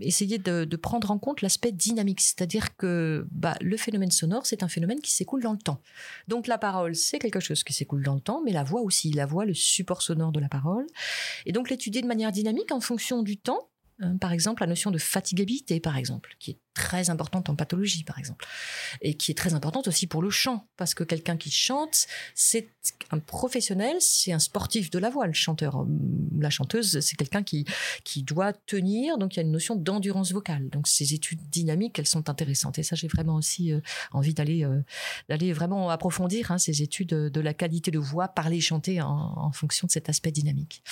essayer 0.00 0.38
de, 0.38 0.76
prendre 0.76 1.10
en 1.10 1.18
compte 1.18 1.42
l'aspect 1.42 1.72
dynamique, 1.72 2.20
c'est-à-dire 2.20 2.76
que 2.76 3.26
bah, 3.30 3.56
le 3.60 3.76
phénomène 3.76 4.10
sonore, 4.10 4.46
c'est 4.46 4.62
un 4.62 4.68
phénomène 4.68 5.00
qui 5.00 5.12
s'écoule 5.12 5.42
dans 5.42 5.52
le 5.52 5.58
temps. 5.58 5.80
Donc 6.28 6.46
la 6.46 6.58
parole, 6.58 6.94
c'est 6.94 7.18
quelque 7.18 7.40
chose 7.40 7.64
qui 7.64 7.72
s'écoule 7.72 8.02
dans 8.04 8.14
le 8.14 8.20
temps, 8.20 8.42
mais 8.44 8.52
la 8.52 8.62
voix 8.62 8.82
aussi, 8.82 9.10
la 9.12 9.26
voix, 9.26 9.44
le 9.44 9.54
support 9.54 10.02
sonore 10.02 10.32
de 10.32 10.40
la 10.40 10.48
parole. 10.48 10.86
Et 11.46 11.52
donc 11.52 11.70
l'étudier 11.70 12.02
de 12.02 12.06
manière 12.06 12.32
dynamique 12.32 12.72
en 12.72 12.80
fonction 12.80 13.22
du 13.22 13.36
temps, 13.36 13.68
hein, 14.00 14.16
par 14.16 14.32
exemple 14.32 14.62
la 14.62 14.66
notion 14.66 14.90
de 14.90 14.98
fatigabilité, 14.98 15.80
par 15.80 15.96
exemple, 15.96 16.36
qui 16.38 16.52
est 16.52 16.58
très 16.74 17.08
importante 17.08 17.48
en 17.48 17.56
pathologie, 17.56 18.04
par 18.04 18.18
exemple, 18.18 18.46
et 19.00 19.14
qui 19.14 19.30
est 19.30 19.34
très 19.34 19.54
importante 19.54 19.88
aussi 19.88 20.06
pour 20.06 20.22
le 20.22 20.28
chant, 20.28 20.68
parce 20.76 20.94
que 20.94 21.04
quelqu'un 21.04 21.38
qui 21.38 21.50
chante, 21.50 22.06
c'est 22.34 22.68
un 23.10 23.18
professionnel, 23.18 23.96
c'est 24.00 24.32
un 24.32 24.38
sportif 24.38 24.90
de 24.90 24.98
la 24.98 25.08
voix, 25.08 25.26
le 25.26 25.32
chanteur. 25.32 25.86
La 26.38 26.50
chanteuse, 26.50 27.00
c'est 27.00 27.16
quelqu'un 27.16 27.42
qui, 27.42 27.64
qui 28.04 28.22
doit 28.22 28.52
tenir, 28.52 29.16
donc 29.16 29.34
il 29.34 29.36
y 29.38 29.40
a 29.40 29.42
une 29.42 29.52
notion 29.52 29.74
d'endurance 29.74 30.32
vocale. 30.32 30.68
Donc 30.68 30.86
ces 30.86 31.14
études 31.14 31.40
dynamiques, 31.48 31.98
elles 31.98 32.06
sont 32.06 32.28
intéressantes. 32.28 32.78
Et 32.78 32.82
ça, 32.82 32.94
j'ai 32.94 33.08
vraiment 33.08 33.36
aussi 33.36 33.72
euh, 33.72 33.80
envie 34.12 34.34
d'aller 34.34 34.64
euh, 34.64 35.52
vraiment 35.54 35.88
approfondir 35.88 36.50
hein, 36.50 36.58
ces 36.58 36.82
études 36.82 37.08
de 37.08 37.40
la 37.40 37.54
qualité 37.54 37.90
de 37.90 37.98
voix, 37.98 38.28
parler, 38.28 38.60
chanter 38.60 39.00
en, 39.00 39.50
fonction 39.52 39.86
de 39.86 39.92
cet 39.92 40.08
aspect 40.08 40.32
dynamique. 40.32 40.82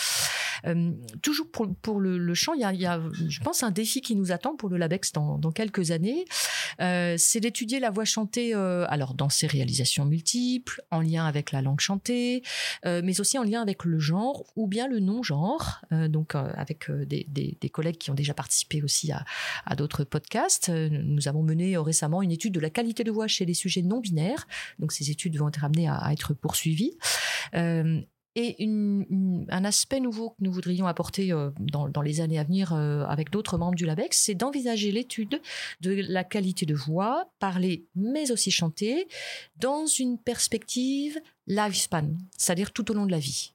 Euh, 0.67 0.93
toujours 1.23 1.51
pour, 1.51 2.01
le, 2.01 2.35
chant, 2.35 2.55
il 2.55 2.61
y, 2.61 2.87
a, 2.87 2.94
je 3.29 3.41
pense, 3.41 3.63
un 3.63 3.71
défi 3.71 4.01
qui 4.01 4.17
nous 4.17 4.33
attend 4.33 4.57
pour 4.57 4.69
le 4.69 4.77
LABEX 4.77 5.13
dans, 5.13 5.53
quelques 5.53 5.91
années, 5.91 6.25
euh, 6.81 7.15
c'est 7.19 7.41
d'étudier 7.41 7.81
la 7.81 7.91
voix 7.91 8.05
chantée, 8.05 8.55
euh, 8.55 8.87
alors 8.89 9.15
dans 9.15 9.29
ses 9.29 9.47
réalisations 9.47 10.05
multiples, 10.05 10.83
en 10.91 11.01
lien 11.01 11.27
avec 11.27 11.53
la 11.53 11.63
langue 11.63 11.81
chantée, 11.81 12.43
euh, 12.87 13.03
mais 13.05 13.21
aussi 13.21 13.39
en 13.39 13.43
lien 13.43 13.63
avec 13.63 13.85
le 13.85 13.99
genre 13.99 14.45
ou 14.57 14.67
bien 14.67 14.89
le 14.89 15.01
non-genre, 15.01 15.83
donc 16.09 16.35
avec 16.35 16.91
des, 16.91 17.71
collègues 17.73 17.99
qui 17.99 18.11
ont 18.11 18.15
déjà 18.15 18.35
participé 18.35 18.83
aussi 18.83 19.11
à, 19.13 19.75
d'autres 19.77 20.05
podcasts. 20.05 20.69
Nous 20.71 21.29
avons 21.29 21.43
mené 21.43 21.77
récemment 21.77 22.23
une 22.23 22.33
étude 22.33 22.55
de 22.55 22.61
la 22.61 22.71
qualité 22.71 23.05
de 23.05 23.11
voix 23.11 23.27
chez 23.27 23.45
les 23.45 23.55
sujets 23.55 23.83
non 23.83 24.01
binaires, 24.01 24.47
donc 24.79 24.93
ces 24.93 25.11
études 25.11 25.37
vont 25.37 25.49
être 25.49 25.65
amenées 25.65 25.89
à, 25.89 26.13
être 26.13 26.35
poursuivies. 26.35 26.97
Et 28.37 28.57
un 29.49 29.65
aspect 29.65 30.01
nouveau 30.01 30.31
que 30.31 30.37
nous 30.41 30.53
voudrions 30.53 30.87
apporter 30.87 31.33
euh, 31.33 31.51
dans, 31.61 32.03
les 32.03 32.21
années 32.21 32.39
à 32.39 32.45
venir 32.45 32.73
euh, 32.73 33.05
avec 33.05 33.31
d'autres 33.31 33.59
membres 33.59 33.77
du 33.77 33.87
LABEX, 33.87 34.19
c'est 34.19 34.35
d'envisager 34.35 34.91
l'étude 34.91 35.41
de 35.81 36.05
la 36.09 36.25
qualité 36.25 36.67
de 36.67 36.75
voix, 36.75 37.31
parler 37.39 37.87
mais 37.95 38.33
aussi 38.33 38.51
chanter, 38.51 39.07
dans 39.57 39.87
une 39.87 40.19
perspective 40.19 41.19
lifespan, 41.47 42.09
c'est-à-dire 42.37 42.73
tout 42.73 42.91
au 42.91 42.95
long 42.95 43.07
de 43.07 43.13
la 43.13 43.19
vie 43.19 43.54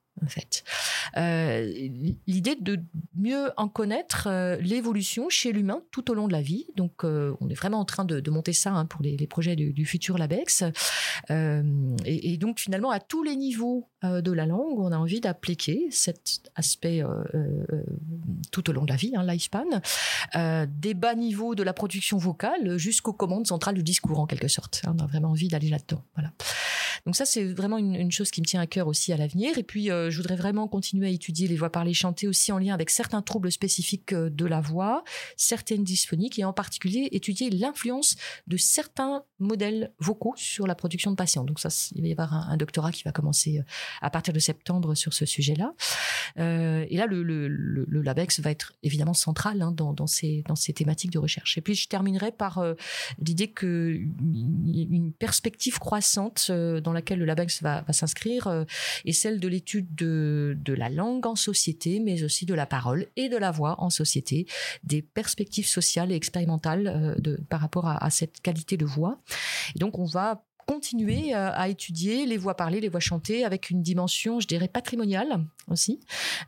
Euh, 1.17 1.89
l'idée 2.27 2.55
de 2.55 2.79
mieux 3.15 3.51
en 3.57 3.67
connaître 3.67 4.27
euh, 4.27 4.57
l'évolution 4.57 5.29
chez 5.29 5.51
l'humain 5.51 5.81
tout 5.91 6.11
au 6.11 6.13
long 6.13 6.27
de 6.27 6.33
la 6.33 6.41
vie. 6.41 6.67
Donc, 6.75 7.03
euh, 7.03 7.35
on 7.41 7.49
est 7.49 7.55
vraiment 7.55 7.79
en 7.79 7.85
train 7.85 8.05
de, 8.05 8.29
monter 8.29 8.53
ça 8.53 8.71
hein, 8.71 8.85
pour 8.85 9.01
les, 9.01 9.27
projets 9.27 9.55
du, 9.55 9.85
futur 9.85 10.17
LABEX. 10.17 10.63
Et, 11.29 12.37
donc, 12.37 12.59
finalement, 12.59 12.91
à 12.91 12.99
tous 12.99 13.23
les 13.23 13.35
niveaux 13.35 13.89
de 14.03 14.31
la 14.31 14.45
langue, 14.45 14.79
on 14.79 14.91
a 14.91 14.97
envie 14.97 15.19
d'appliquer 15.19 15.87
cet 15.89 16.51
aspect 16.55 17.01
tout 18.51 18.69
au 18.69 18.73
long 18.73 18.83
de 18.83 18.91
la 18.91 18.95
vie, 18.95 19.13
hein, 19.15 19.23
lifespan, 19.23 19.65
des 20.67 20.93
bas 20.93 21.15
niveaux 21.15 21.55
de 21.55 21.63
la 21.63 21.73
production 21.73 22.17
vocale 22.17 22.77
jusqu'aux 22.77 23.13
commandes 23.13 23.47
centrales 23.47 23.75
du 23.75 23.83
discours, 23.83 24.19
en 24.19 24.27
quelque 24.27 24.47
sorte. 24.47 24.83
On 24.85 24.99
a 24.99 25.07
vraiment 25.07 25.29
envie 25.29 25.47
d'aller 25.47 25.69
là-dedans. 25.69 26.03
Voilà. 26.15 26.31
Donc 27.05 27.15
ça, 27.15 27.25
c'est 27.25 27.43
vraiment 27.43 27.77
une, 27.77 28.11
chose 28.11 28.31
qui 28.31 28.41
me 28.41 28.45
tient 28.45 28.61
à 28.61 28.67
cœur 28.67 28.87
aussi 28.87 29.13
à 29.13 29.17
l'avenir. 29.17 29.57
Et 29.57 29.63
puis, 29.63 29.89
je 30.09 30.17
voudrais 30.17 30.35
vraiment 30.35 30.67
continuer 30.67 31.07
à 31.07 31.09
étudier 31.09 31.47
les 31.47 31.55
voix 31.55 31.71
parlées 31.71 31.93
chantées 31.93 32.27
aussi 32.27 32.51
en 32.51 32.57
lien 32.57 32.73
avec 32.73 32.89
certains 32.89 33.21
troubles 33.21 33.51
spécifiques 33.51 34.13
de 34.13 34.45
la 34.45 34.61
voix, 34.61 35.03
certaines 35.37 35.83
dysphoniques, 35.83 36.39
et 36.39 36.43
en 36.43 36.53
particulier 36.53 37.09
étudier 37.11 37.49
l'influence 37.49 38.15
de 38.47 38.57
certains 38.57 39.23
modèles 39.39 39.93
vocaux 39.99 40.33
sur 40.35 40.67
la 40.67 40.75
production 40.75 41.11
de 41.11 41.15
patients. 41.15 41.43
Donc 41.43 41.59
ça, 41.59 41.69
il 41.93 42.01
va 42.01 42.07
y 42.07 42.11
avoir 42.11 42.33
un, 42.33 42.57
doctorat 42.57 42.91
qui 42.91 43.03
va 43.03 43.11
commencer 43.11 43.61
à 44.01 44.09
partir 44.09 44.33
de 44.33 44.39
septembre 44.39 44.95
sur 44.95 45.13
ce 45.13 45.25
sujet-là. 45.25 45.73
et 46.37 46.97
là, 46.97 47.05
le, 47.07 47.47
LABEX 48.01 48.39
va 48.39 48.51
être 48.51 48.73
évidemment 48.83 49.13
central 49.13 49.61
hein, 49.61 49.71
dans, 49.71 50.07
ces, 50.07 50.43
dans 50.47 50.55
ces 50.55 50.73
thématiques 50.73 51.11
de 51.11 51.19
recherche. 51.19 51.57
Et 51.57 51.61
puis, 51.61 51.75
je 51.75 51.87
terminerai 51.87 52.31
par 52.31 52.63
l'idée 53.19 53.51
que 53.51 53.99
une 54.89 55.13
perspective 55.13 55.79
croissante 55.79 56.47
euh, 56.49 56.81
dans 56.81 56.93
laquelle 56.93 57.19
le 57.19 57.25
LABEX 57.25 57.61
va, 57.61 57.83
s'inscrire 57.91 58.47
est 58.47 59.09
euh, 59.09 59.13
celle 59.13 59.39
de 59.39 59.47
l'étude 59.47 59.95
de, 60.03 60.73
la 60.73 60.89
langue 60.89 61.25
en 61.25 61.35
société, 61.35 61.99
mais 61.99 62.23
aussi 62.23 62.45
de 62.45 62.53
la 62.53 62.65
parole 62.65 63.07
et 63.15 63.29
de 63.29 63.37
la 63.37 63.51
voix 63.51 63.75
en 63.79 63.89
société, 63.89 64.47
des 64.83 65.01
perspectives 65.01 65.67
sociales 65.67 66.11
et 66.11 66.15
expérimentales 66.15 66.87
euh, 66.87 67.37
par 67.49 67.61
rapport 67.61 67.87
à, 67.87 68.03
à 68.03 68.09
cette 68.09 68.41
qualité 68.41 68.77
de 68.77 68.85
voix. 68.85 69.21
Et 69.75 69.79
donc, 69.79 69.99
on 69.99 70.05
va 70.05 70.43
continuer 70.69 71.33
euh, 71.33 71.49
à 71.51 71.67
étudier 71.67 72.27
les 72.27 72.37
voix 72.37 72.55
parlées, 72.55 72.79
les 72.79 72.89
voix 72.89 72.99
chantées, 72.99 73.43
avec 73.43 73.71
une 73.71 73.81
dimension, 73.81 74.39
je 74.39 74.47
dirais, 74.47 74.67
patrimoniale 74.67 75.43
aussi, 75.67 75.99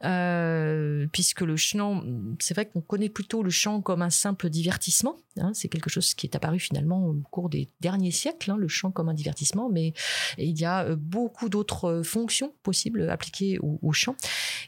euh, 0.03 1.07
puisque 1.11 1.41
le 1.41 1.55
chant, 1.55 2.03
c'est 2.37 2.53
vrai 2.53 2.67
qu'on 2.67 2.81
connaît 2.81 3.09
plutôt 3.09 3.41
le 3.41 3.49
chant 3.49 3.81
comme 3.81 4.03
un 4.03 4.11
simple 4.11 4.51
divertissement. 4.51 5.15
Hein, 5.37 5.51
c'est 5.55 5.69
quelque 5.69 5.89
chose 5.89 6.13
qui 6.13 6.27
est 6.27 6.35
apparu 6.35 6.59
finalement 6.59 7.07
au 7.07 7.15
cours 7.31 7.49
des 7.49 7.71
derniers 7.79 8.11
siècles, 8.11 8.51
hein, 8.51 8.57
le 8.57 8.67
chant 8.67 8.91
comme 8.91 9.09
un 9.09 9.15
divertissement, 9.15 9.69
mais 9.69 9.93
il 10.37 10.59
y 10.59 10.65
a 10.65 10.83
euh, 10.83 10.95
beaucoup 10.95 11.49
d'autres 11.49 12.03
fonctions 12.03 12.53
possibles 12.61 13.09
appliquées 13.09 13.57
au, 13.59 13.91
chant. 13.91 14.15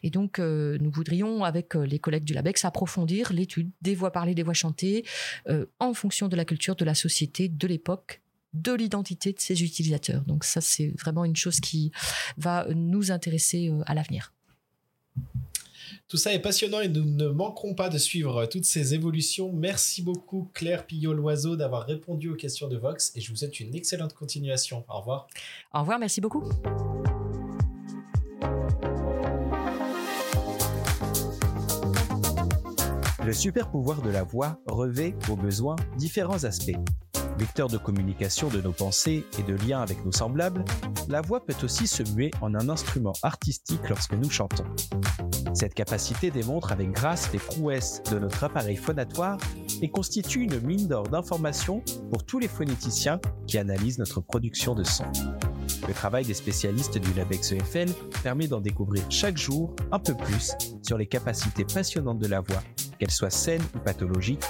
Et 0.01 0.09
donc, 0.09 0.39
nous 0.39 0.91
voudrions, 0.91 1.43
avec 1.43 1.75
les 1.75 1.99
collègues 1.99 2.25
du 2.25 2.33
LABEX, 2.33 2.65
approfondir 2.65 3.31
l'étude 3.31 3.71
des 3.81 3.95
voix 3.95 4.11
parlées, 4.11 4.35
des 4.35 4.43
voix 4.43 4.53
chantées, 4.53 5.05
en 5.79 5.93
fonction 5.93 6.27
de 6.27 6.35
la 6.35 6.43
culture, 6.43 6.75
de 6.75 6.83
la 6.83 6.93
société, 6.93 7.47
de 7.47 7.67
l'époque 7.67 8.22
de 8.53 8.73
l'identité 8.73 9.33
de 9.33 9.39
ses 9.39 9.63
utilisateurs. 9.63 10.21
Donc 10.25 10.43
ça, 10.43 10.61
c'est 10.61 10.93
vraiment 10.99 11.25
une 11.25 11.35
chose 11.35 11.59
qui 11.59 11.91
va 12.37 12.67
nous 12.73 13.11
intéresser 13.11 13.69
euh, 13.69 13.81
à 13.85 13.93
l'avenir. 13.93 14.33
Tout 16.07 16.17
ça 16.17 16.33
est 16.33 16.39
passionnant 16.39 16.79
et 16.79 16.89
nous 16.89 17.05
ne 17.05 17.27
manquerons 17.27 17.73
pas 17.73 17.89
de 17.89 17.97
suivre 17.97 18.45
toutes 18.45 18.65
ces 18.65 18.93
évolutions. 18.93 19.51
Merci 19.51 20.01
beaucoup 20.01 20.49
Claire 20.53 20.85
Pillot-Loiseau 20.85 21.55
d'avoir 21.55 21.85
répondu 21.85 22.29
aux 22.29 22.35
questions 22.35 22.67
de 22.67 22.77
Vox 22.77 23.11
et 23.15 23.21
je 23.21 23.29
vous 23.31 23.37
souhaite 23.37 23.59
une 23.59 23.73
excellente 23.73 24.13
continuation. 24.13 24.85
Au 24.89 24.99
revoir. 24.99 25.27
Au 25.73 25.79
revoir, 25.79 25.99
merci 25.99 26.21
beaucoup. 26.21 26.43
Le 33.25 33.33
super 33.33 33.71
pouvoir 33.71 34.01
de 34.01 34.09
la 34.09 34.23
voix 34.23 34.59
revêt, 34.67 35.15
au 35.29 35.35
besoin, 35.35 35.77
différents 35.97 36.43
aspects. 36.43 36.75
De 37.43 37.77
communication 37.77 38.47
de 38.47 38.61
nos 38.61 38.71
pensées 38.71 39.25
et 39.37 39.43
de 39.43 39.53
lien 39.53 39.81
avec 39.81 40.03
nos 40.05 40.11
semblables, 40.11 40.65
la 41.07 41.21
voix 41.21 41.45
peut 41.45 41.55
aussi 41.61 41.87
se 41.87 42.01
muer 42.13 42.31
en 42.41 42.55
un 42.55 42.69
instrument 42.69 43.13
artistique 43.21 43.87
lorsque 43.89 44.13
nous 44.13 44.29
chantons. 44.29 44.65
Cette 45.53 45.73
capacité 45.73 46.31
démontre 46.31 46.71
avec 46.71 46.91
grâce 46.91 47.31
les 47.31 47.39
prouesses 47.39 48.01
de 48.11 48.17
notre 48.17 48.43
appareil 48.43 48.77
phonatoire 48.77 49.37
et 49.81 49.89
constitue 49.89 50.43
une 50.43 50.59
mine 50.61 50.87
d'or 50.87 51.03
d'informations 51.09 51.83
pour 52.09 52.23
tous 52.23 52.39
les 52.39 52.47
phonéticiens 52.47 53.19
qui 53.45 53.57
analysent 53.57 53.99
notre 53.99 54.21
production 54.21 54.73
de 54.73 54.83
son. 54.83 55.05
Le 55.87 55.93
travail 55.93 56.25
des 56.25 56.33
spécialistes 56.33 56.97
du 56.97 57.13
LabEx 57.13 57.51
EFL 57.51 57.89
permet 58.23 58.47
d'en 58.47 58.61
découvrir 58.61 59.03
chaque 59.09 59.37
jour 59.37 59.75
un 59.91 59.99
peu 59.99 60.15
plus 60.15 60.53
sur 60.81 60.97
les 60.97 61.07
capacités 61.07 61.65
passionnantes 61.65 62.19
de 62.19 62.27
la 62.27 62.39
voix, 62.39 62.63
qu'elle 62.99 63.11
soit 63.11 63.29
saine 63.29 63.61
ou 63.75 63.79
pathologique, 63.79 64.43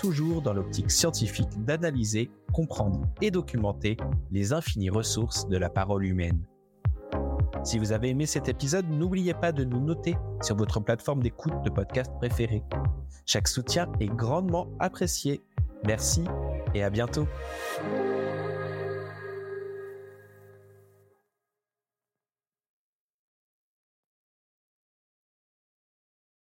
toujours 0.00 0.42
dans 0.42 0.52
l'optique 0.52 0.90
scientifique 0.90 1.48
d'analyser, 1.64 2.30
comprendre 2.52 3.06
et 3.20 3.30
documenter 3.30 3.96
les 4.32 4.52
infinies 4.52 4.90
ressources 4.90 5.48
de 5.48 5.56
la 5.56 5.70
parole 5.70 6.04
humaine. 6.04 6.40
Si 7.62 7.78
vous 7.78 7.92
avez 7.92 8.08
aimé 8.08 8.26
cet 8.26 8.48
épisode, 8.48 8.88
n'oubliez 8.88 9.34
pas 9.34 9.52
de 9.52 9.64
nous 9.64 9.80
noter 9.80 10.16
sur 10.42 10.56
votre 10.56 10.80
plateforme 10.80 11.22
d'écoute 11.22 11.62
de 11.64 11.70
podcast 11.70 12.10
préférée. 12.18 12.64
Chaque 13.26 13.48
soutien 13.48 13.90
est 14.00 14.06
grandement 14.06 14.68
apprécié. 14.80 15.42
Merci 15.84 16.24
et 16.74 16.82
à 16.82 16.90
bientôt. 16.90 17.26